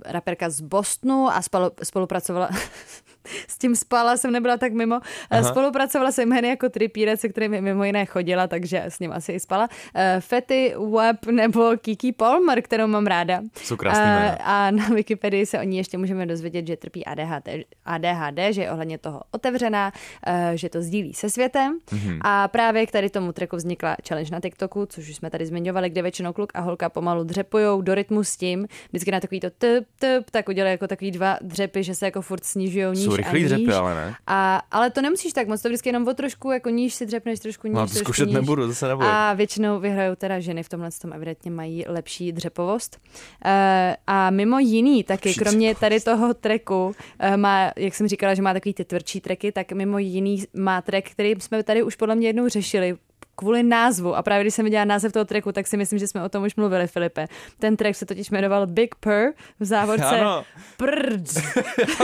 raperka 0.04 0.50
z 0.50 0.60
Bostonu 0.60 1.28
a 1.28 1.42
spolu, 1.42 1.70
spolupracovala, 1.82 2.50
s 3.48 3.58
tím 3.58 3.76
spala 3.76 4.16
jsem 4.16 4.32
nebyla 4.32 4.56
tak 4.56 4.72
mimo, 4.72 4.94
Aha. 4.94 5.04
Aha. 5.30 5.42
spolupracovala 5.50 6.12
jsem 6.12 6.32
jen 6.32 6.44
jako 6.44 6.68
tripírec, 6.68 7.20
se 7.20 7.28
kterým 7.28 7.60
mimo 7.60 7.84
jiné 7.84 8.06
chodila, 8.06 8.46
takže 8.46 8.82
s 8.88 8.98
ním 9.00 9.12
asi 9.12 9.32
i 9.32 9.40
spala. 9.40 9.68
Uh, 9.94 10.00
Fetty 10.20 10.74
Web 10.96 11.26
nebo 11.26 11.70
Kiki 11.80 12.12
Palmer, 12.12 12.62
kterou 12.62 12.86
mám 12.86 13.06
ráda. 13.06 13.40
Jsou 13.62 13.76
krásný 13.76 14.02
Eh, 14.04 14.06
jména. 14.06 14.38
a 14.44 14.70
na 14.70 14.88
Wikipedii 14.88 15.46
se 15.46 15.58
o 15.58 15.62
ní 15.62 15.76
ještě 15.76 15.98
můžeme 15.98 16.26
dozvědět, 16.26 16.66
že 16.66 16.76
trpí 16.76 17.04
ADHD, 17.04 17.48
ADHD 17.84 18.52
že 18.52 18.62
je 18.62 18.70
ohledně 18.72 18.98
toho 18.98 19.20
otevřená, 19.30 19.92
eh, 20.26 20.52
že 20.54 20.68
to 20.68 20.82
sdílí 20.82 21.14
se 21.14 21.30
světem. 21.30 21.78
Mhm. 21.92 22.18
A 22.22 22.48
právě 22.48 22.86
k 22.86 22.92
tady 22.92 23.10
tomu 23.10 23.32
tracku 23.32 23.56
vznikla 23.56 23.96
challenge 24.08 24.30
na 24.32 24.40
TikToku, 24.40 24.86
což 24.86 25.08
už 25.08 25.16
jsme 25.16 25.30
tady 25.30 25.46
zmiňovali, 25.46 25.90
kde 25.90 26.02
většinou 26.02 26.32
kluk 26.32 26.50
a 26.54 26.60
holka 26.60 26.88
pomalu 26.88 27.24
dřepujou 27.24 27.82
do 27.82 27.94
rytmu 27.94 28.24
s 28.24 28.36
tím. 28.36 28.66
Vždycky 28.88 29.10
na 29.10 29.20
takový 29.20 29.40
to 29.40 29.50
typ, 29.50 29.84
typ, 29.98 30.30
tak 30.30 30.48
udělají 30.48 30.72
jako 30.72 30.86
takový 30.86 31.10
dva 31.10 31.38
dřepy, 31.40 31.82
že 31.82 31.94
se 31.94 32.04
jako 32.04 32.22
furt 32.22 32.44
snižují 32.44 32.86
níž 32.98 33.17
A 33.18 33.32
rychlý 33.32 33.40
níž. 33.42 33.52
dřepy, 33.52 33.72
ale 33.72 33.94
ne. 33.94 34.14
A, 34.26 34.62
ale 34.70 34.90
to 34.90 35.02
nemusíš 35.02 35.32
tak 35.32 35.48
moc, 35.48 35.62
to 35.62 35.68
vždycky 35.68 35.88
jenom 35.88 36.08
o 36.08 36.14
trošku 36.14 36.50
jako 36.50 36.70
níž 36.70 36.94
si 36.94 37.06
dřepneš, 37.06 37.40
trošku 37.40 37.66
níž, 37.66 37.74
No, 37.74 37.80
to 37.80 37.86
trošku 37.86 38.04
zkoušet 38.04 38.26
níž. 38.26 38.34
nebudu, 38.34 38.68
zase 38.68 38.88
neboj. 38.88 39.06
A 39.10 39.32
většinou 39.34 39.80
vyhrajou 39.80 40.14
teda 40.14 40.40
ženy, 40.40 40.62
v 40.62 40.68
tomhle 40.68 40.90
tom 41.02 41.12
evidentně 41.12 41.50
mají 41.50 41.84
lepší 41.88 42.32
dřepovost. 42.32 42.98
Eh, 43.44 43.96
a 44.06 44.30
mimo 44.30 44.58
jiný, 44.58 45.04
taky 45.04 45.28
Lepší 45.28 45.38
kromě 45.40 45.74
tady 45.74 46.00
toho 46.00 46.34
treku, 46.34 46.94
eh, 47.18 47.36
má, 47.36 47.70
jak 47.76 47.94
jsem 47.94 48.08
říkala, 48.08 48.34
že 48.34 48.42
má 48.42 48.52
takový 48.52 48.74
ty 48.74 48.84
tvrdší 48.84 49.20
treky, 49.20 49.52
tak 49.52 49.72
mimo 49.72 49.98
jiný 49.98 50.44
má 50.56 50.82
trek, 50.82 51.10
který 51.10 51.34
jsme 51.38 51.62
tady 51.62 51.82
už 51.82 51.96
podle 51.96 52.14
mě 52.14 52.26
jednou 52.28 52.48
řešili, 52.48 52.96
kvůli 53.38 53.62
názvu. 53.62 54.16
A 54.16 54.22
právě 54.22 54.44
když 54.44 54.54
jsem 54.54 54.64
viděla 54.64 54.84
název 54.84 55.12
toho 55.12 55.24
treku, 55.24 55.52
tak 55.52 55.66
si 55.66 55.76
myslím, 55.76 55.98
že 55.98 56.06
jsme 56.06 56.24
o 56.24 56.28
tom 56.28 56.44
už 56.44 56.56
mluvili, 56.56 56.86
Filipe. 56.86 57.26
Ten 57.58 57.76
track 57.76 57.96
se 57.96 58.06
totiž 58.06 58.30
jmenoval 58.30 58.66
Big 58.66 58.94
Purr 58.94 59.32
v 59.60 59.64
závorce 59.64 60.04
Ano. 60.20 60.44
Prd. 60.76 61.22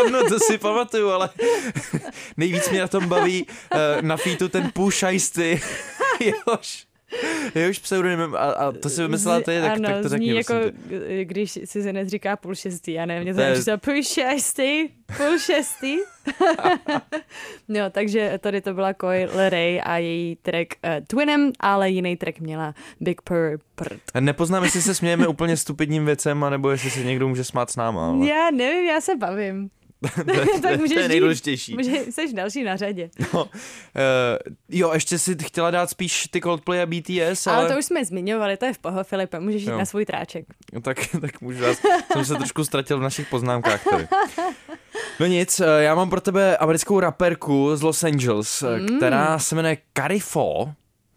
ano, 0.07 0.29
to 0.29 0.39
si 0.39 0.59
pamatuju, 0.59 1.11
ale 1.11 1.31
nejvíc 2.37 2.71
mě 2.71 2.81
na 2.81 2.89
tom 2.89 3.09
baví 3.09 3.47
uh, 3.47 3.79
na 4.03 4.17
featu 4.17 4.49
ten 4.49 4.71
Pooh 4.75 4.95
Shiesty, 4.95 5.61
jehož, 7.23 7.55
jehož 7.55 7.79
pseudonymem, 7.79 8.35
a, 8.35 8.39
a 8.39 8.73
to 8.73 8.89
si 8.91 9.03
vymyslela 9.03 9.41
ty, 9.41 9.61
tak, 9.61 9.73
ano, 9.73 9.89
tak 9.89 10.03
to 10.03 10.09
řekni, 10.09 10.35
jako, 10.35 10.55
tě. 10.65 10.73
g- 10.99 11.25
když 11.25 11.51
si 11.53 11.67
se 11.83 12.05
říká 12.09 12.37
půl 12.37 12.55
šestý, 12.55 12.93
já 12.93 13.07
nevím, 13.07 13.23
mě 13.23 13.35
to 13.35 13.41
je- 13.41 13.77
půl 13.77 14.03
šestý, 14.03 14.89
půl 15.17 15.39
šestý. 15.39 15.97
no, 17.69 17.91
takže 17.91 18.39
tady 18.43 18.61
to 18.61 18.75
byla 18.75 18.95
Coil 18.95 19.29
Ray 19.49 19.81
a 19.81 19.97
její 19.97 20.37
track 20.37 20.69
uh, 20.85 20.91
Twinem, 21.07 21.53
ale 21.61 21.91
jiný 21.91 22.17
track 22.17 22.41
měla 22.41 22.75
Big 23.01 23.23
Purr 23.23 23.59
Prd. 23.75 24.01
Nepoznám, 24.21 24.65
jestli 24.65 24.83
se 24.83 24.95
smějeme 24.95 25.27
úplně 25.27 25.57
stupidním 25.57 26.07
věcem, 26.07 26.45
anebo 26.45 26.71
jestli 26.71 26.91
se 26.91 27.05
někdo 27.05 27.29
může 27.29 27.45
smát 27.45 27.71
s 27.71 27.77
náma, 27.77 28.07
ale 28.09 28.27
Já 28.27 28.51
nevím, 28.51 28.87
já 28.89 29.01
se 29.01 29.17
bavím. 29.17 29.71
To, 30.25 30.31
je- 30.41 30.47
to, 30.55 30.61
tak 30.61 30.71
je- 30.71 30.77
můžeš 30.79 30.95
to 30.95 31.01
je 31.01 31.09
nejdůležitější. 31.09 31.75
Může, 31.75 31.91
jsi 32.13 32.33
další 32.33 32.63
na 32.65 32.77
řadě. 32.77 33.11
No, 33.35 33.45
uh, 33.45 33.51
jo, 34.69 34.93
ještě 34.93 35.19
si 35.19 35.37
chtěla 35.43 35.71
dát 35.71 35.91
spíš 35.91 36.29
ty 36.31 36.41
Coldplay 36.41 36.83
a 36.83 36.87
BTS, 36.87 37.47
ale, 37.47 37.57
Ale 37.57 37.73
to 37.73 37.79
už 37.79 37.85
jsme 37.85 38.05
zmiňovali, 38.05 38.57
to 38.57 38.65
je 38.67 38.73
v 38.73 38.79
poho, 38.79 39.05
Filipe, 39.05 39.41
můžeš 39.41 39.63
jít 39.63 39.69
Jo. 39.71 39.79
na 39.79 39.85
svůj 39.85 40.05
tráček. 40.05 40.45
No, 40.73 40.81
tak, 40.81 40.99
tak 41.21 41.41
můžu 41.41 41.63
vás, 41.65 41.79
jsem 42.13 42.25
se 42.25 42.35
trošku 42.35 42.65
ztratil 42.65 42.99
v 42.99 43.03
našich 43.03 43.29
poznámkách 43.29 43.85
tady. 43.91 44.09
No 45.21 45.27
nic, 45.27 45.61
eh, 45.61 45.83
já 45.83 45.95
mám 45.95 46.11
pro 46.11 46.21
tebe 46.21 46.57
americkou 46.57 47.01
raperku 47.01 47.77
z 47.77 47.83
Los 47.83 48.05
Angeles, 48.05 48.63
mm. 48.63 48.81
Mm. 48.91 48.97
která 48.97 49.39
se 49.39 49.55
jmenuje 49.55 49.77
Carifo. 49.97 50.73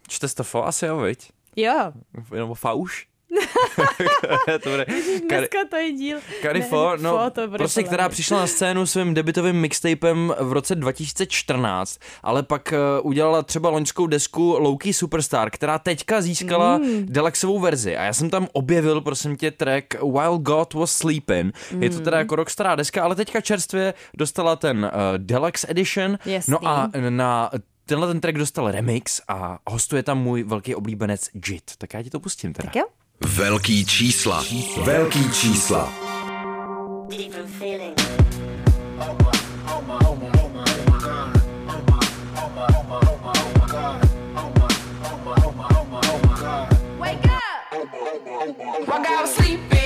Čte 0.08 0.28
to 0.28 0.44
fo 0.44 0.66
asi, 0.66 0.86
jo, 0.86 0.98
viď? 0.98 1.30
Jo, 1.56 1.92
Nebo 2.32 2.54
Fauš? 2.54 3.06
to 4.62 4.70
bude. 4.70 4.86
dneska 5.28 5.58
to 5.70 5.76
je 5.76 5.92
díl. 5.92 6.18
Carifo, 6.42 6.90
Ne, 6.96 7.02
no, 7.02 7.18
fo, 7.24 7.30
to 7.30 7.46
bude 7.48 7.58
prostě 7.58 7.82
která 7.82 8.04
mě. 8.04 8.12
přišla 8.12 8.38
na 8.38 8.46
scénu 8.46 8.86
svým 8.86 9.14
debitovým 9.14 9.56
mixtapem 9.56 10.34
v 10.40 10.52
roce 10.52 10.74
2014, 10.74 11.98
ale 12.22 12.42
pak 12.42 12.72
uh, 13.00 13.06
udělala 13.10 13.42
třeba 13.42 13.68
loňskou 13.70 14.06
desku 14.06 14.56
Loki 14.58 14.92
Superstar, 14.92 15.50
která 15.50 15.78
teďka 15.78 16.20
získala 16.20 16.78
Mm. 16.78 17.06
deluxovou 17.08 17.58
verzi 17.58 17.96
a 17.96 18.02
já 18.04 18.12
jsem 18.12 18.30
tam 18.30 18.48
objevil, 18.52 19.00
prosím 19.00 19.36
tě, 19.36 19.50
track 19.50 19.94
While 20.02 20.38
God 20.38 20.74
Was 20.74 20.92
Sleeping. 20.92 21.54
Mm. 21.72 21.82
Je 21.82 21.90
to 21.90 22.00
teda 22.00 22.16
Mm. 22.16 22.18
jako 22.20 22.36
rockstará 22.36 22.74
deska, 22.74 23.02
ale 23.04 23.14
teďka 23.14 23.40
čerstvě 23.40 23.94
dostala 24.16 24.56
ten 24.56 24.78
uh, 24.84 24.90
deluxe 25.16 25.66
edition. 25.70 26.18
Jasný. 26.26 26.52
No 26.52 26.68
a 26.68 26.90
na 27.10 27.50
tenhle 27.86 28.08
ten 28.08 28.20
track 28.20 28.38
dostal 28.38 28.70
remix 28.70 29.20
a 29.28 29.58
hostuje 29.70 30.02
tam 30.02 30.18
můj 30.18 30.42
velký 30.42 30.74
oblíbenec 30.74 31.28
Jit. 31.48 31.70
Tak 31.78 31.94
já 31.94 32.02
ti 32.02 32.10
to 32.10 32.20
pustím 32.20 32.52
teda. 32.52 32.66
Tak 32.66 32.76
jo. 32.76 32.84
Velký 33.20 33.86
čísla. 33.86 34.44
Velký 34.84 35.30
čísla. 35.32 35.92
While 48.86 49.02
God 49.02 49.20
was 49.20 49.34
sleeping, 49.34 49.77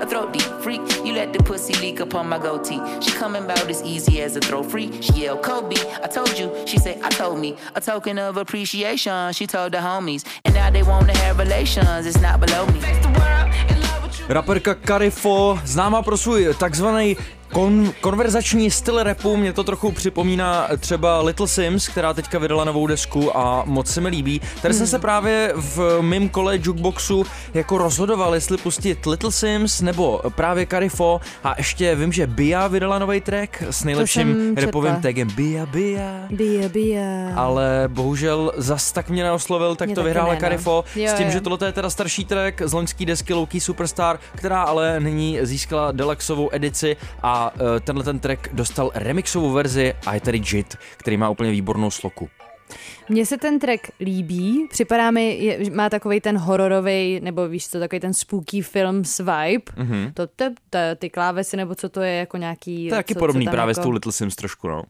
a 0.00 0.06
throat 0.06 0.32
deep 0.32 0.50
freak. 0.62 0.80
You 1.04 1.12
let 1.12 1.32
the 1.32 1.42
pussy 1.44 1.74
leak 1.74 2.00
up 2.00 2.08
makeup 2.08 2.14
on 2.14 2.28
my 2.28 2.38
goatee. 2.38 2.80
She 3.00 3.10
coming 3.10 3.44
about 3.44 3.68
as 3.70 3.82
easy 3.82 4.22
as 4.22 4.36
a 4.36 4.40
throw 4.40 4.62
free. 4.62 4.90
She 5.02 5.12
yelled, 5.24 5.42
Kobe, 5.42 5.76
I 6.02 6.08
told 6.08 6.38
you. 6.38 6.50
She 6.66 6.78
said, 6.78 7.00
I 7.02 7.10
told 7.10 7.38
me. 7.38 7.54
A 7.74 7.80
token 7.80 8.18
of 8.18 8.36
appreciation, 8.36 9.32
she 9.32 9.46
told 9.46 9.72
the 9.72 9.78
homies. 9.78 10.24
And 10.44 10.54
now 10.54 10.70
they 10.70 10.82
want 10.82 11.08
to 11.08 11.16
have 11.18 11.38
relations, 11.38 12.06
it's 12.06 12.20
not 12.20 12.40
below 12.40 12.66
me. 12.66 12.80
Face 12.80 12.98
the 13.02 13.08
world 13.08 13.48
in 13.68 13.80
love 13.80 14.02
with 14.02 14.20
you. 14.20 14.26
Raperka 14.28 14.74
Carifo, 14.74 15.58
známá 15.64 16.02
pro 16.02 16.16
svůj 16.16 16.54
takzvaný 16.58 17.16
Kon, 17.52 17.92
konverzační 18.00 18.70
styl 18.70 19.02
repu 19.02 19.36
mě 19.36 19.52
to 19.52 19.64
trochu 19.64 19.92
připomíná 19.92 20.68
třeba 20.78 21.20
Little 21.20 21.48
Sims, 21.48 21.88
která 21.88 22.14
teďka 22.14 22.38
vydala 22.38 22.64
novou 22.64 22.86
desku 22.86 23.36
a 23.36 23.62
moc 23.66 23.88
se 23.88 24.00
mi 24.00 24.08
líbí. 24.08 24.40
Tady 24.62 24.74
jsem 24.74 24.86
se 24.86 24.98
právě 24.98 25.52
v 25.56 25.98
mém 26.00 26.28
kole 26.28 26.58
jukeboxu 26.62 27.24
jako 27.54 27.78
rozhodoval, 27.78 28.34
jestli 28.34 28.56
pustit 28.56 29.06
Little 29.06 29.32
Sims 29.32 29.80
nebo 29.80 30.20
právě 30.34 30.66
Carifo 30.66 31.20
a 31.44 31.54
ještě 31.58 31.94
vím, 31.94 32.12
že 32.12 32.26
Bia 32.26 32.68
vydala 32.68 32.98
nový 32.98 33.20
track 33.20 33.62
s 33.70 33.84
nejlepším 33.84 34.54
repovým 34.56 34.96
tagem 34.96 35.28
Bia 35.36 35.66
Bia. 35.66 36.26
Bia, 36.30 36.68
bia. 36.68 37.34
Ale 37.34 37.84
bohužel 37.88 38.52
zas 38.56 38.92
tak 38.92 39.10
mě 39.10 39.22
neoslovil, 39.22 39.76
tak 39.76 39.88
Mě 39.88 39.94
to 39.94 40.02
vyhrála 40.02 40.34
no. 40.34 40.40
Carifo 40.40 40.84
Jo, 40.96 41.08
s 41.10 41.14
tím, 41.14 41.26
jo. 41.26 41.32
že 41.32 41.40
tohle 41.40 41.68
je 41.68 41.72
teda 41.72 41.90
starší 41.90 42.24
track 42.24 42.62
z 42.64 42.72
loňský 42.72 43.06
desky 43.06 43.34
Loki 43.34 43.60
Superstar, 43.60 44.18
která 44.34 44.62
ale 44.62 45.00
nyní 45.00 45.38
získala 45.42 45.92
deluxovou 45.92 46.48
edici 46.52 46.96
a 47.22 47.37
eh, 47.46 47.80
tenhle 47.80 48.04
ten 48.04 48.18
track 48.18 48.48
dostal 48.52 48.90
remixovou 48.94 49.52
verzi 49.52 49.94
a 50.06 50.14
je 50.14 50.20
tady 50.20 50.42
Jit, 50.52 50.76
který 50.96 51.16
má 51.16 51.30
úplně 51.30 51.50
výbornou 51.50 51.90
sloku. 51.90 52.28
Mně 53.08 53.26
se 53.26 53.38
ten 53.38 53.58
track 53.58 53.90
líbí, 54.00 54.66
připadá 54.70 55.10
mi, 55.10 55.38
je, 55.38 55.70
má 55.70 55.90
takový 55.90 56.20
ten 56.20 56.38
hororový, 56.38 57.20
nebo 57.20 57.48
víš 57.48 57.68
co, 57.68 57.78
takový 57.78 58.00
ten 58.00 58.14
spooky 58.14 58.62
film 58.62 59.02
vibe. 59.18 59.72
Mhm. 59.76 60.12
To, 60.14 60.26
to, 60.26 60.44
to, 60.70 60.78
ty 60.98 61.10
klávesy, 61.10 61.56
nebo 61.56 61.74
co 61.74 61.88
to 61.88 62.00
je, 62.00 62.14
jako 62.14 62.36
nějaký... 62.36 62.88
To 62.88 62.94
je 62.94 62.98
taky 62.98 63.14
co, 63.14 63.18
podobný 63.18 63.44
co 63.44 63.50
právě 63.50 63.70
jako, 63.70 63.80
s 63.80 63.84
tou 63.84 63.90
Little 63.90 64.12
Sims 64.12 64.36
trošku, 64.36 64.68
no. 64.68 64.82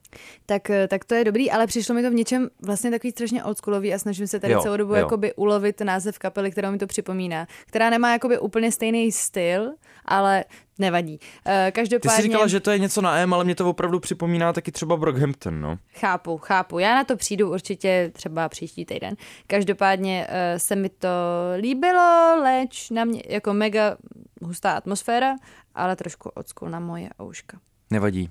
tak, 0.45 0.69
eh, 0.69 0.87
tak 0.87 1.05
to 1.05 1.15
je 1.15 1.23
dobrý, 1.23 1.51
ale 1.51 1.67
přišlo 1.67 1.95
mi 1.95 2.01
to 2.01 2.11
v 2.11 2.13
něčem 2.13 2.49
vlastně 2.61 2.91
takový 2.91 3.11
strašně 3.11 3.43
oldschoolový 3.43 3.93
a 3.93 3.99
snažím 3.99 4.27
se 4.27 4.39
tady 4.39 4.53
Jo, 4.53 4.61
celou 4.61 4.77
dobu 4.77 4.93
jo. 4.93 4.97
jakoby 4.97 5.33
ulovit 5.33 5.81
název 5.81 6.19
kapely, 6.19 6.51
kterou 6.51 6.71
mi 6.71 6.77
to 6.77 6.87
připomíná, 6.87 7.47
která 7.65 7.89
nemá 7.89 8.11
jakoby 8.11 8.39
úplně 8.39 8.71
stejný 8.71 9.11
styl, 9.11 9.71
ale 10.05 10.43
nevadí. 10.79 11.19
Eh, 11.45 11.65
Ty 11.65 11.71
Každopádně... 11.71 12.15
jsi 12.15 12.21
říkala, 12.21 12.47
že 12.47 12.59
to 12.59 12.71
je 12.71 12.79
něco 12.79 13.01
na 13.01 13.17
M, 13.17 13.33
ale 13.33 13.43
mě 13.43 13.55
to 13.55 13.69
opravdu 13.69 13.99
připomíná 13.99 14.53
taky 14.53 14.71
třeba 14.71 14.97
Brockhampton, 14.97 15.61
no. 15.61 15.77
Chápu, 15.95 16.37
chápu. 16.37 16.79
Já 16.79 16.95
na 16.95 17.03
to 17.03 17.15
přijdu 17.15 17.51
určitě 17.51 18.11
třeba 18.13 18.49
příští 18.49 18.85
týden. 18.85 19.15
Každopádně 19.47 20.27
uh, 20.29 20.33
se 20.57 20.75
mi 20.75 20.89
to 20.89 21.09
líbilo, 21.57 22.39
leč 22.41 22.89
na 22.89 23.05
mě 23.05 23.23
jako 23.27 23.53
mega 23.53 23.97
hustá 24.41 24.71
atmosféra, 24.71 25.35
ale 25.75 25.95
trošku 25.95 26.29
odskou 26.29 26.67
na 26.67 26.79
moje 26.79 27.09
ouška. 27.21 27.59
Nevadí. 27.91 28.29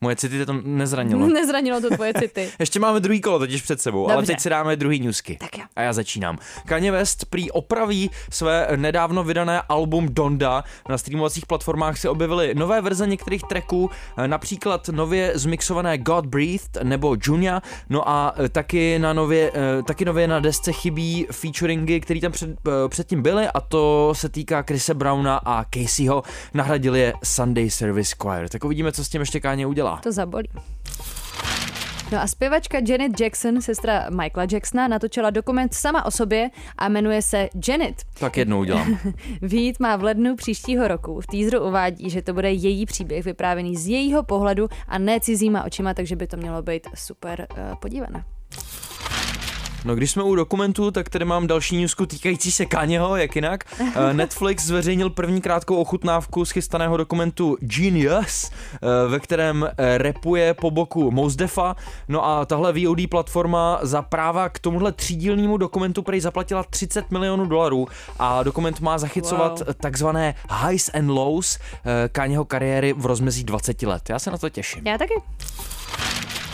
Moje 0.00 0.16
city 0.16 0.46
to 0.46 0.52
nezranilo. 0.52 1.26
Nezranilo 1.34 1.80
to 1.80 1.90
tvoje 1.90 2.12
city. 2.18 2.48
Ještě 2.58 2.80
máme 2.80 3.00
druhý 3.00 3.20
kolo 3.20 3.38
totiž 3.38 3.62
před 3.62 3.80
sebou, 3.80 4.06
ale 4.06 4.16
Dobře. 4.16 4.32
teď 4.32 4.40
si 4.40 4.50
dáme 4.50 4.76
druhý 4.76 5.00
newsky. 5.00 5.36
Tak 5.40 5.58
jo. 5.58 5.64
A 5.76 5.82
já 5.82 5.92
začínám. 5.92 6.38
Kanye 6.66 6.92
West 6.92 7.24
prý 7.24 7.50
opraví 7.50 8.10
své 8.30 8.68
nedávno 8.76 9.24
vydané 9.24 9.62
album 9.68 10.08
Donda. 10.10 10.64
Na 10.88 10.98
streamovacích 10.98 11.46
platformách 11.46 11.98
se 11.98 12.08
objevily 12.08 12.54
nové 12.54 12.80
verze 12.80 13.06
některých 13.06 13.42
tracků, 13.42 13.90
například 14.26 14.88
nově 14.88 15.32
zmixované 15.34 15.98
God 15.98 16.26
Breathed 16.26 16.82
nebo 16.82 17.16
Junia, 17.22 17.62
no 17.90 18.08
a 18.08 18.34
eh, 18.44 18.48
taky, 18.48 18.98
na 18.98 19.12
nově, 19.12 19.52
eh, 19.54 19.82
taky 19.82 20.04
nově 20.04 20.28
na 20.28 20.40
desce 20.40 20.72
chybí 20.72 21.26
featuringy, 21.32 22.00
které 22.00 22.20
tam 22.20 22.32
před, 22.32 22.50
eh, 22.50 22.88
předtím 22.88 23.22
byly 23.22 23.48
a 23.48 23.60
to 23.60 24.12
se 24.16 24.28
týká 24.28 24.62
Chrise 24.62 24.94
Browna 24.94 25.36
a 25.36 25.64
Caseyho. 25.74 26.22
Nahradili 26.54 27.00
je 27.00 27.12
Sunday 27.24 27.70
Service 27.70 28.16
Choir. 28.22 28.48
Tak 28.48 28.64
uvidíme, 28.64 28.92
co 28.92 29.04
s 29.04 29.08
tím 29.08 29.20
ještě 29.20 29.40
Kanye 29.40 29.66
udělá. 29.66 29.85
To 30.02 30.12
zabolí. 30.12 30.48
No 32.12 32.20
a 32.20 32.26
zpěvačka 32.26 32.78
Janet 32.88 33.20
Jackson, 33.20 33.62
sestra 33.62 34.10
Michaela 34.10 34.48
Jacksona, 34.52 34.88
natočila 34.88 35.30
dokument 35.30 35.74
sama 35.74 36.04
o 36.06 36.10
sobě 36.10 36.50
a 36.78 36.88
jmenuje 36.88 37.22
se 37.22 37.48
Janet. 37.68 37.94
Tak 38.20 38.36
jednou 38.36 38.60
udělám. 38.60 38.98
Vít 39.42 39.80
má 39.80 39.96
v 39.96 40.02
lednu 40.02 40.36
příštího 40.36 40.88
roku. 40.88 41.20
V 41.20 41.26
teaseru 41.26 41.66
uvádí, 41.66 42.10
že 42.10 42.22
to 42.22 42.34
bude 42.34 42.52
její 42.52 42.86
příběh 42.86 43.24
vyprávěný 43.24 43.76
z 43.76 43.88
jejího 43.88 44.22
pohledu 44.22 44.68
a 44.88 44.98
ne 44.98 45.20
cizíma 45.20 45.64
očima, 45.64 45.94
takže 45.94 46.16
by 46.16 46.26
to 46.26 46.36
mělo 46.36 46.62
být 46.62 46.86
super 46.94 47.46
uh, 47.50 47.74
podívané. 47.74 48.24
No 49.86 49.94
když 49.94 50.10
jsme 50.10 50.22
u 50.22 50.34
dokumentu, 50.34 50.90
tak 50.90 51.08
tady 51.08 51.24
mám 51.24 51.46
další 51.46 51.76
newsku 51.76 52.06
týkající 52.06 52.52
se 52.52 52.66
Kanyeho, 52.66 53.16
jak 53.16 53.36
jinak. 53.36 53.64
Eh, 53.96 54.12
Netflix 54.14 54.64
zveřejnil 54.64 55.10
první 55.10 55.40
krátkou 55.40 55.76
ochutnávku 55.76 56.44
z 56.44 56.50
chystaného 56.50 56.96
dokumentu 56.96 57.56
Genius, 57.60 58.50
eh, 58.74 59.08
ve 59.08 59.20
kterém 59.20 59.68
eh, 59.78 59.98
repuje 59.98 60.54
po 60.54 60.70
boku 60.70 61.10
Mos 61.10 61.36
Defa. 61.36 61.76
No 62.08 62.24
a 62.26 62.44
tahle 62.44 62.72
VOD 62.72 63.06
platforma 63.10 63.78
za 63.82 64.02
práva 64.02 64.48
k 64.48 64.58
tomuhle 64.58 64.92
třídílnému 64.92 65.56
dokumentu 65.56 66.02
prej 66.02 66.20
zaplatila 66.20 66.62
30 66.70 67.10
milionů 67.10 67.46
dolarů 67.46 67.88
a 68.18 68.42
dokument 68.42 68.80
má 68.80 68.98
zachycovat 68.98 69.60
Wow. 69.60 69.74
takzvané 69.80 70.34
highs 70.66 70.90
and 70.94 71.08
lows 71.10 71.58
eh, 71.58 72.08
Kanyeho 72.12 72.44
kariéry 72.44 72.92
v 72.92 73.06
rozmezí 73.06 73.44
20 73.44 73.82
let. 73.82 74.02
Já 74.10 74.18
se 74.18 74.30
na 74.30 74.38
to 74.38 74.48
těším. 74.50 74.86
Já 74.86 74.98
taky. 74.98 75.14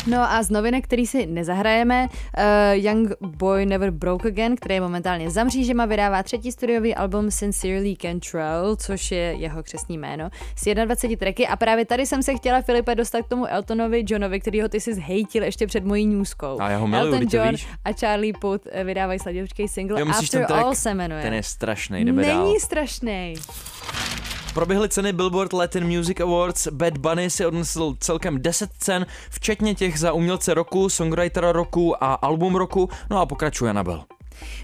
No 0.07 0.33
a 0.33 0.43
z 0.43 0.51
novinek, 0.51 0.85
který 0.85 1.07
si 1.07 1.27
nezahrajeme, 1.27 2.09
uh, 2.09 2.45
Young 2.73 3.13
Boy 3.21 3.67
Never 3.67 3.91
Broke 3.91 4.29
Again, 4.29 4.57
který 4.57 4.75
je 4.75 4.81
momentálně 4.81 5.31
za 5.31 5.45
mřížema, 5.45 5.87
vydává 5.87 6.23
třetí 6.23 6.53
studiový 6.53 6.95
album 6.95 7.31
Sincerely 7.31 7.97
Control, 7.97 8.77
což 8.77 9.11
je 9.11 9.19
jeho 9.19 9.63
křesní 9.63 9.99
jméno, 9.99 10.31
s 10.57 10.75
21 10.75 11.17
tracky 11.17 11.47
a 11.47 11.57
právě 11.57 11.85
tady 11.85 12.07
jsem 12.07 12.23
se 12.23 12.35
chtěla 12.35 12.63
Filipe 12.63 12.95
dostat 12.95 13.23
k 13.23 13.29
tomu 13.29 13.47
Eltonovi 13.47 14.05
Johnovi, 14.09 14.41
kterýho 14.41 14.69
ty 14.69 14.81
si 14.81 14.95
zhejtil 14.95 15.43
ještě 15.43 15.67
před 15.67 15.85
mojí 15.85 16.07
newskou. 16.07 16.61
A 16.61 16.71
já 16.71 16.79
ho 16.79 16.87
miluju, 16.87 17.13
Elton 17.13 17.29
John 17.33 17.51
víš. 17.51 17.67
a 17.85 17.93
Charlie 17.93 18.33
Puth 18.41 18.67
eh, 18.73 18.85
vydávají 18.85 19.19
sladivčký 19.19 19.69
single 19.69 20.01
Jo, 20.01 20.07
myslíš 20.07 20.29
After 20.29 20.41
ten 20.41 20.47
track? 20.47 20.65
All 20.65 20.75
se 20.75 20.95
jmenuje. 20.95 21.23
Ten 21.23 21.35
je 21.35 21.43
strašný, 21.43 22.05
jdeme 22.05 22.27
dál. 22.27 22.45
Není 22.45 22.61
strašný. 22.61 23.35
Proběhly 24.55 24.89
ceny 24.89 25.13
Billboard 25.13 25.53
Latin 25.53 25.97
Music 25.97 26.21
Awards, 26.21 26.69
Bad 26.69 26.99
Bunny 26.99 27.31
si 27.31 27.47
odnesl 27.47 27.95
celkem 28.01 28.43
10 28.43 28.71
cen, 28.79 29.07
včetně 29.31 29.75
těch 29.75 29.99
za 29.99 30.13
umělce 30.13 30.55
roku, 30.55 30.89
songwritera 30.89 31.53
roku 31.53 32.05
a 32.05 32.15
album 32.15 32.55
roku, 32.55 32.89
no 33.11 33.21
a 33.21 33.27
pokračuje 33.27 33.71
Anabel. 33.71 34.05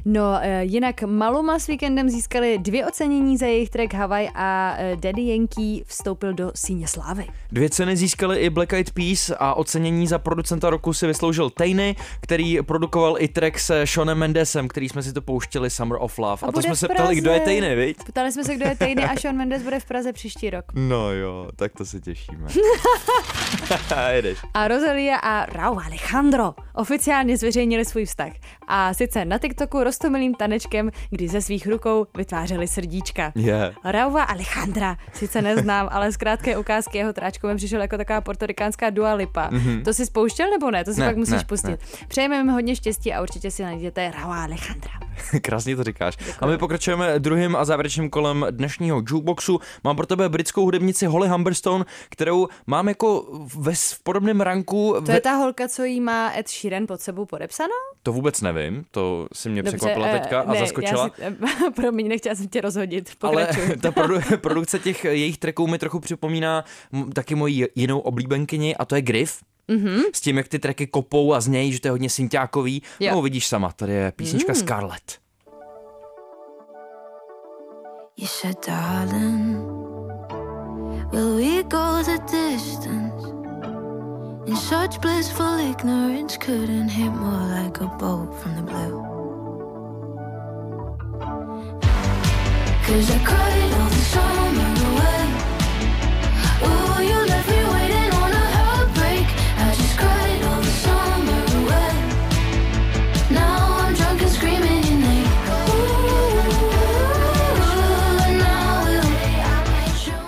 No, 0.04 0.38
eh, 0.42 0.64
jinak 0.64 1.02
Maluma 1.02 1.58
s 1.58 1.66
Weekendem 1.66 2.10
získali 2.10 2.58
dvě 2.58 2.86
ocenění 2.86 3.36
za 3.36 3.46
jejich 3.46 3.70
track 3.70 3.94
Hawaii 3.94 4.28
a 4.34 4.74
eh, 4.78 4.96
Daddy 4.96 5.22
Yankee 5.22 5.82
vstoupil 5.86 6.34
do 6.34 6.52
síně 6.54 6.88
slávy. 6.88 7.26
Dvě 7.52 7.70
ceny 7.70 7.96
získali 7.96 8.38
i 8.38 8.50
Black 8.50 8.72
Eyed 8.72 8.90
Peas 8.90 9.30
a 9.38 9.54
ocenění 9.54 10.06
za 10.06 10.18
producenta 10.18 10.70
roku 10.70 10.92
si 10.92 11.06
vysloužil 11.06 11.50
Tejny, 11.50 11.96
který 12.20 12.62
produkoval 12.62 13.16
i 13.18 13.28
track 13.28 13.58
se 13.58 13.86
Seanem 13.86 14.18
Mendesem, 14.18 14.68
který 14.68 14.88
jsme 14.88 15.02
si 15.02 15.12
to 15.12 15.22
pouštěli 15.22 15.70
Summer 15.70 15.98
of 16.00 16.18
Love. 16.18 16.42
A, 16.42 16.46
to 16.46 16.52
bude 16.52 16.62
jsme 16.62 16.76
se 16.76 16.88
ptali, 16.88 17.16
kdo 17.16 17.30
je. 17.30 17.40
Tejny, 17.40 17.74
viď? 17.74 17.96
Ptali 18.06 18.32
jsme 18.32 18.44
se, 18.44 18.54
kdo 18.54 18.64
je 18.64 18.76
Tejny 18.76 19.04
a 19.04 19.16
Sean 19.16 19.36
Mendes 19.36 19.62
bude 19.62 19.80
v 19.80 19.84
Praze 19.84 20.12
příští 20.12 20.50
rok. 20.50 20.64
No 20.74 21.12
jo, 21.12 21.48
tak 21.56 21.72
to 21.72 21.86
se 21.86 22.00
těšíme. 22.00 22.46
Jedeš. 24.10 24.38
A 24.54 24.68
Rosalia 24.68 25.16
a 25.16 25.46
Raúl 25.46 25.80
Alejandro 25.80 26.54
oficiálně 26.74 27.36
zveřejnili 27.36 27.84
svůj 27.84 28.04
vztah. 28.04 28.32
A 28.68 28.94
sice 28.94 29.24
na 29.24 29.38
TikToku 29.68 29.84
rostomilým 29.84 30.34
tanečkem, 30.34 30.90
kdy 31.10 31.28
ze 31.28 31.42
svých 31.42 31.66
rukou 31.66 32.06
vytvářeli 32.16 32.68
srdíčka. 32.68 33.32
Je. 33.34 33.72
Raúva 33.84 34.22
Alejandra 34.22 34.96
sice 35.12 35.42
neznám, 35.42 35.88
ale 35.92 36.12
z 36.12 36.16
krátké 36.16 36.58
ukázky 36.58 36.98
jeho 36.98 37.12
tráčkovém 37.12 37.56
přišel 37.56 37.80
jako 37.80 37.96
taková 37.96 38.20
portorikánská 38.20 38.90
Dua 38.90 39.14
Lipa. 39.14 39.48
Mhm. 39.52 39.82
To 39.82 39.94
si 39.94 40.06
spouštěl 40.06 40.50
nebo 40.50 40.70
ne? 40.70 40.84
To 40.84 40.92
si 40.92 41.00
Ne, 41.00 41.06
pak 41.06 41.16
musíš 41.16 41.34
ne, 41.36 41.44
pustit. 41.48 41.70
ne. 41.70 41.78
Přejeme 42.08 42.36
jim 42.36 42.48
hodně 42.48 42.76
štěstí 42.76 43.12
a 43.12 43.22
určitě 43.22 43.50
si 43.50 43.62
najděte 43.62 44.10
Raúva 44.10 44.42
Alejandra. 44.42 44.90
Krásně 45.42 45.76
to 45.76 45.84
říkáš. 45.84 46.16
A 46.40 46.46
my 46.46 46.58
pokračujeme 46.58 47.18
druhým 47.18 47.56
a 47.56 47.64
závěrečným 47.64 48.10
kolem 48.10 48.46
dnešního 48.50 49.02
jukeboxu. 49.10 49.60
Mám 49.84 49.96
pro 49.96 50.06
tebe 50.06 50.28
britskou 50.28 50.62
hudebnici 50.62 51.06
Holly 51.06 51.28
Humberstone, 51.28 51.84
kterou 52.08 52.48
mám 52.66 52.88
jako 52.88 53.26
ve 53.56 53.74
v 53.74 54.02
podobném 54.02 54.40
ranku. 54.40 54.96
To 55.06 55.12
je 55.12 55.20
ta 55.20 55.32
holka, 55.34 55.68
co 55.68 55.84
jí 55.84 56.00
má 56.00 56.32
Ed 56.38 56.48
Sheeran 56.48 56.86
pod 56.86 57.00
sebou 57.00 57.24
podepsanou? 57.24 57.68
to 58.02 58.12
vůbec 58.12 58.40
nevím, 58.40 58.84
to 58.90 59.26
si 59.32 59.48
mě 59.48 59.62
Dobře, 59.62 59.76
překvapila 59.76 60.06
eh, 60.08 60.18
teďka 60.18 60.40
a 60.40 60.52
ne, 60.52 60.58
zaskočila. 60.58 61.10
Já 61.18 61.30
si, 61.30 61.36
promiň, 61.74 62.08
nechtěla 62.08 62.34
jsem 62.34 62.48
tě 62.48 62.60
rozhodit. 62.60 63.10
Ale 63.22 63.46
Pokračuj. 63.46 63.76
ta 63.76 63.90
produ- 63.90 64.36
produkce 64.36 64.78
těch 64.78 65.04
jejich 65.04 65.38
tracků 65.38 65.66
mi 65.66 65.78
trochu 65.78 66.00
připomíná 66.00 66.64
taky 67.14 67.34
moji 67.34 67.66
jinou 67.74 67.98
oblíbenkyni 67.98 68.76
a 68.76 68.84
to 68.84 68.94
je 68.94 69.02
Griff. 69.02 69.40
Mhm. 69.68 70.00
S 70.14 70.20
tím, 70.20 70.36
jak 70.36 70.48
ty 70.48 70.58
tracky 70.58 70.86
kopou 70.86 71.34
a 71.34 71.40
znějí, 71.40 71.72
že 71.72 71.80
to 71.80 71.88
je 71.88 71.90
hodně 71.92 72.10
synťákový. 72.10 72.82
Jo. 73.00 73.14
No, 73.14 73.22
vidíš 73.22 73.46
sama, 73.46 73.72
tady 73.72 73.92
je 73.92 74.12
písnička 74.16 74.52
Mm. 74.52 74.58
Scarlett. 74.58 75.18
You 78.16 78.26
said, 78.26 78.56
darling, 78.66 79.56
will 81.12 81.36
we 81.36 81.62
go 81.62 82.02
the 82.02 82.18
distance? 82.32 83.28
In 84.46 84.56
such 84.56 84.98
blissful 85.00 85.58
ignorance, 85.70 86.36
couldn't 86.38 86.88
hit 86.88 87.12
more 87.12 87.62
like 87.62 87.80
a 87.80 87.86
bolt 87.86 88.34
from 88.42 88.54
the 88.56 88.62
blue. 88.62 89.04
Cause 92.86 93.10
I 93.10 93.18
cried 93.24 93.72
all 93.80 93.88
the 93.88 94.04
summer 94.12 94.67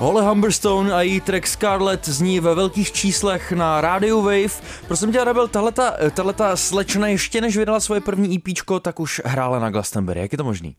Holly 0.00 0.24
Humberstone 0.26 0.94
a 0.94 1.02
její 1.02 1.20
track 1.20 1.46
Scarlet 1.46 2.08
zní 2.08 2.40
ve 2.40 2.54
velkých 2.54 2.92
číslech 2.92 3.52
na 3.52 3.80
Radio 3.80 4.22
Wave. 4.22 4.62
Prosím 4.88 5.12
tě, 5.12 5.20
tahleta, 5.50 5.94
tahleta 6.14 6.56
slečna 6.56 7.08
ještě 7.08 7.40
než 7.40 7.56
vydala 7.56 7.80
svoje 7.80 8.00
první 8.00 8.36
EPčko, 8.36 8.80
tak 8.80 9.00
už 9.00 9.22
hrála 9.24 9.58
na 9.58 9.70
Glastonbury. 9.70 10.20
Jak 10.20 10.32
je 10.32 10.38
to 10.38 10.44
možný? 10.44 10.76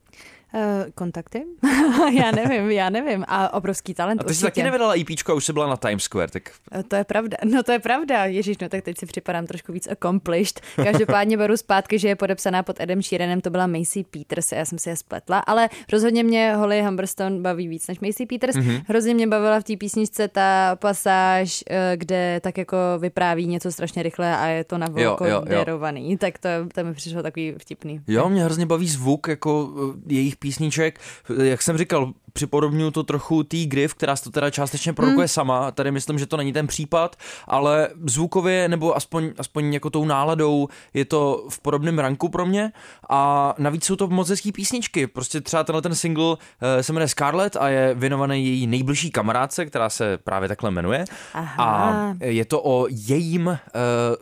Uh, 0.53 0.91
kontakty? 0.95 1.43
já 2.19 2.31
nevím, 2.31 2.71
já 2.71 2.89
nevím. 2.89 3.25
A 3.27 3.53
obrovský 3.53 3.93
talent 3.93 4.21
A 4.21 4.23
ty 4.23 4.33
jsi 4.35 4.41
taky 4.41 4.63
nevydala 4.63 4.95
EPčko 4.99 5.31
a 5.31 5.35
už 5.35 5.45
jsi 5.45 5.53
byla 5.53 5.67
na 5.67 5.77
Times 5.77 6.03
Square, 6.03 6.31
tak 6.31 6.43
Eh, 6.71 6.83
To 6.83 6.95
je 6.95 7.03
pravda, 7.03 7.37
no 7.45 7.63
to 7.63 7.71
je 7.71 7.79
pravda, 7.79 8.25
Ježíš, 8.25 8.57
no 8.57 8.69
tak 8.69 8.83
teď 8.83 8.97
si 8.97 9.05
připadám 9.05 9.47
trošku 9.47 9.73
víc 9.73 9.87
accomplished. 9.91 10.61
Každopádně 10.75 11.37
beru 11.37 11.57
zpátky, 11.57 11.99
že 11.99 12.07
je 12.07 12.15
podepsaná 12.15 12.63
pod 12.63 12.79
Edem 12.79 13.01
Sheeranem, 13.01 13.41
to 13.41 13.49
byla 13.49 13.67
Macy 13.67 14.03
Peters, 14.03 14.51
já 14.51 14.65
jsem 14.65 14.77
si 14.77 14.89
je 14.89 14.95
spletla, 14.95 15.39
ale 15.39 15.69
rozhodně 15.91 16.23
mě 16.23 16.55
Holly 16.55 16.81
Humberstone 16.81 17.39
baví 17.39 17.67
víc 17.67 17.87
než 17.87 17.99
Macy 17.99 18.25
Peters. 18.25 18.55
Mhm. 18.55 18.69
Mm-hmm. 18.69 18.83
Hrozně 18.87 19.13
mě 19.13 19.27
bavila 19.27 19.59
v 19.59 19.63
té 19.63 19.77
písničce 19.77 20.27
ta 20.27 20.75
pasáž, 20.75 21.63
eh, 21.69 21.93
kde 21.97 22.39
tak 22.43 22.57
jako 22.57 22.77
vypráví 22.99 23.47
něco 23.47 23.71
strašně 23.71 24.03
rychle 24.03 24.37
a 24.37 24.47
je 24.47 24.63
to 24.63 24.75
jo. 24.75 24.79
navokoderovaný, 24.79 26.17
tak 26.17 26.37
to, 26.39 26.49
to 26.75 26.83
mi 26.83 26.93
přišlo 26.93 27.23
takový 27.23 27.53
vtipný. 27.57 28.01
Jo, 28.07 28.29
mě 28.29 28.43
hrozně 28.43 28.65
baví 28.65 28.87
zvuk 28.87 29.27
jako 29.27 29.69
jejich 30.07 30.37
písniček. 30.41 30.99
Jak 31.43 31.61
jsem 31.61 31.77
říkal, 31.77 32.13
připodobňuji 32.33 32.91
to 32.91 33.03
trochu 33.03 33.43
tý 33.43 33.65
Griff, 33.65 33.93
která 33.93 34.15
se 34.15 34.23
to 34.23 34.29
teda 34.29 34.49
částečně 34.49 34.93
produkuje 34.93 35.23
Mm. 35.23 35.27
sama. 35.27 35.71
Tady 35.71 35.91
myslím, 35.91 36.19
že 36.19 36.25
to 36.25 36.37
není 36.37 36.53
ten 36.53 36.67
případ, 36.67 37.15
ale 37.47 37.89
zvukově 38.07 38.67
nebo 38.67 38.95
aspoň, 38.97 39.31
aspoň 39.37 39.73
jako 39.73 39.89
tou 39.89 40.05
náladou 40.05 40.67
je 40.93 41.05
to 41.05 41.45
v 41.49 41.59
podobném 41.59 41.99
ranku 41.99 42.29
pro 42.29 42.45
mě 42.45 42.71
a 43.09 43.53
navíc 43.57 43.85
jsou 43.85 43.95
to 43.95 44.07
moc 44.07 44.29
hezký 44.29 44.51
písničky. 44.51 45.07
Prostě 45.07 45.41
třeba 45.41 45.63
tenhle 45.63 45.81
ten 45.81 45.95
single 45.95 46.25
uh, 46.25 46.35
se 46.81 46.93
jmenuje 46.93 47.07
Scarlett 47.07 47.55
a 47.55 47.69
je 47.69 47.93
věnovaný 47.93 48.45
její 48.47 48.67
nejbližší 48.67 49.11
kamarádce, 49.11 49.65
která 49.65 49.89
se 49.89 50.17
právě 50.17 50.49
takhle 50.49 50.71
jmenuje. 50.71 51.05
Aha. 51.33 51.63
A 51.63 52.13
je 52.25 52.45
to 52.45 52.63
o 52.63 52.87
jejím 52.89 53.47
uh, 53.47 53.55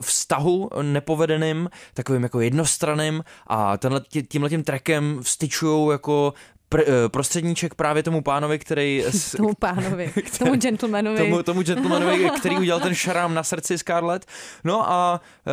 vztahu 0.02 0.70
nepovedeným, 0.82 1.70
takovým 1.94 2.24
jako 2.24 2.40
jednostranným 2.42 3.24
a 3.48 3.78
tenhle, 3.78 4.00
tí- 4.02 4.24
tímhletím 4.24 4.64
trackem 4.64 5.20
vstyčujou 5.22 5.92
jako 5.92 6.34
pr, 6.70 6.82
eh, 6.82 7.10
prostředníček 7.10 7.76
právě 7.76 8.04
tomu 8.04 8.22
pánovi, 8.22 8.60
který... 8.60 9.04
s- 9.10 9.32
Tomu 9.38 9.54
pánovi, 9.60 10.14
tomu 10.40 10.56
gentlemanovi. 10.56 11.18
tomu, 11.18 11.44
tomu 11.44 11.62
gentlemanovi, 11.64 12.30
který 12.40 12.58
udělal 12.58 12.80
ten 12.82 12.96
šarám 12.96 13.34
na 13.34 13.44
srdci 13.44 13.78
Scarlett. 13.78 14.26
No 14.64 14.92
a 14.92 15.22
eh, 15.48 15.52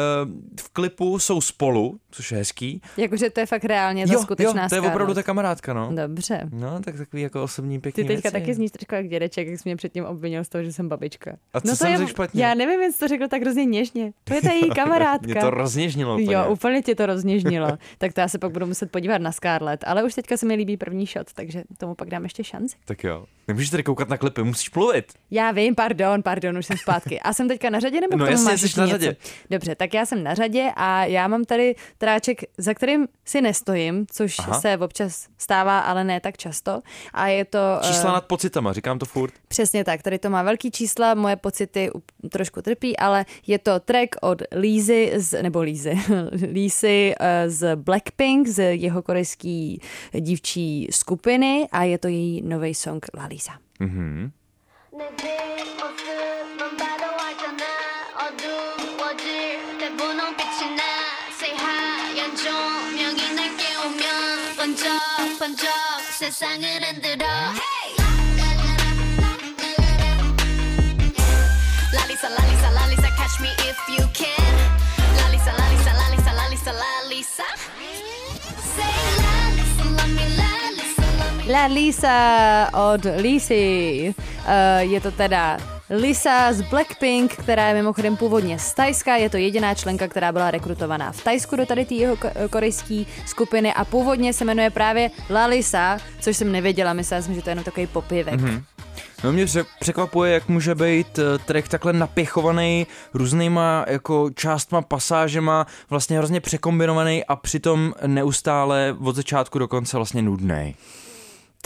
v 0.60 0.68
klipu 0.72 1.18
jsou 1.18 1.40
spolu, 1.40 1.98
což 2.10 2.32
je 2.32 2.38
hezký. 2.38 2.80
Jakože 2.96 3.30
to 3.30 3.40
je 3.40 3.46
fakt 3.46 3.64
reálně 3.64 4.06
ta 4.06 4.12
jo, 4.12 4.20
skutečná 4.22 4.62
jo, 4.62 4.68
to 4.68 4.74
je 4.74 4.78
Scarlett. 4.80 4.94
opravdu 4.94 5.14
ta 5.14 5.22
kamarádka, 5.22 5.72
no. 5.74 5.90
Dobře. 5.94 6.48
No, 6.52 6.80
tak 6.80 6.96
takový 6.96 7.22
jako 7.22 7.42
osobní 7.42 7.80
pěkný 7.80 8.04
Ty 8.04 8.08
teďka 8.08 8.30
věci. 8.30 8.40
taky 8.44 8.54
zníš 8.54 8.70
trošku 8.70 8.94
jak 8.94 9.08
dědeček, 9.08 9.48
jak 9.48 9.58
jsi 9.58 9.68
mě 9.68 9.76
předtím 9.76 10.04
obvinil 10.04 10.44
z 10.44 10.48
toho, 10.48 10.64
že 10.64 10.72
jsem 10.72 10.88
babička. 10.88 11.30
A 11.54 11.60
co 11.60 11.66
no 11.66 11.72
to 11.72 11.76
jsem 11.76 11.90
je, 11.92 11.96
řekl 11.98 12.10
špatně? 12.10 12.44
Já 12.44 12.54
nevím, 12.54 12.80
jestli 12.80 12.98
to 12.98 13.08
řekl 13.08 13.28
tak 13.28 13.42
hrozně 13.42 13.64
něžně. 13.64 14.12
To 14.24 14.34
je 14.34 14.42
ta 14.42 14.52
její 14.52 14.70
kamarádka. 14.70 15.26
Mě 15.26 15.34
to 15.34 15.50
rozněžnilo 15.50 16.12
úplně. 16.14 16.34
Jo, 16.34 16.46
úplně 16.52 16.82
tě 16.82 16.94
to 16.94 17.06
rozněžnilo. 17.06 17.68
tak 17.98 18.12
to 18.12 18.20
já 18.20 18.28
se 18.28 18.38
pak 18.38 18.50
budu 18.52 18.66
muset 18.66 18.90
podívat 18.90 19.18
na 19.18 19.32
Scarlett, 19.32 19.84
ale 19.86 20.04
už 20.04 20.14
teďka 20.14 20.36
se 20.36 20.46
mi 20.46 20.54
líbí 20.54 20.76
první 20.76 21.05
shot, 21.06 21.32
takže 21.32 21.62
tomu 21.78 21.94
pak 21.94 22.08
dám 22.08 22.22
ještě 22.22 22.44
šanci. 22.44 22.76
Tak 22.84 23.04
jo. 23.04 23.26
Nemůžeš 23.48 23.70
tady 23.70 23.82
koukat 23.82 24.08
na 24.08 24.18
klipy, 24.18 24.42
musíš 24.42 24.74
mluvit. 24.74 25.12
Já 25.30 25.50
vím, 25.50 25.74
pardon, 25.74 26.22
pardon, 26.22 26.58
už 26.58 26.66
jsem 26.66 26.76
zpátky. 26.76 27.20
A 27.20 27.32
jsem 27.32 27.48
teďka 27.48 27.70
na 27.70 27.80
řadě 27.80 28.00
nebo 28.00 28.16
No 28.16 28.26
jasně, 28.26 28.58
jsi 28.58 28.80
na 28.80 28.86
řadě. 28.86 29.16
Dobře, 29.50 29.74
tak 29.74 29.94
já 29.94 30.06
jsem 30.06 30.22
na 30.22 30.34
řadě 30.34 30.70
a 30.76 31.04
já 31.04 31.28
mám 31.28 31.44
tady 31.44 31.74
tráček, 31.98 32.42
za 32.58 32.74
kterým 32.74 33.08
si 33.24 33.40
nestojím, 33.40 34.06
což 34.10 34.38
Aha. 34.38 34.60
Se 34.60 34.78
občas 34.78 35.26
stává, 35.38 35.78
ale 35.78 36.04
ne 36.04 36.20
tak 36.20 36.36
často. 36.36 36.80
A 37.12 37.26
je 37.26 37.44
to... 37.44 37.58
Čísla 37.82 38.10
eh, 38.10 38.12
nad 38.12 38.26
pocitama, 38.26 38.72
říkám 38.72 38.98
to 38.98 39.06
furt. 39.06 39.34
Přesně 39.48 39.84
tak, 39.84 40.02
tady 40.02 40.18
to 40.18 40.30
má 40.30 40.42
velký 40.42 40.70
čísla, 40.70 41.14
moje 41.14 41.36
pocity 41.36 41.90
trošku 42.30 42.62
trpí, 42.62 42.96
ale 42.96 43.24
je 43.46 43.58
to 43.58 43.80
track 43.80 44.16
od 44.20 44.42
Lízy, 44.60 45.12
z, 45.16 45.42
nebo 45.42 45.60
Lízy, 45.60 45.98
Lízy 46.52 47.14
eh, 47.20 47.50
z 47.50 47.76
Blackpink, 47.76 48.48
z 48.48 48.76
jeho 48.76 49.02
korejský 49.02 49.80
dívčí 50.20 50.88
skupiny 50.95 51.67
a 51.71 51.83
je 51.83 51.97
to 51.97 52.07
její 52.07 52.41
nový 52.41 52.73
song 52.73 53.01
La 53.13 53.25
Lisa. 53.27 53.53
Mhm. 53.79 54.31
내 54.91 55.07
뒷모습만 55.15 56.77
봐도 56.77 57.03
알잖아 57.25 57.63
어두워질 58.27 59.25
때 59.79 59.89
분홍빛이 59.97 60.59
나 60.75 60.83
새하얀 61.39 62.35
조명이 62.35 63.21
날 63.37 63.39
깨우면 63.55 64.03
번쩍번쩍 64.57 65.65
세상을 66.19 66.65
흔들어 66.83 67.25
랄리사 71.93 72.29
랄리사 72.29 72.69
랄리사 72.71 73.05
catch 73.15 73.37
me 73.41 73.49
if 73.69 73.79
you 73.89 74.03
can 74.13 74.55
랄리사 75.17 75.51
랄리 75.55 75.75
La 81.48 81.66
Lisa 81.66 82.68
od 82.92 83.06
Lisy. 83.16 84.14
Uh, 84.18 84.52
je 84.78 85.00
to 85.00 85.10
teda 85.10 85.58
Lisa 85.90 86.52
z 86.52 86.60
Blackpink, 86.62 87.36
která 87.36 87.68
je 87.68 87.74
mimochodem 87.74 88.16
původně 88.16 88.58
z 88.58 88.74
Tajska, 88.74 89.16
je 89.16 89.30
to 89.30 89.36
jediná 89.36 89.74
členka, 89.74 90.08
která 90.08 90.32
byla 90.32 90.50
rekrutovaná 90.50 91.12
v 91.12 91.24
Tajsku 91.24 91.56
do 91.56 91.66
tady 91.66 91.84
té 91.84 91.94
jeho 91.94 92.16
ko- 92.16 92.48
korejské 92.48 93.04
skupiny 93.26 93.74
a 93.74 93.84
původně 93.84 94.32
se 94.32 94.44
jmenuje 94.44 94.70
právě 94.70 95.10
La 95.30 95.46
Lisa, 95.46 95.98
což 96.20 96.36
jsem 96.36 96.52
nevěděla, 96.52 96.92
myslela 96.92 97.22
jsem, 97.22 97.34
že 97.34 97.42
to 97.42 97.48
je 97.48 97.52
jenom 97.52 97.64
takový 97.64 97.86
popivek. 97.86 98.40
Mhm. 98.40 98.62
No 99.24 99.32
mě 99.32 99.44
pře- 99.46 99.64
překvapuje, 99.80 100.32
jak 100.32 100.48
může 100.48 100.74
být 100.74 101.18
eh, 101.18 101.38
track 101.38 101.68
takhle 101.68 101.92
napěchovaný 101.92 102.86
různýma 103.14 103.84
jako 103.88 104.30
částma, 104.34 104.82
pasážema, 104.82 105.66
vlastně 105.90 106.18
hrozně 106.18 106.40
překombinovaný 106.40 107.24
a 107.24 107.36
přitom 107.36 107.92
neustále 108.06 108.96
od 109.04 109.16
začátku 109.16 109.58
do 109.58 109.68
konce 109.68 109.96
vlastně 109.96 110.22
nudný. 110.22 110.74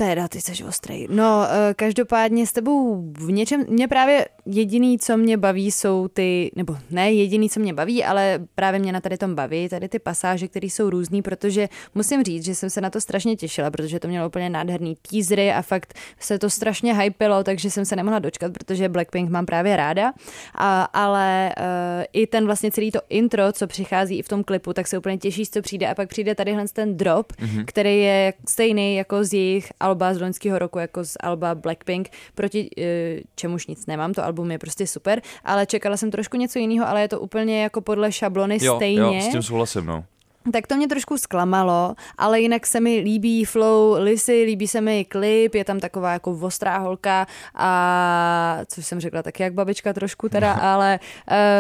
Teda, 0.01 0.29
ty 0.29 0.41
jsi 0.41 0.65
ostrý. 0.65 1.07
No, 1.11 1.45
eh, 1.51 1.75
každopádně 1.75 2.47
s 2.47 2.53
tebou 2.53 3.03
v 3.13 3.33
něčem, 3.33 3.65
mě 3.69 3.89
právě 3.89 4.27
jediný, 4.47 4.99
co 4.99 5.17
mě 5.17 5.37
baví, 5.37 5.71
jsou 5.71 6.09
ty, 6.09 6.51
nebo 6.57 6.77
ne 6.91 7.13
jediný, 7.13 7.51
co 7.51 7.61
mě 7.61 7.75
baví, 7.75 8.05
ale 8.05 8.39
právě 8.55 8.81
mě 8.81 8.93
na 8.93 9.01
tady 9.01 9.19
tom 9.19 9.35
baví, 9.35 9.69
tady 9.69 9.89
ty 9.89 9.99
pasáže, 9.99 10.49
které 10.49 10.67
jsou 10.67 10.91
různý, 10.91 11.23
protože 11.23 11.69
musím 11.95 12.23
říct, 12.25 12.45
že 12.45 12.55
jsem 12.55 12.71
se 12.71 12.81
na 12.81 12.91
to 12.91 13.01
strašně 13.01 13.37
těšila, 13.37 13.71
protože 13.71 14.01
to 14.01 14.09
mělo 14.09 14.27
úplně 14.27 14.51
nádherný 14.51 14.97
teasery 15.11 15.53
a 15.53 15.63
fakt 15.63 15.95
se 16.21 16.39
to 16.39 16.51
strašně 16.51 16.95
hypilo, 16.95 17.45
takže 17.45 17.71
jsem 17.71 17.85
se 17.85 17.97
nemohla 17.97 18.19
dočkat, 18.19 18.53
protože 18.53 18.89
Blackpink 18.89 19.31
mám 19.31 19.47
právě 19.47 19.77
ráda, 19.77 20.13
a, 20.55 20.83
ale 20.85 21.53
uh, 21.59 21.65
i 22.13 22.27
ten 22.27 22.47
vlastně 22.47 22.71
celý 22.71 22.91
to 22.91 23.01
intro, 23.09 23.53
co 23.53 23.67
přichází 23.67 24.19
i 24.19 24.23
v 24.23 24.29
tom 24.29 24.45
klipu, 24.45 24.73
tak 24.73 24.87
se 24.87 24.99
úplně 24.99 25.19
těšíš, 25.19 25.51
co 25.51 25.63
přijde 25.63 25.89
a 25.89 25.95
pak 25.95 26.09
přijde 26.09 26.35
tadyhle 26.35 26.65
ten 26.73 26.97
drop, 26.97 27.33
Mhm. 27.41 27.65
který 27.67 28.01
je 28.01 28.33
stejný 28.49 28.97
jako 28.97 29.25
z 29.25 29.33
jejich 29.35 29.73
alba 29.91 30.15
z 30.15 30.21
loňského 30.21 30.59
roku, 30.59 30.79
jako 30.79 31.05
z 31.05 31.17
alba 31.21 31.55
Blackpink, 31.55 32.09
proti 32.35 32.71
eh, 32.79 33.21
čemuž 33.35 33.67
nic 33.67 33.87
nemám, 33.87 34.15
to 34.15 34.25
album 34.25 34.51
je 34.51 34.59
prostě 34.59 34.87
super, 34.87 35.23
ale 35.45 35.67
čekala 35.67 35.97
jsem 35.97 36.11
trošku 36.11 36.37
něco 36.37 36.59
jiného, 36.59 36.89
ale 36.89 37.01
je 37.01 37.09
to 37.09 37.21
úplně 37.21 37.63
jako 37.63 37.81
podle 37.81 38.13
šablony 38.13 38.59
Jo, 38.61 38.77
stejně. 38.77 39.01
jo, 39.01 39.21
s 39.21 39.29
tím 39.29 39.43
souhlasím, 39.43 39.87
no. 39.87 40.05
Tak 40.53 40.67
to 40.67 40.77
mě 40.77 40.89
trošku 40.89 41.19
zklamalo, 41.19 41.95
ale 42.19 42.41
jinak 42.41 42.67
se 42.67 42.81
mi 42.81 42.99
líbí 42.99 43.45
flow 43.45 43.97
Lisy, 43.99 44.43
líbí 44.47 44.69
se 44.69 44.81
mi 44.81 45.05
klip, 45.05 45.55
je 45.55 45.65
tam 45.65 45.81
taková 45.81 46.13
jako 46.13 46.31
ostrá 46.41 46.79
holka 46.79 47.27
a 47.55 48.59
což 48.67 48.87
jsem 48.87 49.01
řekla 49.01 49.23
taky 49.23 49.43
jak 49.43 49.55
babička 49.55 49.93
trošku 49.93 50.29
teda, 50.29 50.53
ale 50.73 50.99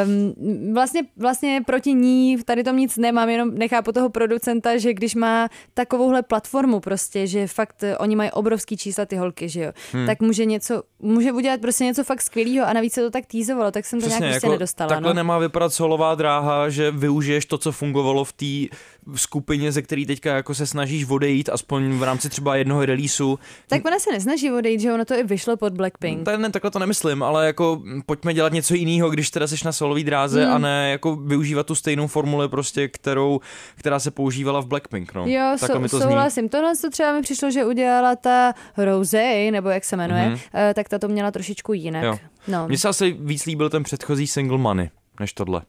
um, 0.04 0.74
vlastně, 0.74 1.02
vlastně 1.16 1.62
proti 1.66 1.92
ní 1.94 2.38
tady 2.44 2.64
tom 2.64 2.76
nic 2.76 2.96
nemám, 2.96 3.28
jenom 3.28 3.54
nechápu 3.54 3.92
toho 3.92 4.08
producenta, 4.10 4.76
že 4.78 4.94
když 4.94 5.14
má 5.14 5.48
takovouhle 5.74 6.22
platformu 6.22 6.80
prostě, 6.80 7.26
že 7.26 7.46
fakt 7.46 7.84
oni 7.98 8.16
mají 8.16 8.30
obrovský 8.30 8.76
čísla 8.76 9.06
ty 9.06 9.16
holky, 9.16 9.48
že 9.48 9.60
jo, 9.62 9.72
Hmm. 9.92 10.06
tak 10.06 10.20
může 10.20 10.44
něco, 10.44 10.82
může 10.98 11.32
udělat 11.32 11.60
prostě 11.60 11.84
něco 11.84 12.04
fakt 12.04 12.22
skvělého 12.22 12.66
a 12.66 12.72
navíc 12.72 12.92
se 12.92 13.00
to 13.00 13.10
tak 13.10 13.26
týzovalo, 13.26 13.70
tak 13.70 13.86
jsem 13.86 14.00
to 14.00 14.08
nějak 14.08 14.22
prostě 14.30 14.48
nedostala. 14.48 14.88
takhle 14.88 15.10
no. 15.10 15.14
nemá 15.14 15.38
vypadat 15.38 15.72
solová 15.74 16.14
dráha, 16.14 16.68
že 16.68 16.90
využiješ 16.90 17.46
to, 17.46 17.58
co 17.58 17.72
fungovalo 17.72 18.24
v 18.24 18.32
té 18.32 18.69
skupině, 19.14 19.72
ze 19.72 19.82
který 19.82 20.06
teďka 20.06 20.34
jako 20.34 20.54
se 20.54 20.66
snažíš 20.66 21.04
odejít, 21.10 21.48
aspoň 21.48 21.92
v 21.98 22.02
rámci 22.02 22.28
třeba 22.28 22.56
jednoho 22.56 22.84
releaseu. 22.86 23.38
Tak 23.68 23.84
ona 23.86 23.98
se 23.98 24.12
nesnaží 24.12 24.52
odejít, 24.52 24.80
že 24.80 24.92
ono 24.92 25.04
to 25.04 25.14
i 25.14 25.22
vyšlo 25.22 25.56
pod 25.56 25.72
Blackpink. 25.72 26.26
Ne, 26.26 26.38
ne, 26.38 26.50
takhle 26.50 26.70
to 26.70 26.78
nemyslím, 26.78 27.22
ale 27.22 27.46
jako 27.46 27.82
pojďme 28.06 28.34
dělat 28.34 28.52
něco 28.52 28.74
jiného, 28.74 29.10
když 29.10 29.30
teda 29.30 29.46
seš 29.46 29.62
na 29.62 29.72
solový 29.72 30.04
dráze 30.04 30.44
Hmm. 30.44 30.54
a 30.54 30.58
ne 30.58 30.90
jako 30.90 31.16
využívat 31.16 31.66
tu 31.66 31.74
stejnou 31.74 32.06
formuli 32.06 32.48
prostě, 32.48 32.88
kterou, 32.88 33.40
která 33.76 33.98
se 33.98 34.10
používala 34.10 34.60
v 34.60 34.66
Blackpink, 34.66 35.14
no. 35.14 35.26
Jo, 35.26 35.56
Takhle 35.60 35.76
sou, 35.76 35.82
mi 35.82 35.88
to 35.88 35.96
zní. 35.98 36.06
souhlasím. 36.06 36.48
Tohle 36.48 36.76
to 36.76 36.90
třeba 36.90 37.12
mi 37.12 37.22
přišlo, 37.22 37.50
že 37.50 37.64
udělala 37.64 38.16
ta 38.16 38.54
Rose, 38.76 39.50
nebo 39.50 39.68
jak 39.68 39.84
se 39.84 39.96
jmenuje, 39.96 40.30
mm-hmm. 40.30 40.74
tak 40.74 40.88
ta 40.88 40.98
to 40.98 41.08
měla 41.08 41.30
trošičku 41.30 41.72
jinak. 41.72 42.04
Jo. 42.04 42.18
No. 42.48 42.68
Mně 42.68 42.78
se 42.78 42.88
asi 42.88 43.16
víc 43.20 43.46
líbil 43.46 43.70
ten 43.70 43.82
předchozí 43.82 44.26
single 44.26 44.58
Money, 44.58 44.90
než 45.20 45.32
tohle. 45.32 45.62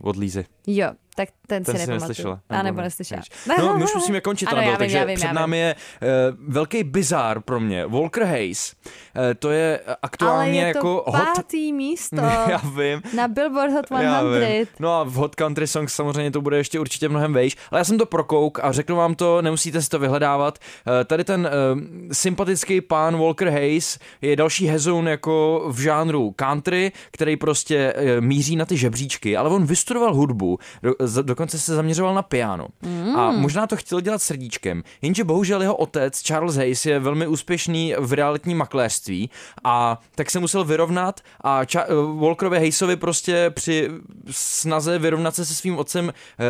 Od 0.00 0.16
Lízy. 0.16 0.44
Jo, 0.66 0.90
Tak 1.18 1.28
ten, 1.46 1.64
Ten 1.64 1.74
si 1.74 1.80
si 1.80 1.86
nepamatuju. 1.86 2.08
neslyšela. 2.08 2.40
A 2.48 2.62
nebo 2.62 2.76
ne? 2.76 2.84
neslyšela. 2.84 3.22
No, 3.58 3.78
my 3.78 3.84
už 3.84 3.94
musíme 3.94 4.20
končit, 4.20 4.46
Ano, 4.46 4.58
Anabel, 4.58 4.76
takže 4.76 4.98
já 4.98 5.04
vím, 5.04 5.16
před 5.16 5.26
já 5.26 5.32
námi 5.32 5.56
vím. 5.56 5.62
je 5.64 5.74
uh, 5.74 6.52
velký 6.54 6.84
bizár 6.84 7.40
pro 7.40 7.60
mě. 7.60 7.86
Volker 7.86 8.22
Hayes. 8.24 8.74
Uh, 8.86 8.90
to 9.38 9.50
je 9.50 9.78
Ale 9.86 9.96
aktuálně 10.02 10.60
je 10.60 10.72
to 10.72 10.78
jako 10.78 11.04
hot... 11.06 11.24
pátý 11.36 11.72
místo 11.72 12.16
Já 12.48 12.60
vím. 12.76 13.02
na 13.16 13.28
Billboard 13.28 13.72
Hot 13.72 13.86
100. 13.86 13.94
Já 13.94 14.22
vím. 14.22 14.66
No 14.80 14.92
a 15.00 15.04
v 15.04 15.12
Hot 15.12 15.34
Country 15.34 15.66
Songs 15.66 15.94
samozřejmě 15.94 16.30
to 16.30 16.40
bude 16.40 16.56
ještě 16.56 16.80
určitě 16.80 17.08
mnohem 17.08 17.32
vejš, 17.32 17.56
ale 17.70 17.80
já 17.80 17.84
jsem 17.84 17.98
to 17.98 18.06
prokouk 18.06 18.58
a 18.62 18.72
řeknu 18.72 18.96
vám 18.96 19.14
to, 19.14 19.42
nemusíte 19.42 19.82
si 19.82 19.88
to 19.88 19.98
vyhledávat. 19.98 20.58
Eh, 21.00 21.04
Tady 21.04 21.24
ten 21.24 21.50
uh, 21.74 21.80
sympatický 22.12 22.80
pán 22.80 23.18
Walker 23.18 23.48
Hayes 23.48 23.98
je 24.22 24.36
další 24.36 24.66
hezoun 24.66 25.08
jako 25.08 25.64
v 25.72 25.80
žánru 25.80 26.32
country, 26.36 26.92
který 27.10 27.36
prostě 27.36 27.94
uh, 27.96 28.24
míří 28.24 28.56
na 28.56 28.64
ty 28.64 28.76
žebříčky, 28.76 29.36
ale 29.36 29.50
on 29.50 29.66
vystudoval 29.66 30.14
hudbu, 30.14 30.58
do, 30.82 30.94
dokonce 31.22 31.58
se 31.58 31.74
zaměřoval 31.74 32.14
na 32.14 32.22
piano. 32.22 32.66
Mm. 32.82 33.16
A 33.16 33.32
možná 33.32 33.66
to 33.66 33.76
chtěl 33.76 34.00
dělat 34.00 34.22
srdíčkem, 34.22 34.82
jenže 35.02 35.24
bohužel 35.24 35.62
jeho 35.62 35.76
otec 35.76 36.22
Charles 36.22 36.56
Hayes 36.56 36.86
je 36.86 36.98
velmi 36.98 37.26
úspěšný 37.26 37.94
v 37.98 38.12
realitním 38.12 38.58
makléřství 38.58 39.30
a 39.64 40.00
tak 40.14 40.30
se 40.30 40.40
musel 40.40 40.64
vyrovnat 40.64 41.20
a 41.40 41.62
Cha- 41.64 41.84
eh, 41.88 42.20
Walkerovi 42.20 42.58
Hayesovi 42.58 42.96
prostě 42.96 43.50
při 43.54 43.90
snaze 44.30 44.98
vyrovnat 44.98 45.34
se 45.34 45.44
se 45.46 45.54
svým 45.54 45.78
otcem 45.78 46.12
eh, 46.40 46.44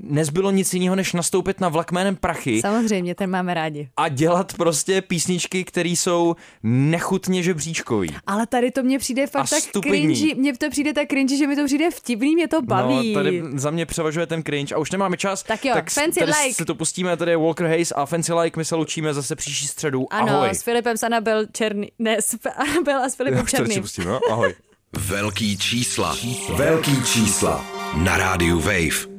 nezbylo 0.00 0.50
nic 0.50 0.74
jiného, 0.74 0.96
než 0.96 1.12
nastoupit 1.12 1.60
na 1.60 1.68
vlak 1.68 1.92
jménem 1.92 2.16
Prachy 2.16 2.60
Samozřejmě, 2.60 3.14
ten 3.14 3.30
máme 3.30 3.54
rádi. 3.54 3.88
a 3.96 4.08
dělat 4.08 4.52
prostě 4.56 5.02
písničky, 5.02 5.64
které 5.64 5.88
jsou 5.88 6.36
nechutně 6.62 7.42
žebříčkový. 7.42 8.08
Ale 8.26 8.46
tady 8.46 8.70
to 8.70 8.82
mně 8.82 8.98
přijde 8.98 9.26
fakt 9.26 9.44
A 9.44 9.46
tak 9.46 9.62
stupidní. 9.62 10.16
cringy, 10.16 10.34
mně 10.34 10.56
to 10.58 10.70
přijde 10.70 10.92
tak 10.92 11.08
cringy, 11.08 11.36
že 11.38 11.46
mi 11.46 11.56
to 11.56 11.64
přijde 11.64 11.90
vtipný, 11.90 12.34
mě 12.34 12.48
to 12.48 12.62
baví. 12.62 13.12
No, 13.12 13.20
tady 13.20 13.42
za 13.54 13.70
mě 13.74 13.86
převažuje 13.86 14.26
ten 14.26 14.42
cringe 14.42 14.74
a 14.74 14.78
už 14.78 14.90
nemáme 14.90 15.16
čas. 15.16 15.42
Tak 15.42 15.64
jo, 15.64 15.74
tak 15.74 15.90
Fancy 15.90 16.20
tady 16.20 16.32
Like. 16.42 16.54
si 16.54 16.64
to 16.64 16.74
pustíme, 16.74 17.16
tady 17.16 17.30
je 17.30 17.36
Walker 17.36 17.66
Hayes 17.66 17.92
a 17.96 18.06
Fancy 18.06 18.32
Like, 18.32 18.56
my 18.60 18.64
se 18.64 18.74
loučíme 18.74 19.14
zase 19.14 19.36
příští 19.36 19.66
středu. 19.66 20.06
Ano, 20.12 20.32
Ahoj. 20.36 20.48
s 20.54 20.62
Filipem 20.62 20.96
s 20.96 21.02
Anabel 21.02 21.46
Černý, 21.52 21.92
ne, 21.98 22.16
s 22.22 22.36
Anabel 22.56 22.98
a 23.04 23.08
s 23.08 23.14
Filipem 23.14 23.38
Jo, 23.40 23.46
si 23.46 23.56
Černým. 23.56 23.82
pustím, 23.82 24.04
no? 24.04 24.20
Ahoj. 24.30 24.54
Velký 24.98 25.58
čísla. 25.58 26.16
Velký 26.54 27.02
čísla. 27.04 27.64
Na 27.96 28.16
rádiu 28.16 28.60
Wave. 28.60 29.13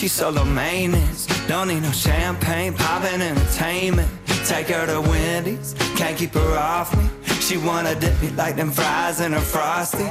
She's 0.00 0.12
so 0.12 0.30
low 0.30 0.46
maintenance. 0.46 1.26
Don't 1.46 1.68
need 1.68 1.82
no 1.82 1.90
champagne, 1.90 2.72
poppin' 2.72 3.20
entertainment. 3.20 4.08
Take 4.46 4.68
her 4.68 4.86
to 4.86 5.00
Wendy's, 5.02 5.74
can't 5.94 6.16
keep 6.16 6.32
her 6.32 6.56
off 6.56 6.96
me. 6.96 7.04
She 7.40 7.58
wanna 7.58 7.94
dip 7.96 8.18
me 8.22 8.30
like 8.30 8.56
them 8.56 8.70
fries 8.70 9.20
in 9.20 9.32
her 9.32 9.40
frosty. 9.40 10.08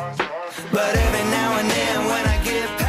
But 0.72 0.96
every 0.96 1.26
now 1.32 1.58
and 1.58 1.70
then 1.72 2.06
when 2.06 2.26
I 2.28 2.44
get 2.44 2.89